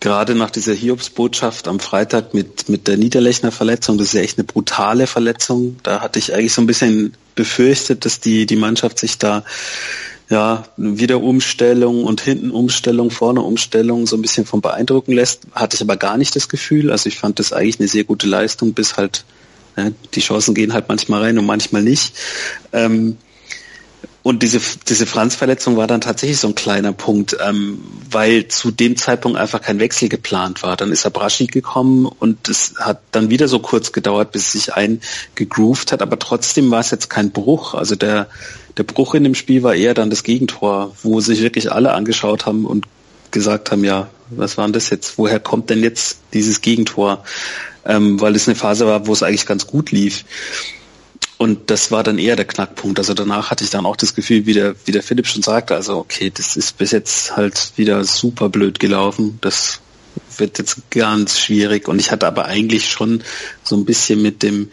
gerade 0.00 0.34
nach 0.34 0.50
dieser 0.50 0.74
Hiobsbotschaft 0.74 1.68
am 1.68 1.80
Freitag 1.80 2.34
mit, 2.34 2.68
mit 2.68 2.88
der 2.88 2.96
Niederlechner 2.96 3.52
Verletzung, 3.52 3.98
das 3.98 4.08
ist 4.08 4.14
ja 4.14 4.20
echt 4.22 4.38
eine 4.38 4.44
brutale 4.44 5.06
Verletzung. 5.06 5.76
Da 5.82 6.00
hatte 6.00 6.18
ich 6.18 6.34
eigentlich 6.34 6.52
so 6.52 6.62
ein 6.62 6.66
bisschen 6.66 7.14
befürchtet, 7.36 8.04
dass 8.04 8.20
die, 8.20 8.46
die 8.46 8.56
Mannschaft 8.56 8.98
sich 8.98 9.18
da 9.18 9.44
ja, 10.30 10.64
wieder 10.76 11.20
Umstellung 11.20 12.04
und 12.04 12.20
hinten 12.20 12.50
Umstellung, 12.50 13.10
vorne 13.10 13.42
Umstellung 13.42 14.06
so 14.06 14.16
ein 14.16 14.22
bisschen 14.22 14.46
von 14.46 14.60
beeindrucken 14.60 15.12
lässt, 15.12 15.42
hatte 15.52 15.76
ich 15.76 15.82
aber 15.82 15.96
gar 15.96 16.16
nicht 16.16 16.34
das 16.34 16.48
Gefühl. 16.48 16.90
Also 16.90 17.08
ich 17.08 17.18
fand 17.18 17.38
das 17.38 17.52
eigentlich 17.52 17.78
eine 17.80 17.88
sehr 17.88 18.04
gute 18.04 18.26
Leistung, 18.26 18.72
bis 18.72 18.96
halt, 18.96 19.24
ja, 19.76 19.90
die 20.14 20.20
Chancen 20.20 20.54
gehen 20.54 20.72
halt 20.72 20.88
manchmal 20.88 21.22
rein 21.22 21.38
und 21.38 21.46
manchmal 21.46 21.82
nicht. 21.82 22.14
Ähm, 22.72 23.16
Und 24.22 24.42
diese, 24.42 24.58
diese 24.88 25.04
Franz-Verletzung 25.04 25.76
war 25.76 25.86
dann 25.86 26.00
tatsächlich 26.00 26.38
so 26.38 26.48
ein 26.48 26.54
kleiner 26.54 26.94
Punkt, 26.94 27.36
ähm, 27.46 27.78
weil 28.10 28.48
zu 28.48 28.70
dem 28.70 28.96
Zeitpunkt 28.96 29.36
einfach 29.36 29.60
kein 29.60 29.78
Wechsel 29.80 30.08
geplant 30.08 30.62
war. 30.62 30.78
Dann 30.78 30.92
ist 30.92 31.04
Abrashi 31.04 31.46
gekommen 31.46 32.06
und 32.06 32.48
es 32.48 32.72
hat 32.78 33.02
dann 33.12 33.28
wieder 33.28 33.48
so 33.48 33.58
kurz 33.58 33.92
gedauert, 33.92 34.32
bis 34.32 34.46
es 34.46 34.52
sich 34.52 34.72
eingegroovt 34.72 35.92
hat, 35.92 36.00
aber 36.00 36.18
trotzdem 36.18 36.70
war 36.70 36.80
es 36.80 36.90
jetzt 36.90 37.10
kein 37.10 37.32
Bruch. 37.32 37.74
Also 37.74 37.96
der, 37.96 38.28
der 38.76 38.82
Bruch 38.82 39.14
in 39.14 39.24
dem 39.24 39.34
Spiel 39.34 39.62
war 39.62 39.74
eher 39.74 39.94
dann 39.94 40.10
das 40.10 40.22
Gegentor, 40.22 40.94
wo 41.02 41.20
sich 41.20 41.42
wirklich 41.42 41.70
alle 41.70 41.92
angeschaut 41.92 42.46
haben 42.46 42.64
und 42.64 42.86
gesagt 43.30 43.70
haben, 43.70 43.84
ja, 43.84 44.08
was 44.30 44.56
war 44.56 44.66
denn 44.66 44.72
das 44.72 44.90
jetzt? 44.90 45.18
Woher 45.18 45.40
kommt 45.40 45.70
denn 45.70 45.82
jetzt 45.82 46.18
dieses 46.32 46.60
Gegentor? 46.60 47.24
Ähm, 47.84 48.20
weil 48.20 48.34
es 48.34 48.48
eine 48.48 48.54
Phase 48.54 48.86
war, 48.86 49.06
wo 49.06 49.12
es 49.12 49.22
eigentlich 49.22 49.46
ganz 49.46 49.66
gut 49.66 49.90
lief. 49.90 50.24
Und 51.36 51.70
das 51.70 51.90
war 51.90 52.02
dann 52.02 52.18
eher 52.18 52.36
der 52.36 52.46
Knackpunkt. 52.46 52.98
Also 52.98 53.12
danach 53.12 53.50
hatte 53.50 53.64
ich 53.64 53.70
dann 53.70 53.86
auch 53.86 53.96
das 53.96 54.14
Gefühl, 54.14 54.46
wie 54.46 54.54
der, 54.54 54.74
wie 54.86 54.92
der 54.92 55.02
Philipp 55.02 55.26
schon 55.26 55.42
sagte, 55.42 55.74
also 55.74 55.98
okay, 55.98 56.32
das 56.34 56.56
ist 56.56 56.78
bis 56.78 56.92
jetzt 56.92 57.36
halt 57.36 57.72
wieder 57.76 58.04
super 58.04 58.48
blöd 58.48 58.78
gelaufen. 58.78 59.38
Das 59.40 59.80
wird 60.38 60.58
jetzt 60.58 60.90
ganz 60.90 61.38
schwierig. 61.38 61.88
Und 61.88 61.98
ich 61.98 62.10
hatte 62.10 62.26
aber 62.26 62.46
eigentlich 62.46 62.88
schon 62.88 63.22
so 63.62 63.76
ein 63.76 63.84
bisschen 63.84 64.22
mit 64.22 64.42
dem 64.42 64.70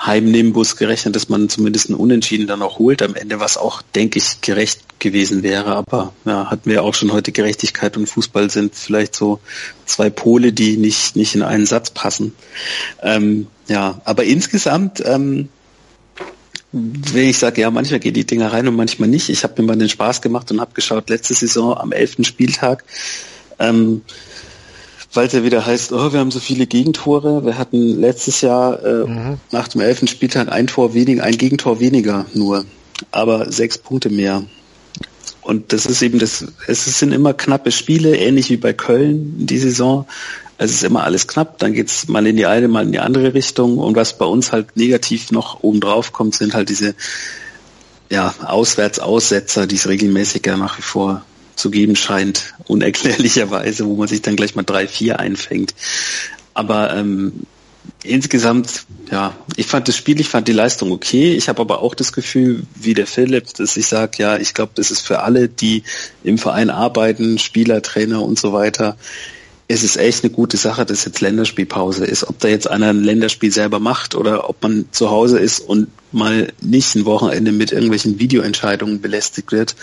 Heimnimbus 0.00 0.76
gerechnet, 0.76 1.16
dass 1.16 1.28
man 1.28 1.48
zumindest 1.48 1.88
einen 1.88 1.98
Unentschieden 1.98 2.46
dann 2.46 2.62
auch 2.62 2.78
holt 2.78 3.02
am 3.02 3.14
Ende, 3.14 3.40
was 3.40 3.56
auch, 3.56 3.82
denke 3.82 4.18
ich, 4.18 4.40
gerecht 4.40 5.00
gewesen 5.00 5.42
wäre. 5.42 5.74
Aber 5.74 6.12
ja, 6.24 6.50
hatten 6.50 6.70
wir 6.70 6.82
auch 6.82 6.94
schon 6.94 7.12
heute 7.12 7.32
Gerechtigkeit 7.32 7.96
und 7.96 8.08
Fußball 8.08 8.50
sind 8.50 8.74
vielleicht 8.74 9.14
so 9.14 9.40
zwei 9.86 10.10
Pole, 10.10 10.52
die 10.52 10.76
nicht, 10.76 11.16
nicht 11.16 11.34
in 11.34 11.42
einen 11.42 11.66
Satz 11.66 11.90
passen. 11.90 12.34
Ähm, 13.02 13.48
ja, 13.68 14.00
aber 14.04 14.24
insgesamt 14.24 15.02
ähm, 15.04 15.48
wenn 16.70 17.28
ich 17.28 17.38
sage, 17.38 17.62
ja, 17.62 17.70
manchmal 17.70 18.00
geht 18.00 18.16
die 18.16 18.26
Dinger 18.26 18.52
rein 18.52 18.68
und 18.68 18.76
manchmal 18.76 19.08
nicht. 19.08 19.30
Ich 19.30 19.42
habe 19.42 19.60
mir 19.60 19.68
mal 19.68 19.76
den 19.76 19.88
Spaß 19.88 20.20
gemacht 20.20 20.50
und 20.50 20.60
habe 20.60 20.74
geschaut, 20.74 21.08
letzte 21.08 21.34
Saison 21.34 21.76
am 21.76 21.92
elften 21.92 22.24
Spieltag, 22.24 22.84
ähm, 23.58 24.02
weil 25.18 25.26
es 25.26 25.32
ja 25.32 25.42
wieder 25.42 25.66
heißt, 25.66 25.92
oh, 25.92 26.12
wir 26.12 26.20
haben 26.20 26.30
so 26.30 26.38
viele 26.38 26.68
Gegentore. 26.68 27.44
Wir 27.44 27.58
hatten 27.58 28.00
letztes 28.00 28.40
Jahr 28.40 28.80
äh, 28.84 29.04
mhm. 29.04 29.38
nach 29.50 29.66
dem 29.66 29.80
elften 29.80 30.06
Spieltag 30.06 30.52
ein 30.52 30.68
Tor 30.68 30.94
weniger, 30.94 31.24
ein 31.24 31.36
Gegentor 31.36 31.80
weniger 31.80 32.24
nur, 32.34 32.64
aber 33.10 33.50
sechs 33.50 33.78
Punkte 33.78 34.10
mehr. 34.10 34.44
Und 35.42 35.72
das 35.72 35.86
ist 35.86 36.02
eben 36.02 36.20
das, 36.20 36.46
es 36.68 36.84
sind 37.00 37.10
immer 37.12 37.34
knappe 37.34 37.72
Spiele, 37.72 38.16
ähnlich 38.16 38.48
wie 38.48 38.58
bei 38.58 38.72
Köln 38.72 39.34
die 39.44 39.58
Saison 39.58 40.06
es 40.56 40.70
ist 40.70 40.84
immer 40.84 41.02
alles 41.02 41.26
knapp, 41.26 41.58
dann 41.58 41.72
geht's 41.72 42.06
mal 42.06 42.24
in 42.24 42.36
die 42.36 42.46
eine, 42.46 42.68
mal 42.68 42.84
in 42.84 42.92
die 42.92 43.00
andere 43.00 43.34
Richtung. 43.34 43.78
Und 43.78 43.96
was 43.96 44.18
bei 44.18 44.24
uns 44.24 44.52
halt 44.52 44.76
negativ 44.76 45.32
noch 45.32 45.64
oben 45.64 45.80
drauf 45.80 46.12
kommt, 46.12 46.36
sind 46.36 46.54
halt 46.54 46.68
diese 46.68 46.94
ja, 48.08 48.34
Auswärtsaussetzer, 48.44 49.66
die 49.66 49.74
es 49.74 49.88
regelmäßig 49.88 50.46
ja 50.46 50.56
nach 50.56 50.78
wie 50.78 50.82
vor 50.82 51.24
zu 51.58 51.70
geben 51.70 51.96
scheint, 51.96 52.54
unerklärlicherweise, 52.66 53.86
wo 53.86 53.96
man 53.96 54.08
sich 54.08 54.22
dann 54.22 54.36
gleich 54.36 54.54
mal 54.54 54.62
drei, 54.62 54.86
vier 54.86 55.18
einfängt. 55.18 55.74
Aber 56.54 56.94
ähm, 56.94 57.46
insgesamt, 58.02 58.84
ja, 59.10 59.34
ich 59.56 59.66
fand 59.66 59.88
das 59.88 59.96
Spiel, 59.96 60.20
ich 60.20 60.28
fand 60.28 60.48
die 60.48 60.52
Leistung 60.52 60.92
okay. 60.92 61.34
Ich 61.34 61.48
habe 61.48 61.60
aber 61.60 61.82
auch 61.82 61.94
das 61.94 62.12
Gefühl, 62.12 62.62
wie 62.74 62.94
der 62.94 63.06
Philipp, 63.06 63.54
dass 63.54 63.76
ich 63.76 63.86
sage, 63.86 64.12
ja, 64.18 64.36
ich 64.36 64.54
glaube, 64.54 64.72
das 64.74 64.90
ist 64.90 65.00
für 65.00 65.20
alle, 65.20 65.48
die 65.48 65.82
im 66.24 66.38
Verein 66.38 66.70
arbeiten, 66.70 67.38
Spieler, 67.38 67.82
Trainer 67.82 68.22
und 68.22 68.38
so 68.38 68.52
weiter, 68.52 68.96
es 69.70 69.82
ist 69.82 69.98
echt 69.98 70.24
eine 70.24 70.32
gute 70.32 70.56
Sache, 70.56 70.86
dass 70.86 71.04
jetzt 71.04 71.20
Länderspielpause 71.20 72.06
ist. 72.06 72.26
Ob 72.26 72.38
da 72.38 72.48
jetzt 72.48 72.70
einer 72.70 72.88
ein 72.88 73.04
Länderspiel 73.04 73.52
selber 73.52 73.80
macht 73.80 74.14
oder 74.14 74.48
ob 74.48 74.62
man 74.62 74.86
zu 74.92 75.10
Hause 75.10 75.38
ist 75.38 75.60
und 75.60 75.88
mal 76.10 76.50
nicht 76.62 76.94
ein 76.94 77.04
Wochenende 77.04 77.52
mit 77.52 77.70
irgendwelchen 77.70 78.18
Videoentscheidungen 78.18 79.02
belästigt 79.02 79.52
wird 79.52 79.76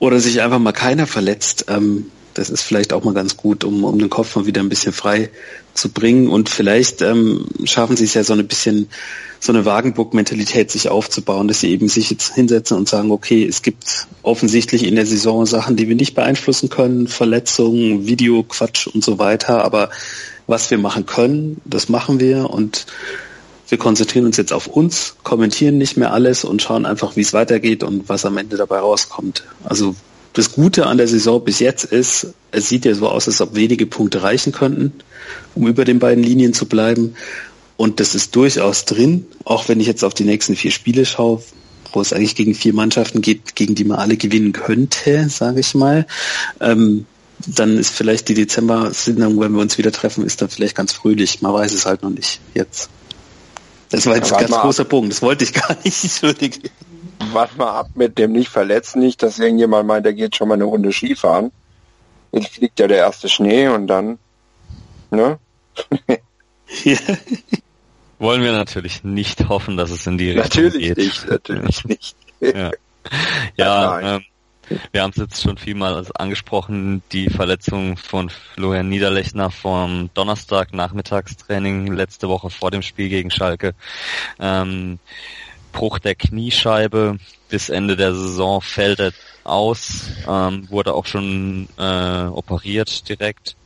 oder 0.00 0.18
sich 0.18 0.40
einfach 0.40 0.58
mal 0.58 0.72
keiner 0.72 1.06
verletzt. 1.06 1.66
Ähm, 1.68 2.06
das 2.34 2.48
ist 2.48 2.62
vielleicht 2.62 2.92
auch 2.92 3.04
mal 3.04 3.14
ganz 3.14 3.36
gut, 3.36 3.64
um, 3.64 3.84
um 3.84 3.98
den 3.98 4.10
Kopf 4.10 4.34
mal 4.34 4.46
wieder 4.46 4.60
ein 4.62 4.68
bisschen 4.68 4.92
frei 4.92 5.30
zu 5.74 5.90
bringen. 5.90 6.28
Und 6.28 6.48
vielleicht 6.48 7.02
ähm, 7.02 7.46
schaffen 7.64 7.96
sie 7.96 8.04
es 8.04 8.14
ja 8.14 8.24
so 8.24 8.32
ein 8.32 8.46
bisschen 8.46 8.88
so 9.40 9.52
eine 9.52 9.64
Wagenburg-Mentalität 9.64 10.70
sich 10.70 10.88
aufzubauen, 10.88 11.48
dass 11.48 11.60
sie 11.60 11.70
eben 11.70 11.88
sich 11.88 12.10
jetzt 12.10 12.34
hinsetzen 12.34 12.76
und 12.76 12.88
sagen, 12.88 13.10
okay, 13.10 13.44
es 13.46 13.62
gibt 13.62 14.06
offensichtlich 14.22 14.86
in 14.86 14.94
der 14.94 15.06
Saison 15.06 15.46
Sachen, 15.46 15.76
die 15.76 15.88
wir 15.88 15.96
nicht 15.96 16.14
beeinflussen 16.14 16.68
können, 16.68 17.08
Verletzungen, 17.08 18.06
Videoquatsch 18.06 18.86
und 18.86 19.02
so 19.02 19.18
weiter, 19.18 19.64
aber 19.64 19.90
was 20.46 20.70
wir 20.70 20.78
machen 20.78 21.06
können, 21.06 21.60
das 21.64 21.88
machen 21.88 22.20
wir 22.20 22.50
und 22.50 22.86
wir 23.70 23.78
konzentrieren 23.78 24.26
uns 24.26 24.36
jetzt 24.36 24.52
auf 24.52 24.66
uns, 24.66 25.16
kommentieren 25.22 25.78
nicht 25.78 25.96
mehr 25.96 26.12
alles 26.12 26.44
und 26.44 26.60
schauen 26.60 26.86
einfach, 26.86 27.16
wie 27.16 27.20
es 27.20 27.32
weitergeht 27.32 27.82
und 27.82 28.08
was 28.08 28.24
am 28.24 28.36
Ende 28.36 28.56
dabei 28.56 28.80
rauskommt. 28.80 29.44
Also 29.64 29.94
das 30.32 30.52
Gute 30.52 30.86
an 30.86 30.98
der 30.98 31.08
Saison 31.08 31.42
bis 31.42 31.58
jetzt 31.58 31.84
ist, 31.84 32.34
es 32.52 32.68
sieht 32.68 32.84
ja 32.84 32.94
so 32.94 33.08
aus, 33.08 33.26
als 33.26 33.40
ob 33.40 33.54
wenige 33.54 33.86
Punkte 33.86 34.22
reichen 34.22 34.52
könnten, 34.52 34.92
um 35.54 35.66
über 35.66 35.84
den 35.84 35.98
beiden 35.98 36.22
Linien 36.22 36.52
zu 36.52 36.66
bleiben. 36.66 37.14
Und 37.76 37.98
das 38.00 38.14
ist 38.14 38.36
durchaus 38.36 38.84
drin, 38.84 39.26
auch 39.44 39.68
wenn 39.68 39.80
ich 39.80 39.86
jetzt 39.86 40.04
auf 40.04 40.14
die 40.14 40.24
nächsten 40.24 40.54
vier 40.54 40.70
Spiele 40.70 41.06
schaue, 41.06 41.42
wo 41.92 42.00
es 42.00 42.12
eigentlich 42.12 42.36
gegen 42.36 42.54
vier 42.54 42.74
Mannschaften 42.74 43.22
geht, 43.22 43.56
gegen 43.56 43.74
die 43.74 43.84
man 43.84 43.98
alle 43.98 44.16
gewinnen 44.16 44.52
könnte, 44.52 45.28
sage 45.28 45.60
ich 45.60 45.74
mal. 45.74 46.06
Ähm, 46.60 47.06
dann 47.46 47.78
ist 47.78 47.90
vielleicht 47.90 48.28
die 48.28 48.34
Dezember-Sitzung, 48.34 49.40
wenn 49.40 49.52
wir 49.52 49.62
uns 49.62 49.78
wieder 49.78 49.92
treffen, 49.92 50.24
ist 50.26 50.42
dann 50.42 50.50
vielleicht 50.50 50.76
ganz 50.76 50.92
fröhlich. 50.92 51.40
Man 51.40 51.54
weiß 51.54 51.72
es 51.72 51.86
halt 51.86 52.02
noch 52.02 52.10
nicht 52.10 52.40
jetzt. 52.54 52.90
Das 53.90 54.06
war 54.06 54.16
jetzt 54.16 54.32
ein 54.32 54.46
ganz 54.46 54.56
großer 54.60 54.84
Punkt. 54.84 55.12
Das 55.12 55.22
wollte 55.22 55.44
ich 55.44 55.52
gar 55.52 55.76
nicht. 55.84 56.02
Entschuldige. 56.04 56.70
Warte 57.32 57.56
mal 57.58 57.70
ab 57.70 57.90
mit 57.94 58.18
dem 58.18 58.32
nicht 58.32 58.48
verletzen, 58.48 59.00
nicht, 59.00 59.22
dass 59.22 59.38
irgendjemand 59.38 59.86
meint, 59.86 60.06
der 60.06 60.14
geht 60.14 60.36
schon 60.36 60.48
mal 60.48 60.54
eine 60.54 60.64
Runde 60.64 60.92
Skifahren. 60.92 61.52
Jetzt 62.32 62.54
fliegt 62.54 62.80
ja 62.80 62.86
der 62.86 62.98
erste 62.98 63.28
Schnee 63.28 63.68
und 63.68 63.86
dann, 63.88 64.18
ne? 65.10 65.38
Wollen 68.18 68.42
wir 68.42 68.52
natürlich 68.52 69.02
nicht 69.02 69.48
hoffen, 69.48 69.76
dass 69.76 69.90
es 69.90 70.06
in 70.06 70.18
die 70.18 70.30
Richtung 70.30 70.64
natürlich 70.64 70.88
geht. 70.88 70.96
Nicht, 70.96 71.28
natürlich 71.28 71.84
nicht. 71.86 72.16
ja, 72.40 72.70
ja 73.56 74.16
ähm, 74.16 74.24
wir 74.92 75.02
haben 75.02 75.10
es 75.10 75.16
jetzt 75.16 75.42
schon 75.42 75.58
vielmal 75.58 76.06
angesprochen, 76.14 77.02
die 77.12 77.28
Verletzung 77.28 77.96
von 77.96 78.30
Florian 78.30 78.88
Niederlechner 78.88 79.50
vom 79.50 80.10
Donnerstag 80.14 80.72
Nachmittagstraining 80.72 81.88
letzte 81.88 82.28
Woche 82.28 82.50
vor 82.50 82.70
dem 82.70 82.82
Spiel 82.82 83.08
gegen 83.08 83.30
Schalke. 83.30 83.74
Ähm, 84.38 84.98
Bruch 85.72 85.98
der 85.98 86.14
Kniescheibe 86.14 87.18
bis 87.48 87.68
Ende 87.68 87.96
der 87.96 88.14
Saison 88.14 88.60
fällt 88.60 89.00
er 89.00 89.12
aus, 89.44 90.10
ähm, 90.28 90.68
wurde 90.70 90.94
auch 90.94 91.06
schon 91.06 91.68
äh, 91.78 92.24
operiert 92.24 93.08
direkt. 93.08 93.56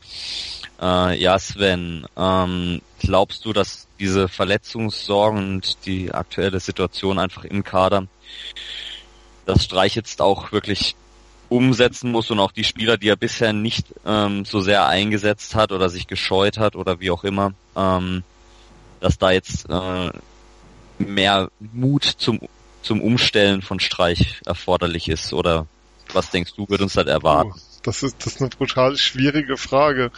Äh, 0.81 1.19
ja, 1.19 1.37
Sven, 1.39 2.05
ähm, 2.17 2.81
glaubst 2.99 3.45
du, 3.45 3.53
dass 3.53 3.87
diese 3.99 4.27
Verletzungssorgen 4.27 5.55
und 5.55 5.85
die 5.85 6.11
aktuelle 6.11 6.59
Situation 6.59 7.19
einfach 7.19 7.45
im 7.45 7.63
Kader 7.63 8.07
das 9.45 9.63
Streich 9.63 9.95
jetzt 9.95 10.21
auch 10.21 10.51
wirklich 10.51 10.95
umsetzen 11.49 12.11
muss 12.11 12.31
und 12.31 12.39
auch 12.39 12.51
die 12.51 12.63
Spieler, 12.63 12.97
die 12.97 13.09
er 13.09 13.15
bisher 13.15 13.53
nicht 13.53 13.85
ähm, 14.05 14.45
so 14.45 14.61
sehr 14.61 14.87
eingesetzt 14.87 15.55
hat 15.55 15.71
oder 15.71 15.89
sich 15.89 16.07
gescheut 16.07 16.57
hat 16.57 16.75
oder 16.75 16.99
wie 16.99 17.11
auch 17.11 17.23
immer, 17.23 17.53
ähm, 17.75 18.23
dass 18.99 19.17
da 19.17 19.31
jetzt 19.31 19.69
äh, 19.69 20.11
mehr 20.97 21.49
Mut 21.59 22.03
zum, 22.03 22.39
zum 22.81 23.01
Umstellen 23.01 23.61
von 23.61 23.79
Streich 23.79 24.41
erforderlich 24.45 25.07
ist 25.09 25.33
oder 25.33 25.67
was 26.13 26.31
denkst 26.31 26.53
du, 26.55 26.67
wird 26.69 26.81
uns 26.81 26.93
das 26.93 27.07
erwarten? 27.07 27.53
Das 27.83 28.01
ist, 28.01 28.15
das 28.19 28.33
ist 28.33 28.41
eine 28.41 28.49
brutal 28.49 28.97
schwierige 28.97 29.57
Frage 29.57 30.11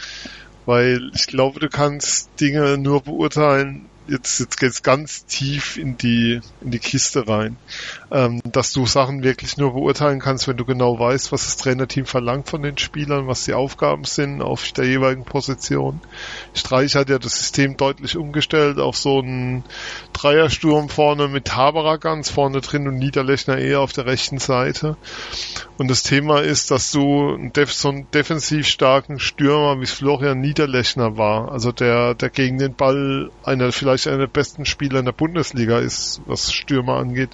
weil 0.68 1.10
ich 1.14 1.26
glaube, 1.26 1.60
du 1.60 1.70
kannst 1.70 2.28
Dinge 2.38 2.76
nur 2.76 3.00
beurteilen, 3.00 3.86
jetzt, 4.08 4.40
jetzt 4.40 4.58
geht's 4.58 4.82
ganz 4.82 5.26
tief 5.26 5.76
in 5.76 5.96
die, 5.96 6.40
in 6.60 6.70
die 6.70 6.78
Kiste 6.78 7.28
rein. 7.28 7.56
Ähm, 8.10 8.40
dass 8.44 8.72
du 8.72 8.86
Sachen 8.86 9.22
wirklich 9.22 9.56
nur 9.56 9.74
beurteilen 9.74 10.20
kannst, 10.20 10.48
wenn 10.48 10.56
du 10.56 10.64
genau 10.64 10.98
weißt, 10.98 11.30
was 11.30 11.44
das 11.44 11.56
Trainerteam 11.58 12.06
verlangt 12.06 12.48
von 12.48 12.62
den 12.62 12.78
Spielern, 12.78 13.26
was 13.26 13.44
die 13.44 13.54
Aufgaben 13.54 14.04
sind 14.04 14.42
auf 14.42 14.72
der 14.72 14.86
jeweiligen 14.86 15.24
Position. 15.24 16.00
Streich 16.54 16.96
hat 16.96 17.10
ja 17.10 17.18
das 17.18 17.38
System 17.38 17.76
deutlich 17.76 18.16
umgestellt 18.16 18.78
auf 18.78 18.96
so 18.96 19.18
einen 19.18 19.64
Dreiersturm 20.12 20.88
vorne 20.88 21.28
mit 21.28 21.54
Haberer 21.54 21.98
ganz 21.98 22.30
vorne 22.30 22.60
drin 22.60 22.88
und 22.88 22.96
Niederlechner 22.96 23.58
eher 23.58 23.80
auf 23.80 23.92
der 23.92 24.06
rechten 24.06 24.38
Seite. 24.38 24.96
Und 25.78 25.88
das 25.88 26.02
Thema 26.02 26.40
ist, 26.40 26.72
dass 26.72 26.90
du 26.90 27.34
einen 27.34 27.52
def 27.52 27.72
so 27.72 27.88
einen 27.88 28.10
defensiv 28.10 28.66
starken 28.66 29.20
Stürmer 29.20 29.80
wie 29.80 29.86
Florian 29.86 30.40
Niederlechner 30.40 31.16
war, 31.16 31.52
also 31.52 31.70
der, 31.70 32.14
der 32.14 32.30
gegen 32.30 32.58
den 32.58 32.74
Ball 32.74 33.30
einer 33.44 33.70
vielleicht 33.70 34.08
einer 34.08 34.18
der 34.18 34.26
besten 34.26 34.66
Spieler 34.66 34.98
in 34.98 35.04
der 35.04 35.12
Bundesliga 35.12 35.78
ist, 35.78 36.20
was 36.26 36.52
Stürmer 36.52 36.96
angeht, 36.96 37.30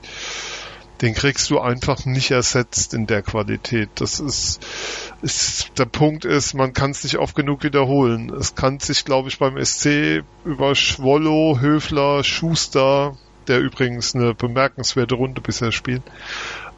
den 1.00 1.14
kriegst 1.14 1.48
du 1.48 1.58
einfach 1.58 2.04
nicht 2.04 2.32
ersetzt 2.32 2.92
in 2.92 3.06
der 3.06 3.22
Qualität. 3.22 3.88
Das 3.94 4.20
ist, 4.20 4.60
ist 5.22 5.78
der 5.78 5.86
Punkt 5.86 6.26
ist, 6.26 6.52
man 6.52 6.74
kann 6.74 6.90
es 6.90 7.02
nicht 7.02 7.16
oft 7.16 7.34
genug 7.34 7.64
wiederholen. 7.64 8.30
Es 8.30 8.54
kann 8.54 8.78
sich, 8.78 9.06
glaube 9.06 9.30
ich, 9.30 9.38
beim 9.38 9.62
SC 9.62 10.22
über 10.44 10.74
Schwollo, 10.74 11.60
Höfler, 11.60 12.22
Schuster, 12.22 13.16
der 13.48 13.60
übrigens 13.60 14.14
eine 14.14 14.34
bemerkenswerte 14.34 15.14
Runde 15.14 15.40
bisher 15.40 15.72
spielt, 15.72 16.02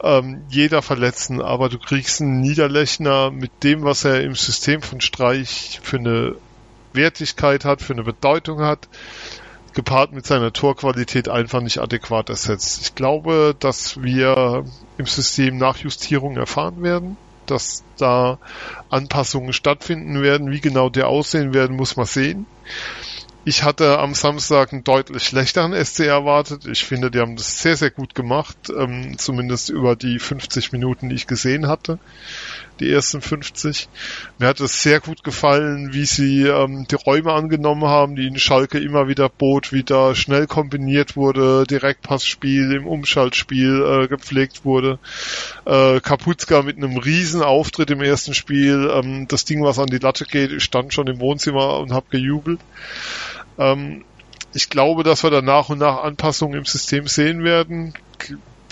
ähm, 0.03 0.43
jeder 0.49 0.81
verletzen, 0.81 1.41
aber 1.41 1.69
du 1.69 1.79
kriegst 1.79 2.21
einen 2.21 2.39
Niederlechner 2.41 3.31
mit 3.31 3.63
dem, 3.63 3.83
was 3.83 4.05
er 4.05 4.21
im 4.21 4.35
System 4.35 4.81
von 4.81 5.01
Streich 5.01 5.79
für 5.83 5.97
eine 5.97 6.35
Wertigkeit 6.93 7.65
hat, 7.65 7.81
für 7.81 7.93
eine 7.93 8.03
Bedeutung 8.03 8.61
hat, 8.61 8.87
gepaart 9.73 10.11
mit 10.11 10.25
seiner 10.25 10.51
Torqualität 10.51 11.29
einfach 11.29 11.61
nicht 11.61 11.79
adäquat 11.79 12.29
ersetzt. 12.29 12.81
Ich 12.81 12.95
glaube, 12.95 13.55
dass 13.59 14.01
wir 14.01 14.65
im 14.97 15.05
System 15.05 15.57
Nachjustierungen 15.57 16.37
erfahren 16.37 16.81
werden, 16.81 17.17
dass 17.45 17.83
da 17.97 18.39
Anpassungen 18.89 19.53
stattfinden 19.53 20.21
werden. 20.21 20.51
Wie 20.51 20.61
genau 20.61 20.89
die 20.89 21.03
aussehen 21.03 21.53
werden, 21.53 21.75
muss 21.75 21.95
man 21.95 22.05
sehen. 22.07 22.45
Ich 23.47 23.63
hatte 23.63 23.99
am 23.99 24.13
Samstag 24.13 24.73
einen 24.73 24.83
deutlich 24.83 25.23
schlechteren 25.23 25.71
SC 25.73 26.01
erwartet. 26.01 26.65
Ich 26.65 26.83
finde, 26.83 27.09
die 27.09 27.19
haben 27.19 27.37
das 27.37 27.61
sehr, 27.61 27.77
sehr 27.77 27.91
gut 27.91 28.13
gemacht, 28.13 28.57
ähm, 28.77 29.17
zumindest 29.17 29.69
über 29.69 29.95
die 29.95 30.19
50 30.19 30.73
Minuten, 30.73 31.07
die 31.07 31.15
ich 31.15 31.27
gesehen 31.27 31.69
hatte 31.69 31.97
die 32.79 32.91
ersten 32.91 33.21
50. 33.21 33.89
Mir 34.37 34.47
hat 34.47 34.59
es 34.59 34.81
sehr 34.81 34.99
gut 34.99 35.23
gefallen, 35.23 35.93
wie 35.93 36.05
sie 36.05 36.43
ähm, 36.43 36.85
die 36.89 36.95
Räume 36.95 37.33
angenommen 37.33 37.85
haben, 37.85 38.15
die 38.15 38.27
in 38.27 38.37
Schalke 38.37 38.79
immer 38.79 39.07
wieder 39.07 39.29
bot, 39.29 39.73
wie 39.73 39.83
da 39.83 40.15
schnell 40.15 40.47
kombiniert 40.47 41.15
wurde, 41.15 41.65
Direktpassspiel 41.65 42.71
im 42.73 42.87
Umschaltspiel 42.87 44.03
äh, 44.03 44.07
gepflegt 44.07 44.65
wurde. 44.65 44.99
Äh, 45.65 45.99
Kapuzka 45.99 46.61
mit 46.61 46.77
einem 46.77 46.97
riesen 46.97 47.41
Auftritt 47.41 47.91
im 47.91 48.01
ersten 48.01 48.33
Spiel, 48.33 48.89
ähm, 48.93 49.27
das 49.27 49.45
Ding, 49.45 49.63
was 49.63 49.79
an 49.79 49.87
die 49.87 49.99
Latte 49.99 50.25
geht, 50.25 50.51
ich 50.51 50.63
stand 50.63 50.93
schon 50.93 51.07
im 51.07 51.19
Wohnzimmer 51.19 51.79
und 51.79 51.91
habe 51.91 52.07
gejubelt. 52.09 52.59
Ähm, 53.57 54.03
ich 54.53 54.69
glaube, 54.69 55.03
dass 55.03 55.23
wir 55.23 55.29
da 55.29 55.41
nach 55.41 55.69
und 55.69 55.79
nach 55.79 56.03
Anpassungen 56.03 56.57
im 56.57 56.65
System 56.65 57.07
sehen 57.07 57.43
werden 57.43 57.93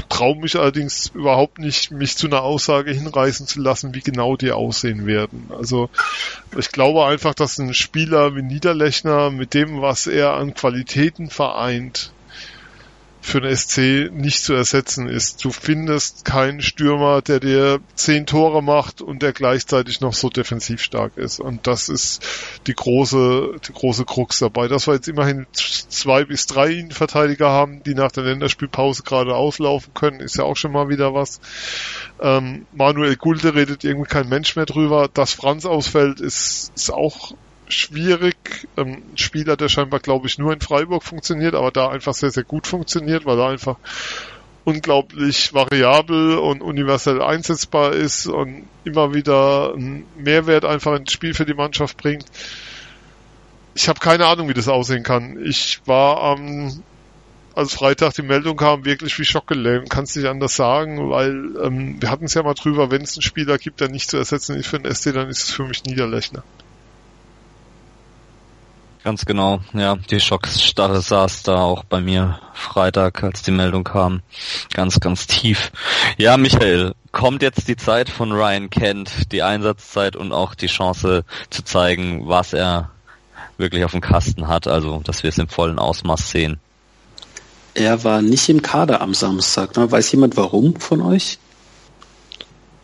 traue 0.09 0.37
mich 0.37 0.55
allerdings 0.55 1.11
überhaupt 1.13 1.59
nicht, 1.59 1.91
mich 1.91 2.15
zu 2.15 2.27
einer 2.27 2.41
Aussage 2.41 2.91
hinreißen 2.91 3.47
zu 3.47 3.59
lassen, 3.59 3.93
wie 3.93 4.01
genau 4.01 4.37
die 4.37 4.51
aussehen 4.51 5.05
werden. 5.05 5.49
Also 5.57 5.89
ich 6.57 6.71
glaube 6.71 7.05
einfach, 7.05 7.33
dass 7.33 7.57
ein 7.57 7.73
Spieler 7.73 8.35
wie 8.35 8.41
Niederlechner 8.41 9.29
mit 9.29 9.53
dem, 9.53 9.81
was 9.81 10.07
er 10.07 10.35
an 10.35 10.53
Qualitäten 10.53 11.29
vereint, 11.29 12.11
für 13.25 13.41
den 13.41 13.55
SC 13.55 14.11
nicht 14.13 14.43
zu 14.43 14.53
ersetzen 14.53 15.09
ist. 15.09 15.43
Du 15.43 15.51
findest 15.51 16.25
keinen 16.25 16.61
Stürmer, 16.61 17.21
der 17.21 17.39
dir 17.39 17.79
zehn 17.95 18.25
Tore 18.27 18.61
macht 18.61 19.01
und 19.01 19.23
der 19.23 19.33
gleichzeitig 19.33 19.99
noch 19.99 20.13
so 20.13 20.29
defensiv 20.29 20.81
stark 20.81 21.17
ist. 21.17 21.39
Und 21.39 21.65
das 21.65 21.89
ist 21.89 22.23
die 22.67 22.75
große, 22.75 23.55
die 23.67 23.73
große 23.73 24.05
Krux 24.05 24.39
dabei. 24.39 24.67
Dass 24.67 24.87
wir 24.87 24.93
jetzt 24.93 25.07
immerhin 25.07 25.47
zwei 25.53 26.23
bis 26.23 26.45
drei 26.45 26.71
Innenverteidiger 26.71 27.49
haben, 27.49 27.81
die 27.83 27.95
nach 27.95 28.11
der 28.11 28.23
Länderspielpause 28.23 29.01
gerade 29.01 29.35
auslaufen 29.35 29.93
können, 29.95 30.19
ist 30.19 30.37
ja 30.37 30.43
auch 30.43 30.55
schon 30.55 30.71
mal 30.71 30.89
wieder 30.89 31.15
was. 31.15 31.39
Ähm, 32.21 32.67
Manuel 32.73 33.15
Gulde 33.15 33.55
redet 33.55 33.83
irgendwie 33.83 34.09
kein 34.09 34.29
Mensch 34.29 34.55
mehr 34.55 34.67
drüber. 34.67 35.09
Dass 35.11 35.33
Franz 35.33 35.65
ausfällt, 35.65 36.21
ist, 36.21 36.71
ist 36.75 36.91
auch 36.91 37.33
schwierig. 37.67 38.67
Ähm, 38.77 39.03
Spieler, 39.15 39.57
der 39.57 39.69
scheinbar, 39.69 39.99
glaube 39.99 40.27
ich, 40.27 40.37
nur 40.37 40.53
in 40.53 40.61
Freiburg 40.61 41.03
funktioniert, 41.03 41.55
aber 41.55 41.71
da 41.71 41.89
einfach 41.89 42.13
sehr, 42.13 42.31
sehr 42.31 42.43
gut 42.43 42.67
funktioniert, 42.67 43.25
weil 43.25 43.39
er 43.39 43.49
einfach 43.49 43.77
unglaublich 44.65 45.53
variabel 45.53 46.37
und 46.37 46.61
universell 46.61 47.21
einsetzbar 47.21 47.93
ist 47.93 48.25
und 48.25 48.67
immer 48.83 49.13
wieder 49.13 49.73
einen 49.75 50.05
Mehrwert 50.17 50.65
einfach 50.65 50.95
ins 50.95 51.11
Spiel 51.11 51.33
für 51.33 51.45
die 51.45 51.53
Mannschaft 51.53 51.97
bringt. 51.97 52.25
Ich 53.75 53.87
habe 53.87 53.99
keine 53.99 54.25
Ahnung, 54.25 54.49
wie 54.49 54.53
das 54.53 54.67
aussehen 54.67 55.03
kann. 55.03 55.37
Ich 55.45 55.81
war 55.85 56.21
am, 56.21 56.83
als 57.53 57.73
Freitag 57.73 58.15
die 58.15 58.23
Meldung 58.23 58.57
kam, 58.57 58.85
wirklich 58.85 59.19
wie 59.19 59.25
schockgelähmt. 59.25 59.89
Kannst 59.89 60.15
nicht 60.15 60.27
anders 60.27 60.55
sagen, 60.55 61.11
weil 61.11 61.55
ähm, 61.61 62.01
wir 62.01 62.09
hatten 62.09 62.25
es 62.25 62.33
ja 62.33 62.41
mal 62.41 62.55
drüber, 62.55 62.89
wenn 62.89 63.03
es 63.03 63.15
einen 63.15 63.21
Spieler 63.21 63.59
gibt, 63.59 63.81
der 63.81 63.89
nicht 63.89 64.09
zu 64.09 64.17
ersetzen 64.17 64.55
ist 64.55 64.67
für 64.67 64.79
den 64.79 64.91
SC, 64.93 65.13
dann 65.13 65.29
ist 65.29 65.43
es 65.43 65.51
für 65.51 65.63
mich 65.63 65.83
Niederlechner. 65.83 66.43
Ganz 69.05 69.23
genau, 69.27 69.59
ja, 69.73 69.97
die 70.09 70.19
Schockstarre 70.19 70.99
saß 70.99 71.43
da 71.43 71.57
auch 71.57 71.83
bei 71.83 72.01
mir 72.01 72.39
Freitag, 72.55 73.23
als 73.23 73.43
die 73.43 73.51
Meldung 73.51 73.83
kam. 73.83 74.23
Ganz, 74.73 74.99
ganz 74.99 75.27
tief. 75.27 75.71
Ja, 76.17 76.37
Michael, 76.37 76.95
kommt 77.11 77.43
jetzt 77.43 77.67
die 77.67 77.75
Zeit 77.75 78.09
von 78.09 78.31
Ryan 78.31 78.71
Kent, 78.71 79.31
die 79.31 79.43
Einsatzzeit 79.43 80.15
und 80.15 80.31
auch 80.31 80.55
die 80.55 80.65
Chance 80.65 81.23
zu 81.51 81.63
zeigen, 81.63 82.27
was 82.27 82.53
er 82.53 82.89
wirklich 83.59 83.85
auf 83.85 83.91
dem 83.91 84.01
Kasten 84.01 84.47
hat, 84.47 84.65
also 84.67 85.01
dass 85.03 85.21
wir 85.21 85.29
es 85.29 85.37
im 85.37 85.49
vollen 85.49 85.77
Ausmaß 85.77 86.31
sehen. 86.31 86.59
Er 87.75 88.03
war 88.03 88.23
nicht 88.23 88.49
im 88.49 88.63
Kader 88.63 89.01
am 89.01 89.13
Samstag. 89.13 89.77
Ne? 89.77 89.91
Weiß 89.91 90.11
jemand 90.13 90.35
warum 90.35 90.79
von 90.79 91.03
euch? 91.03 91.37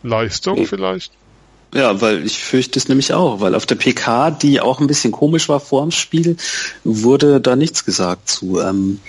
Leistung 0.04 0.66
vielleicht? 0.66 1.10
Ja, 1.74 2.00
weil 2.02 2.26
ich 2.26 2.38
fürchte 2.38 2.78
es 2.78 2.88
nämlich 2.88 3.14
auch, 3.14 3.40
weil 3.40 3.54
auf 3.54 3.64
der 3.64 3.76
PK, 3.76 4.30
die 4.30 4.60
auch 4.60 4.80
ein 4.80 4.86
bisschen 4.86 5.10
komisch 5.10 5.48
war 5.48 5.58
vor 5.58 5.82
dem 5.82 5.90
Spiel, 5.90 6.36
wurde 6.84 7.40
da 7.40 7.56
nichts 7.56 7.84
gesagt 7.84 8.28
zu. 8.28 8.60
Ähm, 8.60 9.00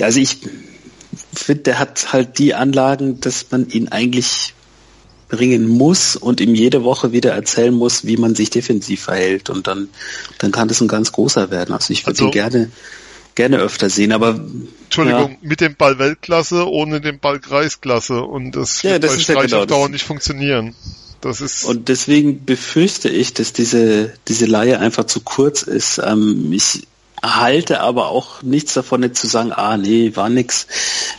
ja, 0.00 0.06
also 0.06 0.18
ich 0.18 0.38
finde, 1.32 1.62
der 1.62 1.78
hat 1.78 2.12
halt 2.12 2.38
die 2.38 2.54
Anlagen, 2.54 3.20
dass 3.20 3.46
man 3.50 3.68
ihn 3.68 3.88
eigentlich 3.88 4.54
bringen 5.28 5.68
muss 5.68 6.16
und 6.16 6.40
ihm 6.40 6.54
jede 6.54 6.82
Woche 6.82 7.12
wieder 7.12 7.32
erzählen 7.32 7.74
muss, 7.74 8.04
wie 8.04 8.16
man 8.16 8.34
sich 8.34 8.50
defensiv 8.50 9.02
verhält 9.02 9.50
und 9.50 9.66
dann, 9.66 9.88
dann 10.38 10.52
kann 10.52 10.68
das 10.68 10.80
ein 10.80 10.88
ganz 10.88 11.12
großer 11.12 11.50
werden. 11.50 11.74
Also 11.74 11.92
ich 11.92 12.04
würde 12.04 12.18
also, 12.18 12.24
ihn 12.26 12.30
gerne, 12.32 12.70
gerne 13.34 13.58
öfter 13.58 13.90
sehen, 13.90 14.12
aber 14.12 14.40
Entschuldigung, 14.84 15.32
ja. 15.32 15.36
mit 15.42 15.60
dem 15.60 15.76
Ball 15.76 15.98
Weltklasse, 15.98 16.66
ohne 16.66 17.00
den 17.00 17.20
Ball 17.20 17.40
Kreisklasse 17.40 18.22
und 18.22 18.52
das 18.52 18.82
ja, 18.82 18.92
wird 18.92 19.04
das 19.04 19.16
bei 19.16 19.22
Streich 19.22 19.36
ja 19.36 19.42
genau, 19.42 19.60
auf 19.60 19.66
Dauer 19.66 19.88
nicht 19.90 20.04
funktionieren. 20.04 20.74
Das 21.20 21.40
ist 21.40 21.64
und 21.64 21.88
deswegen 21.88 22.44
befürchte 22.44 23.08
ich, 23.08 23.34
dass 23.34 23.52
diese, 23.52 24.12
diese 24.28 24.46
Laie 24.46 24.78
einfach 24.78 25.04
zu 25.04 25.20
kurz 25.20 25.62
ist. 25.62 26.00
Ähm, 26.04 26.52
ich 26.52 26.86
halte 27.22 27.80
aber 27.80 28.08
auch 28.08 28.42
nichts 28.42 28.74
davon, 28.74 29.00
nicht 29.00 29.16
zu 29.16 29.26
sagen, 29.26 29.52
ah 29.52 29.76
nee, 29.76 30.12
war 30.14 30.28
nix, 30.28 30.66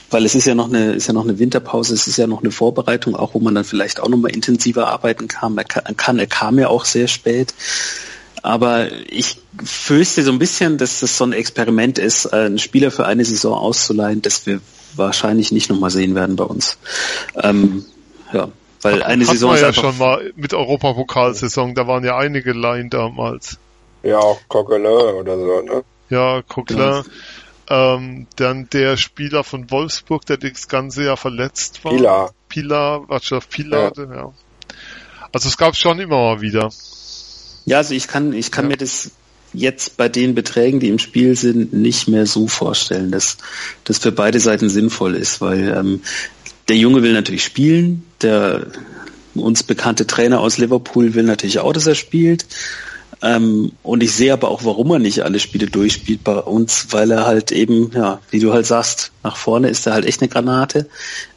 weil 0.09 0.25
es 0.25 0.35
ist 0.35 0.45
ja 0.45 0.55
noch 0.55 0.69
eine, 0.69 0.93
ist 0.93 1.07
ja 1.07 1.13
noch 1.13 1.25
eine 1.25 1.39
Winterpause, 1.39 1.93
es 1.93 2.07
ist 2.07 2.17
ja 2.17 2.27
noch 2.27 2.41
eine 2.41 2.51
Vorbereitung, 2.51 3.15
auch 3.15 3.33
wo 3.33 3.39
man 3.39 3.55
dann 3.55 3.65
vielleicht 3.65 3.99
auch 3.99 4.07
nochmal 4.07 4.31
intensiver 4.31 4.87
arbeiten 4.87 5.27
kann. 5.27 5.57
Er 5.57 5.65
kann. 5.65 6.19
Er 6.19 6.27
kam 6.27 6.59
ja 6.59 6.69
auch 6.69 6.85
sehr 6.85 7.07
spät. 7.07 7.53
Aber 8.41 8.87
ich 9.09 9.37
fürchte 9.63 10.23
so 10.23 10.31
ein 10.31 10.39
bisschen, 10.39 10.77
dass 10.77 11.01
das 11.01 11.17
so 11.17 11.25
ein 11.25 11.33
Experiment 11.33 11.99
ist, 11.99 12.27
einen 12.27 12.57
Spieler 12.57 12.89
für 12.89 13.05
eine 13.05 13.25
Saison 13.25 13.53
auszuleihen, 13.53 14.21
das 14.21 14.45
wir 14.45 14.61
wahrscheinlich 14.95 15.51
nicht 15.51 15.69
nochmal 15.69 15.89
sehen 15.89 16.15
werden 16.15 16.37
bei 16.37 16.45
uns. 16.45 16.77
Ähm, 17.35 17.83
ja, 18.31 18.49
weil 18.81 19.03
eine 19.03 19.25
Hat 19.25 19.31
Saison 19.31 19.53
ist 19.53 19.61
ja 19.61 19.73
schon 19.73 19.97
mal 19.97 20.31
mit 20.35 20.53
Europapokalsaison, 20.53 21.75
da 21.75 21.87
waren 21.87 22.03
ja 22.03 22.17
einige 22.17 22.53
Laien 22.53 22.89
damals. 22.89 23.57
Ja, 24.03 24.19
auch 24.19 24.39
Coquelin 24.47 24.85
oder 24.85 25.37
so, 25.37 25.61
ne? 25.61 25.83
Ja, 26.09 26.41
Coquelin. 26.41 27.03
Ja. 27.69 27.95
Ähm, 27.95 28.27
dann 28.35 28.69
der 28.71 28.97
Spieler 28.97 29.43
von 29.43 29.69
Wolfsburg, 29.69 30.25
der 30.25 30.37
das 30.37 30.67
ganze 30.67 31.03
Jahr 31.03 31.17
verletzt 31.17 31.83
war. 31.83 31.91
Pilar. 31.91 32.33
Pilar, 32.47 33.09
Watschaf 33.09 33.47
Pilar, 33.49 33.91
ja. 33.95 34.03
ja. 34.03 34.33
Also 35.31 35.47
es 35.47 35.57
gab 35.57 35.75
schon 35.75 35.99
immer 35.99 36.17
mal 36.17 36.41
wieder. 36.41 36.71
Ja, 37.65 37.77
also 37.77 37.93
ich 37.93 38.07
kann, 38.07 38.33
ich 38.33 38.51
kann 38.51 38.65
ja. 38.65 38.69
mir 38.69 38.77
das 38.77 39.11
jetzt 39.53 39.97
bei 39.97 40.09
den 40.09 40.33
Beträgen, 40.33 40.79
die 40.79 40.89
im 40.89 40.99
Spiel 40.99 41.35
sind, 41.35 41.73
nicht 41.73 42.07
mehr 42.07 42.25
so 42.25 42.47
vorstellen, 42.47 43.11
dass 43.11 43.37
das 43.83 43.99
für 43.99 44.11
beide 44.11 44.39
Seiten 44.39 44.69
sinnvoll 44.69 45.15
ist, 45.15 45.41
weil 45.41 45.69
ähm, 45.69 46.01
der 46.67 46.77
Junge 46.77 47.03
will 47.03 47.13
natürlich 47.13 47.43
spielen. 47.43 48.05
Der 48.21 48.67
uns 49.35 49.63
bekannte 49.63 50.07
Trainer 50.07 50.39
aus 50.39 50.57
Liverpool 50.57 51.13
will 51.13 51.23
natürlich 51.23 51.59
auch, 51.59 51.73
dass 51.73 51.87
er 51.87 51.95
spielt. 51.95 52.45
Ähm, 53.21 53.73
und 53.83 54.01
ich 54.01 54.13
sehe 54.13 54.31
aber 54.31 54.49
auch, 54.49 54.63
warum 54.63 54.91
er 54.91 54.99
nicht 54.99 55.23
alle 55.23 55.39
Spiele 55.39 55.65
durchspielt 55.65 56.23
bei 56.23 56.35
uns, 56.35 56.87
weil 56.91 57.11
er 57.11 57.25
halt 57.25 57.51
eben, 57.51 57.91
ja, 57.93 58.21
wie 58.29 58.39
du 58.39 58.53
halt 58.53 58.65
sagst, 58.65 59.11
nach 59.23 59.35
vorne 59.35 59.67
ist 59.67 59.85
er 59.87 59.93
halt 59.93 60.05
echt 60.05 60.21
eine 60.21 60.29
Granate. 60.29 60.87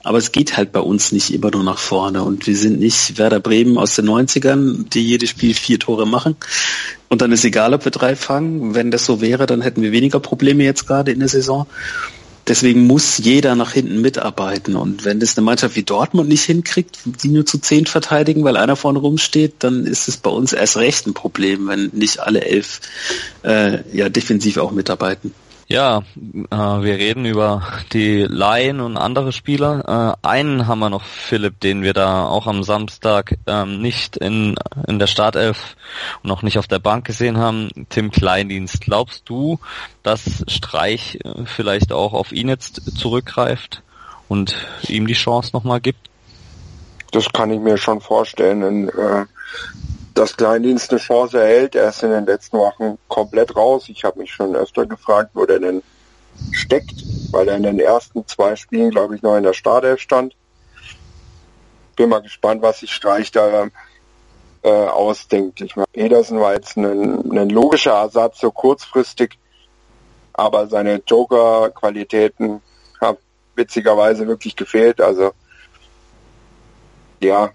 Aber 0.05 0.18
es 0.18 0.30
geht 0.30 0.57
halt 0.57 0.70
bei 0.70 0.80
uns 0.80 1.11
nicht 1.11 1.33
immer 1.35 1.51
nur 1.51 1.64
nach 1.64 1.78
vorne. 1.78 2.22
Und 2.22 2.47
wir 2.47 2.57
sind 2.57 2.78
nicht 2.78 3.18
Werder 3.18 3.41
Bremen 3.41 3.78
aus 3.78 3.97
den 3.97 4.09
90ern, 4.09 4.89
die 4.91 5.03
jedes 5.03 5.30
Spiel 5.30 5.55
vier 5.55 5.80
Tore 5.80 6.07
machen. 6.07 6.37
Und 7.09 7.20
dann 7.20 7.33
ist 7.33 7.45
egal, 7.45 7.74
ob 7.74 7.85
wir 7.85 7.93
drei 7.93 8.14
fangen. 8.14 8.76
Wenn 8.76 8.93
das 8.93 9.05
so 9.05 9.20
wäre, 9.20 9.47
dann 9.47 9.61
hätten 9.61 9.83
wir 9.83 9.91
weniger 9.91 10.20
Probleme 10.20 10.62
jetzt 10.62 10.87
gerade 10.87 11.11
in 11.11 11.18
der 11.18 11.28
Saison. 11.28 11.66
Deswegen 12.49 12.86
muss 12.86 13.18
jeder 13.18 13.55
nach 13.55 13.72
hinten 13.72 14.01
mitarbeiten. 14.01 14.74
Und 14.74 15.05
wenn 15.05 15.20
das 15.20 15.36
eine 15.36 15.45
Mannschaft 15.45 15.76
wie 15.76 15.84
Dortmund 15.84 16.28
nicht 16.28 16.45
hinkriegt, 16.45 16.99
die 17.05 17.28
nur 17.28 17.47
zu 17.47 17.59
zehn 17.59 17.86
verteidigen, 17.86 18.43
weil 18.43 18.57
einer 18.57 18.74
vorne 18.74 18.99
rumsteht, 18.99 19.55
dann 19.61 19.86
ist 19.86 20.09
es 20.09 20.16
bei 20.16 20.30
uns 20.30 20.53
erst 20.53 20.76
recht 20.76 21.07
ein 21.07 21.14
Problem, 21.14 21.68
wenn 21.68 21.90
nicht 21.93 22.18
alle 22.18 22.45
elf 22.45 22.80
äh, 23.45 23.78
ja 23.97 24.09
defensiv 24.09 24.57
auch 24.57 24.72
mitarbeiten. 24.72 25.32
Ja, 25.72 26.02
äh, 26.50 26.54
wir 26.54 26.98
reden 26.98 27.24
über 27.24 27.62
die 27.94 28.26
Laien 28.28 28.78
und 28.82 28.98
andere 28.98 29.32
Spieler. 29.32 30.18
Äh, 30.22 30.28
einen 30.28 30.66
haben 30.66 30.80
wir 30.80 30.90
noch, 30.90 31.02
Philipp, 31.02 31.60
den 31.60 31.80
wir 31.80 31.94
da 31.94 32.26
auch 32.26 32.46
am 32.46 32.62
Samstag 32.62 33.38
ähm, 33.46 33.80
nicht 33.80 34.18
in, 34.18 34.54
in 34.86 34.98
der 34.98 35.06
Startelf 35.06 35.76
und 36.22 36.28
noch 36.28 36.42
nicht 36.42 36.58
auf 36.58 36.66
der 36.66 36.78
Bank 36.78 37.06
gesehen 37.06 37.38
haben, 37.38 37.70
Tim 37.88 38.10
Kleindienst. 38.10 38.82
Glaubst 38.82 39.26
du, 39.30 39.60
dass 40.02 40.44
Streich 40.46 41.18
äh, 41.24 41.46
vielleicht 41.46 41.90
auch 41.90 42.12
auf 42.12 42.32
ihn 42.32 42.50
jetzt 42.50 42.98
zurückgreift 42.98 43.82
und 44.28 44.54
ihm 44.88 45.06
die 45.06 45.14
Chance 45.14 45.52
nochmal 45.54 45.80
gibt? 45.80 46.10
Das 47.12 47.32
kann 47.32 47.50
ich 47.50 47.60
mir 47.60 47.78
schon 47.78 48.02
vorstellen. 48.02 48.62
Und, 48.62 48.88
äh, 48.90 49.24
dass 50.14 50.36
Kleindienst 50.36 50.90
eine 50.90 51.00
Chance 51.00 51.40
erhält. 51.40 51.74
Er 51.74 51.88
ist 51.88 52.02
in 52.02 52.10
den 52.10 52.26
letzten 52.26 52.58
Wochen 52.58 52.98
komplett 53.08 53.56
raus. 53.56 53.88
Ich 53.88 54.04
habe 54.04 54.20
mich 54.20 54.32
schon 54.32 54.54
öfter 54.54 54.86
gefragt, 54.86 55.30
wo 55.34 55.46
der 55.46 55.60
denn 55.60 55.82
steckt, 56.50 57.02
weil 57.30 57.48
er 57.48 57.56
in 57.56 57.62
den 57.62 57.80
ersten 57.80 58.26
zwei 58.26 58.56
Spielen, 58.56 58.90
glaube 58.90 59.14
ich, 59.14 59.22
noch 59.22 59.36
in 59.36 59.42
der 59.42 59.52
Startelf 59.52 60.00
stand. 60.00 60.34
Bin 61.96 62.08
mal 62.08 62.22
gespannt, 62.22 62.62
was 62.62 62.80
sich 62.80 62.92
Streich 62.92 63.30
da 63.30 63.68
äh, 64.62 64.68
ausdenkt. 64.68 65.60
Ich 65.60 65.76
meine, 65.76 65.86
Pedersen 65.92 66.40
war 66.40 66.54
jetzt 66.54 66.76
ein, 66.76 67.38
ein 67.38 67.50
logischer 67.50 67.92
Ersatz, 67.92 68.40
so 68.40 68.50
kurzfristig, 68.50 69.38
aber 70.32 70.66
seine 70.68 71.02
Joker-Qualitäten 71.06 72.62
haben 73.00 73.18
witzigerweise 73.54 74.26
wirklich 74.26 74.56
gefehlt. 74.56 75.00
Also 75.00 75.32
ja, 77.20 77.50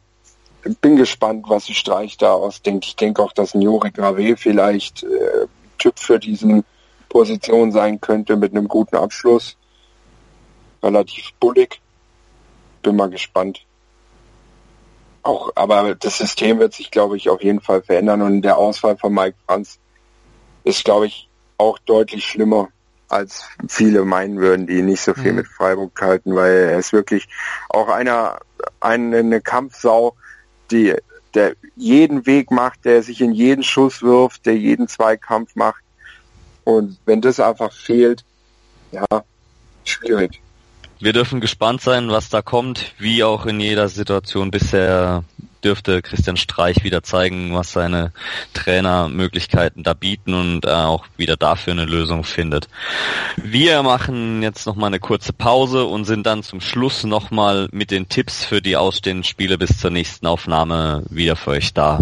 bin 0.81 0.95
gespannt, 0.95 1.45
was 1.47 1.65
sich 1.65 1.77
Streich 1.77 2.17
da 2.17 2.33
ausdenkt. 2.33 2.85
Ich 2.85 2.95
denke 2.95 3.21
auch, 3.21 3.33
dass 3.33 3.53
ein 3.53 3.61
Juri 3.61 3.91
Grave 3.91 4.35
vielleicht 4.37 5.03
äh, 5.03 5.47
Typ 5.77 5.99
für 5.99 6.19
diesen 6.19 6.63
Position 7.09 7.71
sein 7.71 8.01
könnte 8.01 8.35
mit 8.35 8.51
einem 8.51 8.67
guten 8.67 8.95
Abschluss. 8.95 9.57
Relativ 10.83 11.33
bullig. 11.39 11.81
Bin 12.81 12.95
mal 12.95 13.09
gespannt. 13.09 13.65
Auch, 15.23 15.51
aber 15.55 15.95
das 15.95 16.17
System 16.17 16.59
wird 16.59 16.73
sich, 16.73 16.91
glaube 16.91 17.17
ich, 17.17 17.29
auf 17.29 17.41
jeden 17.41 17.61
Fall 17.61 17.81
verändern 17.81 18.21
und 18.21 18.41
der 18.41 18.57
Ausfall 18.57 18.97
von 18.97 19.13
Mike 19.13 19.35
Franz 19.45 19.79
ist, 20.63 20.85
glaube 20.85 21.07
ich, 21.07 21.27
auch 21.57 21.79
deutlich 21.79 22.25
schlimmer, 22.25 22.69
als 23.09 23.45
viele 23.67 24.05
meinen 24.05 24.37
würden, 24.39 24.67
die 24.67 24.81
nicht 24.81 25.01
so 25.01 25.13
viel 25.13 25.31
mhm. 25.31 25.37
mit 25.37 25.47
Freiburg 25.47 25.99
halten, 26.01 26.35
weil 26.35 26.53
er 26.53 26.79
ist 26.79 26.93
wirklich 26.93 27.27
auch 27.69 27.89
einer, 27.89 28.39
eine, 28.79 29.17
eine 29.17 29.41
Kampfsau, 29.41 30.15
die, 30.71 30.95
der 31.33 31.55
jeden 31.75 32.25
Weg 32.25 32.51
macht, 32.51 32.85
der 32.85 33.03
sich 33.03 33.21
in 33.21 33.31
jeden 33.33 33.63
Schuss 33.63 34.01
wirft, 34.01 34.45
der 34.45 34.57
jeden 34.57 34.87
Zweikampf 34.87 35.55
macht. 35.55 35.83
Und 36.63 36.97
wenn 37.05 37.21
das 37.21 37.39
einfach 37.39 37.71
fehlt, 37.71 38.23
ja, 38.91 39.05
schwierig. 39.83 40.41
Wir 40.99 41.13
dürfen 41.13 41.41
gespannt 41.41 41.81
sein, 41.81 42.09
was 42.09 42.29
da 42.29 42.41
kommt, 42.41 42.93
wie 42.97 43.23
auch 43.23 43.45
in 43.45 43.59
jeder 43.59 43.87
Situation 43.87 44.49
bisher 44.49 45.23
dürfte 45.63 46.01
Christian 46.01 46.37
Streich 46.37 46.83
wieder 46.83 47.03
zeigen, 47.03 47.53
was 47.53 47.71
seine 47.71 48.11
Trainermöglichkeiten 48.53 49.83
da 49.83 49.93
bieten 49.93 50.33
und 50.33 50.65
äh, 50.65 50.69
auch 50.69 51.05
wieder 51.17 51.35
dafür 51.35 51.73
eine 51.73 51.85
Lösung 51.85 52.23
findet. 52.23 52.67
Wir 53.35 53.83
machen 53.83 54.41
jetzt 54.43 54.65
nochmal 54.65 54.87
eine 54.87 54.99
kurze 54.99 55.33
Pause 55.33 55.85
und 55.85 56.05
sind 56.05 56.25
dann 56.25 56.43
zum 56.43 56.61
Schluss 56.61 57.03
nochmal 57.03 57.67
mit 57.71 57.91
den 57.91 58.07
Tipps 58.07 58.45
für 58.45 58.61
die 58.61 58.77
ausstehenden 58.77 59.23
Spiele 59.23 59.57
bis 59.57 59.77
zur 59.77 59.91
nächsten 59.91 60.25
Aufnahme 60.25 61.03
wieder 61.09 61.35
für 61.35 61.51
euch 61.51 61.73
da. 61.73 62.01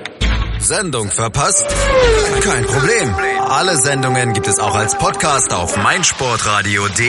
Sendung 0.61 1.09
verpasst? 1.09 1.65
Kein 2.43 2.65
Problem. 2.65 3.15
Alle 3.49 3.75
Sendungen 3.77 4.33
gibt 4.33 4.47
es 4.47 4.59
auch 4.59 4.75
als 4.75 4.97
Podcast 4.97 5.53
auf 5.53 5.75
meinsportradio.de. 5.75 7.07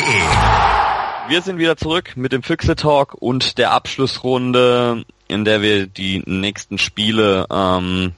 Wir 1.28 1.42
sind 1.42 1.58
wieder 1.58 1.76
zurück 1.76 2.16
mit 2.16 2.32
dem 2.32 2.42
Füchse 2.42 2.76
Talk 2.76 3.14
und 3.14 3.58
der 3.58 3.72
Abschlussrunde, 3.72 5.04
in 5.28 5.44
der 5.44 5.60
wir 5.60 5.86
die 5.86 6.22
nächsten 6.24 6.78
Spiele 6.78 7.46
ähm, 7.50 8.12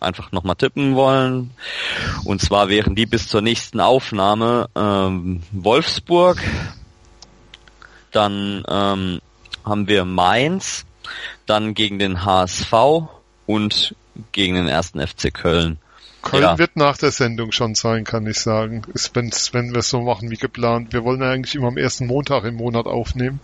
einfach 0.00 0.32
nochmal 0.32 0.56
tippen 0.56 0.94
wollen. 0.94 1.50
Und 2.24 2.40
zwar 2.40 2.68
wären 2.70 2.94
die 2.94 3.06
bis 3.06 3.28
zur 3.28 3.42
nächsten 3.42 3.80
Aufnahme 3.80 4.70
ähm, 4.74 5.42
Wolfsburg, 5.52 6.38
dann 8.10 8.64
ähm, 8.66 9.20
haben 9.64 9.86
wir 9.86 10.06
Mainz, 10.06 10.86
dann 11.46 11.74
gegen 11.74 11.98
den 11.98 12.24
HSV 12.24 12.72
und 13.46 13.94
gegen 14.32 14.54
den 14.54 14.68
ersten 14.68 15.04
FC 15.04 15.32
Köln. 15.32 15.78
Köln 16.22 16.42
ja. 16.42 16.58
wird 16.58 16.76
nach 16.76 16.96
der 16.96 17.12
Sendung 17.12 17.52
schon 17.52 17.74
sein, 17.74 18.04
kann 18.04 18.26
ich 18.26 18.40
sagen. 18.40 18.82
Ist, 18.92 19.14
wenn 19.14 19.72
wir 19.72 19.78
es 19.78 19.88
so 19.88 20.00
machen 20.02 20.30
wie 20.30 20.36
geplant. 20.36 20.92
Wir 20.92 21.04
wollen 21.04 21.20
ja 21.20 21.30
eigentlich 21.30 21.54
immer 21.54 21.68
am 21.68 21.76
ersten 21.76 22.06
Montag 22.06 22.44
im 22.44 22.56
Monat 22.56 22.86
aufnehmen. 22.86 23.40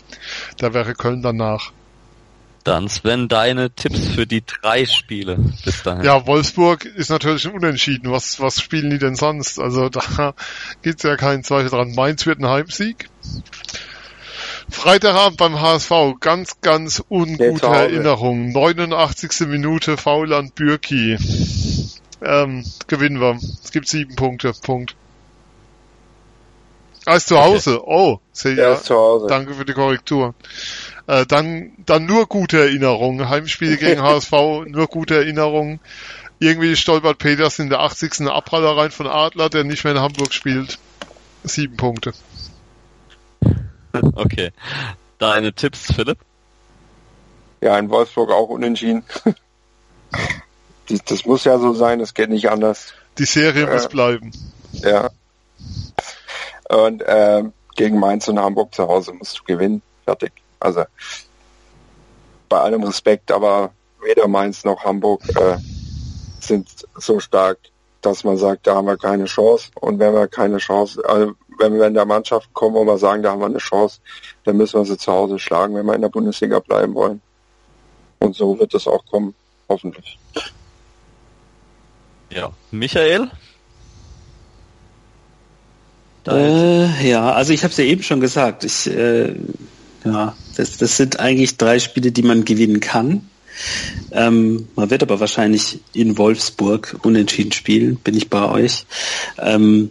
Da 0.58 0.74
wäre 0.74 0.94
Köln 0.94 1.22
danach. 1.22 1.72
Dann 2.64 2.88
Sven, 2.88 3.28
deine 3.28 3.70
Tipps 3.70 4.08
für 4.08 4.26
die 4.26 4.42
drei 4.42 4.86
Spiele 4.86 5.36
bis 5.66 5.82
dahin. 5.82 6.02
Ja, 6.02 6.26
Wolfsburg 6.26 6.86
ist 6.86 7.10
natürlich 7.10 7.46
ein 7.46 7.52
Unentschieden. 7.52 8.10
Was, 8.10 8.40
was 8.40 8.58
spielen 8.60 8.88
die 8.88 8.98
denn 8.98 9.16
sonst? 9.16 9.60
Also 9.60 9.90
da 9.90 10.34
gibt's 10.82 11.02
ja 11.02 11.16
keinen 11.16 11.44
Zweifel 11.44 11.68
dran. 11.68 11.92
Mainz 11.94 12.24
wird 12.24 12.40
ein 12.40 12.48
Heimsieg. 12.48 13.10
Freitagabend 14.74 15.38
beim 15.38 15.60
HSV, 15.60 16.16
ganz, 16.20 16.60
ganz 16.60 17.02
ungute 17.08 17.66
Erinnerung. 17.66 18.50
89. 18.50 19.46
Minute, 19.46 19.96
Foul 19.96 20.34
an 20.34 20.50
Bürki. 20.50 21.16
Ähm, 22.20 22.64
gewinnen 22.86 23.20
wir. 23.20 23.38
Es 23.62 23.70
gibt 23.70 23.88
sieben 23.88 24.16
Punkte. 24.16 24.52
Punkt. 24.62 24.96
Ah, 27.06 27.14
ist 27.16 27.28
zu 27.28 27.38
Hause. 27.38 27.82
Okay. 27.82 27.90
Oh, 27.90 28.20
sehr, 28.32 28.54
ja, 28.54 28.72
ist 28.74 28.86
zu 28.86 28.94
Hause. 28.94 29.26
Danke 29.28 29.54
für 29.54 29.64
die 29.64 29.74
Korrektur. 29.74 30.34
Äh, 31.06 31.24
dann, 31.24 31.72
dann 31.86 32.04
nur 32.04 32.26
gute 32.26 32.58
Erinnerungen. 32.58 33.28
Heimspiel 33.28 33.76
gegen 33.76 34.02
HSV, 34.02 34.32
nur 34.66 34.88
gute 34.88 35.14
Erinnerungen. 35.14 35.80
Irgendwie 36.40 36.76
stolpert 36.76 37.18
Peters 37.18 37.58
in 37.58 37.70
der 37.70 37.80
80. 37.80 38.26
Abpraller 38.28 38.76
rein 38.76 38.90
von 38.90 39.06
Adler, 39.06 39.48
der 39.48 39.64
nicht 39.64 39.84
mehr 39.84 39.94
in 39.94 40.00
Hamburg 40.00 40.34
spielt. 40.34 40.78
Sieben 41.44 41.76
Punkte. 41.76 42.12
Okay. 44.16 44.50
Deine 45.18 45.52
Tipps, 45.52 45.92
Philipp? 45.92 46.18
Ja, 47.60 47.78
in 47.78 47.88
Wolfsburg 47.88 48.30
auch 48.30 48.48
unentschieden. 48.48 49.04
das 51.06 51.24
muss 51.24 51.44
ja 51.44 51.58
so 51.58 51.72
sein, 51.72 51.98
das 51.98 52.14
geht 52.14 52.30
nicht 52.30 52.50
anders. 52.50 52.92
Die 53.18 53.24
Serie 53.24 53.64
äh, 53.64 53.72
muss 53.72 53.88
bleiben. 53.88 54.32
Ja. 54.72 55.10
Und 56.68 57.02
äh, 57.02 57.44
gegen 57.76 57.98
Mainz 57.98 58.28
und 58.28 58.38
Hamburg 58.38 58.74
zu 58.74 58.86
Hause 58.86 59.12
musst 59.12 59.38
du 59.38 59.44
gewinnen. 59.44 59.82
Fertig. 60.04 60.32
Also 60.60 60.84
bei 62.48 62.60
allem 62.60 62.82
Respekt, 62.82 63.30
aber 63.30 63.72
weder 64.02 64.28
Mainz 64.28 64.64
noch 64.64 64.84
Hamburg 64.84 65.22
äh, 65.36 65.56
sind 66.40 66.68
so 66.96 67.20
stark, 67.20 67.58
dass 68.02 68.24
man 68.24 68.36
sagt, 68.36 68.66
da 68.66 68.74
haben 68.74 68.86
wir 68.86 68.98
keine 68.98 69.24
Chance. 69.24 69.70
Und 69.74 69.98
wenn 69.98 70.12
wir 70.12 70.28
keine 70.28 70.58
Chance, 70.58 71.02
also 71.08 71.32
wenn 71.58 71.74
wir 71.74 71.86
in 71.86 71.94
der 71.94 72.04
Mannschaft 72.04 72.52
kommen, 72.52 72.74
wo 72.74 72.84
wir 72.84 72.98
sagen, 72.98 73.22
da 73.22 73.32
haben 73.32 73.40
wir 73.40 73.46
eine 73.46 73.58
Chance, 73.58 74.00
dann 74.44 74.56
müssen 74.56 74.80
wir 74.80 74.84
sie 74.84 74.98
zu 74.98 75.12
Hause 75.12 75.38
schlagen, 75.38 75.74
wenn 75.74 75.86
wir 75.86 75.94
in 75.94 76.02
der 76.02 76.08
Bundesliga 76.08 76.58
bleiben 76.58 76.94
wollen. 76.94 77.20
Und 78.20 78.34
so 78.34 78.58
wird 78.58 78.74
es 78.74 78.86
auch 78.86 79.04
kommen, 79.06 79.34
hoffentlich. 79.68 80.18
Ja, 82.30 82.50
Michael? 82.70 83.30
Äh, 86.26 87.08
ja, 87.08 87.32
also 87.32 87.52
ich 87.52 87.62
habe 87.64 87.70
es 87.70 87.76
ja 87.76 87.84
eben 87.84 88.02
schon 88.02 88.20
gesagt. 88.20 88.64
Ich, 88.64 88.86
äh, 88.86 89.34
ja, 90.04 90.34
das, 90.56 90.78
das 90.78 90.96
sind 90.96 91.20
eigentlich 91.20 91.56
drei 91.56 91.78
Spiele, 91.78 92.12
die 92.12 92.22
man 92.22 92.44
gewinnen 92.44 92.80
kann. 92.80 93.28
Ähm, 94.10 94.68
man 94.74 94.90
wird 94.90 95.02
aber 95.02 95.20
wahrscheinlich 95.20 95.80
in 95.92 96.18
Wolfsburg 96.18 96.96
unentschieden 97.02 97.52
spielen, 97.52 97.96
bin 97.96 98.16
ich 98.16 98.30
bei 98.30 98.48
euch. 98.48 98.86
Ähm, 99.38 99.90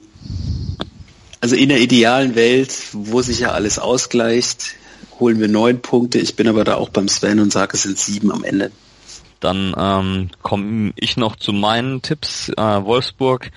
also 1.44 1.58
in 1.58 1.68
der 1.68 1.82
idealen 1.82 2.36
Welt, 2.36 2.74
wo 2.94 3.22
sich 3.22 3.40
ja 3.40 3.52
alles 3.52 3.78
ausgleicht, 3.78 4.76
holen 5.20 5.42
wir 5.42 5.50
neun 5.50 5.82
Punkte. 5.82 6.18
Ich 6.20 6.38
bin 6.38 6.48
aber 6.48 6.64
da 6.64 6.76
auch 6.76 6.88
beim 6.88 7.10
Sven 7.10 7.42
und 7.42 7.52
sage, 7.52 7.74
es 7.74 7.84
sind 7.84 7.98
sieben 7.98 8.32
am 8.32 8.46
Ende. 8.46 8.72
dann 9.42 9.76
ähm, 9.78 10.30
komme 10.42 10.94
ich 10.96 11.18
noch 11.18 11.36
zu 11.36 11.52
meinen 11.52 12.02
Tipps. 12.02 12.48
Äh, 12.48 12.86
Wolfsburg 12.86 13.52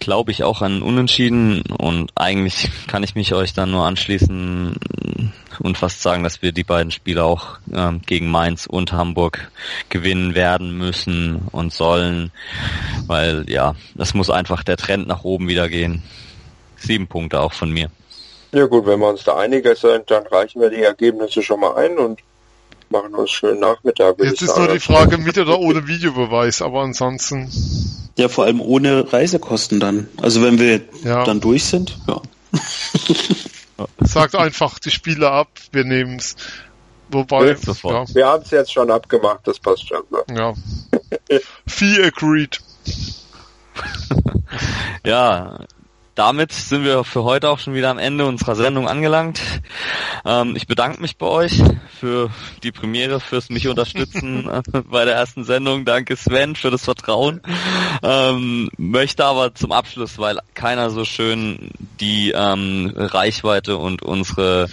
glaube 0.00 0.32
ich 0.32 0.42
auch 0.42 0.60
an 0.60 0.82
Unentschieden 0.82 1.62
und 1.78 2.10
eigentlich 2.16 2.68
kann 2.88 3.04
ich 3.04 3.14
mich 3.14 3.32
euch 3.32 3.52
dann 3.52 3.70
nur 3.70 3.86
anschließen 3.86 4.74
und 5.60 5.78
fast 5.78 6.02
sagen, 6.02 6.24
dass 6.24 6.42
wir 6.42 6.50
die 6.50 6.64
beiden 6.64 6.90
Spiele 6.90 7.22
auch 7.22 7.58
ähm, 7.72 8.02
gegen 8.04 8.28
Mainz 8.28 8.66
und 8.66 8.90
Hamburg 8.90 9.52
gewinnen 9.88 10.34
werden 10.34 10.76
müssen 10.76 11.42
und 11.52 11.72
sollen, 11.72 12.32
weil 13.06 13.44
ja, 13.48 13.76
es 13.96 14.14
muss 14.14 14.30
einfach 14.30 14.64
der 14.64 14.76
Trend 14.76 15.06
nach 15.06 15.22
oben 15.22 15.46
wieder 15.46 15.68
gehen. 15.68 16.02
Sieben 16.86 17.06
Punkte 17.06 17.40
auch 17.40 17.52
von 17.52 17.70
mir. 17.70 17.90
Ja 18.52 18.66
gut, 18.66 18.86
wenn 18.86 19.00
wir 19.00 19.08
uns 19.08 19.24
da 19.24 19.36
einig 19.36 19.66
sind, 19.76 20.10
dann 20.10 20.26
reichen 20.26 20.60
wir 20.60 20.70
die 20.70 20.82
Ergebnisse 20.82 21.42
schon 21.42 21.60
mal 21.60 21.74
ein 21.76 21.98
und 21.98 22.20
machen 22.88 23.14
uns 23.14 23.30
schönen 23.30 23.60
Nachmittag. 23.60 24.16
Jetzt 24.22 24.42
ist 24.42 24.56
nur 24.56 24.68
die 24.68 24.78
Frage 24.78 25.18
mit 25.18 25.36
oder 25.38 25.58
ohne 25.58 25.88
Videobeweis, 25.88 26.62
aber 26.62 26.82
ansonsten. 26.82 27.50
Ja, 28.16 28.28
vor 28.28 28.44
allem 28.44 28.60
ohne 28.60 29.12
Reisekosten 29.12 29.80
dann. 29.80 30.08
Also 30.22 30.42
wenn 30.42 30.60
wir 30.60 30.82
ja. 31.02 31.24
dann 31.24 31.40
durch 31.40 31.64
sind, 31.64 31.98
ja. 32.06 32.20
Sagt 34.00 34.36
einfach 34.36 34.78
die 34.78 34.92
Spiele 34.92 35.30
ab, 35.30 35.48
wir 35.72 35.84
nehmen 35.84 36.16
es. 36.16 36.36
Wobei, 37.10 37.48
ja. 37.48 38.14
wir 38.14 38.26
haben 38.26 38.42
es 38.42 38.50
jetzt 38.50 38.72
schon 38.72 38.90
abgemacht, 38.90 39.40
das 39.44 39.58
passt 39.58 39.88
schon. 39.88 40.02
Ja. 40.34 40.54
Fee 41.66 42.02
agreed. 42.02 42.60
ja, 45.04 45.58
damit 46.14 46.52
sind 46.52 46.84
wir 46.84 47.04
für 47.04 47.24
heute 47.24 47.48
auch 47.48 47.58
schon 47.58 47.74
wieder 47.74 47.90
am 47.90 47.98
Ende 47.98 48.26
unserer 48.26 48.54
Sendung 48.54 48.88
angelangt. 48.88 49.40
Ähm, 50.24 50.54
ich 50.56 50.66
bedanke 50.66 51.00
mich 51.00 51.16
bei 51.16 51.26
euch 51.26 51.62
für 51.98 52.30
die 52.62 52.72
Premiere, 52.72 53.20
fürs 53.20 53.50
mich 53.50 53.68
unterstützen 53.68 54.48
äh, 54.72 54.82
bei 54.82 55.04
der 55.04 55.14
ersten 55.14 55.44
Sendung. 55.44 55.84
Danke 55.84 56.16
Sven 56.16 56.54
für 56.56 56.70
das 56.70 56.84
Vertrauen. 56.84 57.40
Ähm, 58.02 58.70
möchte 58.76 59.24
aber 59.24 59.54
zum 59.54 59.72
Abschluss, 59.72 60.18
weil 60.18 60.38
keiner 60.54 60.90
so 60.90 61.04
schön 61.04 61.70
die 62.00 62.30
ähm, 62.30 62.92
Reichweite 62.94 63.76
und 63.76 64.02
unsere 64.02 64.68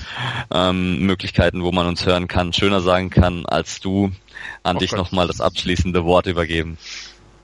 ähm, 0.51 0.99
Möglichkeiten, 0.99 1.63
wo 1.63 1.71
man 1.71 1.87
uns 1.87 2.05
hören 2.05 2.27
kann, 2.27 2.53
schöner 2.53 2.81
sagen 2.81 3.09
kann 3.09 3.45
als 3.45 3.79
du, 3.79 4.11
an 4.63 4.77
oh 4.77 4.79
dich 4.79 4.91
nochmal 4.91 5.27
das 5.27 5.41
abschließende 5.41 6.03
Wort 6.05 6.27
übergeben. 6.27 6.77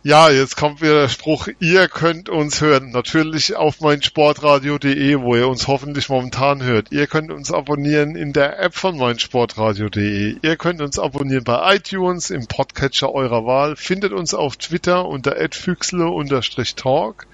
Ja, 0.08 0.30
jetzt 0.30 0.56
kommt 0.56 0.82
wieder 0.82 1.02
der 1.02 1.10
Spruch, 1.10 1.50
ihr 1.60 1.90
könnt 1.90 2.30
uns 2.30 2.62
hören. 2.62 2.92
Natürlich 2.92 3.58
auf 3.58 3.82
meinsportradio.de, 3.82 5.20
wo 5.20 5.36
ihr 5.36 5.50
uns 5.50 5.68
hoffentlich 5.68 6.08
momentan 6.08 6.64
hört. 6.64 6.94
Ihr 6.94 7.08
könnt 7.08 7.30
uns 7.30 7.52
abonnieren 7.52 8.16
in 8.16 8.32
der 8.32 8.58
App 8.58 8.74
von 8.74 8.98
meinsportradio.de. 8.98 10.38
Ihr 10.42 10.56
könnt 10.56 10.80
uns 10.80 10.98
abonnieren 10.98 11.44
bei 11.44 11.76
iTunes, 11.76 12.30
im 12.30 12.48
Podcatcher 12.48 13.14
eurer 13.14 13.46
Wahl. 13.46 13.76
Findet 13.76 14.14
uns 14.14 14.34
auf 14.34 14.56
Twitter 14.56 15.06
unter 15.06 15.36
adfüchsle-talk. 15.36 17.28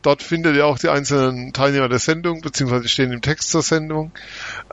Dort 0.00 0.22
findet 0.22 0.56
ihr 0.56 0.64
auch 0.64 0.78
die 0.78 0.88
einzelnen 0.88 1.52
Teilnehmer 1.52 1.90
der 1.90 1.98
Sendung, 1.98 2.40
beziehungsweise 2.40 2.88
stehen 2.88 3.12
im 3.12 3.20
Text 3.20 3.50
zur 3.50 3.60
Sendung. 3.60 4.12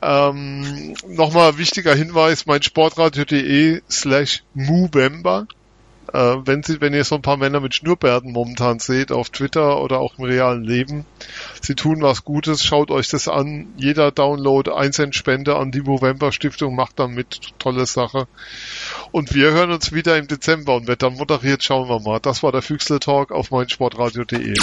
Ähm, 0.02 0.94
Nochmal 1.06 1.58
wichtiger 1.58 1.96
Hinweis, 1.96 2.46
meinsportradio.de 2.46 3.82
slash 3.90 4.44
Movember 4.54 5.48
äh, 6.16 6.38
wenn 6.46 6.64
Sie, 6.64 6.80
wenn 6.80 6.94
ihr 6.94 7.04
so 7.04 7.16
ein 7.16 7.22
paar 7.22 7.38
Männer 7.38 7.60
mit 7.60 7.76
Schnurrbärten 7.76 8.32
momentan 8.32 8.80
seht 8.80 9.12
auf 9.12 9.30
Twitter 9.30 9.82
oder 9.82 10.00
auch 10.00 10.18
im 10.18 10.24
realen 10.24 10.64
Leben, 10.64 11.06
sie 11.62 11.76
tun 11.76 12.02
was 12.02 12.24
Gutes, 12.24 12.64
schaut 12.64 12.90
euch 12.90 13.10
das 13.10 13.28
an. 13.28 13.68
Jeder 13.76 14.12
Download, 14.12 14.72
1 14.72 14.96
Cent 14.96 15.16
Spende 15.16 15.58
an 15.58 15.72
die 15.72 15.82
Movember 15.82 16.32
Stiftung 16.32 16.76
macht 16.76 17.00
damit 17.00 17.40
tolle 17.60 17.86
Sache. 17.86 18.28
Und 19.12 19.34
wir 19.34 19.52
hören 19.52 19.72
uns 19.72 19.92
wieder 19.92 20.18
im 20.18 20.28
Dezember 20.28 20.76
und 20.76 20.88
wer 20.88 20.96
dann 20.96 21.16
moderiert, 21.16 21.64
schauen 21.64 21.90
wir 21.90 22.00
mal. 22.00 22.20
Das 22.20 22.44
war 22.44 22.52
der 22.52 22.62
Füchsle 22.62 23.00
Talk 23.00 23.32
auf 23.32 23.52
meinsportradio.de. 23.52 24.56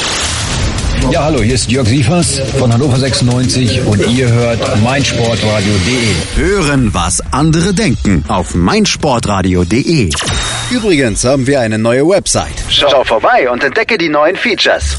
Ja, 1.11 1.24
hallo, 1.24 1.42
hier 1.42 1.55
ist 1.55 1.70
Jörg 1.70 1.88
Sievers 1.88 2.38
von 2.59 2.72
Hannover 2.72 2.98
96 2.98 3.82
und 3.86 4.07
ihr 4.09 4.30
hört 4.30 4.82
meinsportradio.de. 4.82 6.14
Hören, 6.36 6.94
was 6.94 7.20
andere 7.32 7.74
denken 7.74 8.24
auf 8.28 8.55
meinsportradio.de. 8.55 10.11
Übrigens 10.73 11.23
haben 11.25 11.47
wir 11.47 11.61
eine 11.61 11.77
neue 11.77 12.09
Website. 12.09 12.55
Schau 12.70 13.05
vorbei 13.05 13.51
und 13.51 13.62
entdecke 13.62 13.99
die 13.99 14.09
neuen 14.09 14.35
Features. 14.37 14.97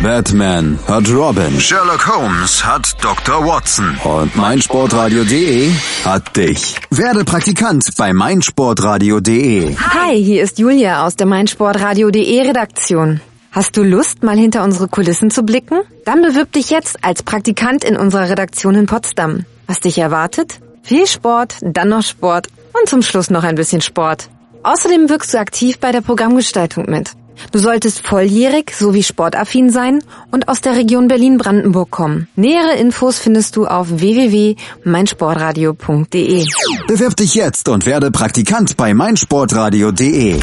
Batman 0.00 0.78
hat 0.86 1.08
Robin. 1.10 1.58
Sherlock 1.60 2.06
Holmes 2.06 2.64
hat 2.64 2.94
Dr. 3.02 3.44
Watson. 3.44 3.98
Und 4.04 4.36
meinsportradio.de 4.36 5.72
hat 6.04 6.36
dich. 6.36 6.76
Werde 6.90 7.24
Praktikant 7.24 7.84
bei 7.96 8.12
meinsportradio.de. 8.12 9.76
Hi, 9.76 10.22
hier 10.22 10.44
ist 10.44 10.60
Julia 10.60 11.04
aus 11.04 11.16
der 11.16 11.26
meinsportradio.de 11.26 12.40
Redaktion. 12.40 13.20
Hast 13.50 13.76
du 13.76 13.82
Lust, 13.82 14.22
mal 14.22 14.36
hinter 14.38 14.62
unsere 14.62 14.86
Kulissen 14.86 15.32
zu 15.32 15.42
blicken? 15.42 15.80
Dann 16.04 16.22
bewirb 16.22 16.52
dich 16.52 16.70
jetzt 16.70 17.04
als 17.04 17.24
Praktikant 17.24 17.82
in 17.82 17.96
unserer 17.96 18.28
Redaktion 18.28 18.76
in 18.76 18.86
Potsdam. 18.86 19.46
Was 19.66 19.80
dich 19.80 19.98
erwartet? 19.98 20.60
Viel 20.84 21.08
Sport, 21.08 21.56
dann 21.60 21.88
noch 21.88 22.02
Sport 22.04 22.46
und 22.72 22.88
zum 22.88 23.02
Schluss 23.02 23.30
noch 23.30 23.42
ein 23.42 23.56
bisschen 23.56 23.80
Sport. 23.82 24.28
Außerdem 24.62 25.08
wirkst 25.08 25.34
du 25.34 25.38
aktiv 25.38 25.78
bei 25.78 25.92
der 25.92 26.02
Programmgestaltung 26.02 26.84
mit. 26.88 27.12
Du 27.50 27.58
solltest 27.58 28.06
volljährig 28.06 28.70
sowie 28.70 29.02
sportaffin 29.02 29.70
sein 29.70 30.04
und 30.30 30.46
aus 30.48 30.60
der 30.60 30.76
Region 30.76 31.08
Berlin-Brandenburg 31.08 31.90
kommen. 31.90 32.28
Nähere 32.36 32.76
Infos 32.76 33.18
findest 33.18 33.56
du 33.56 33.66
auf 33.66 33.88
www.meinsportradio.de. 33.90 36.44
Bewirb 36.86 37.16
dich 37.16 37.34
jetzt 37.34 37.68
und 37.68 37.86
werde 37.86 38.12
Praktikant 38.12 38.76
bei 38.76 38.94
meinsportradio.de. 38.94 40.38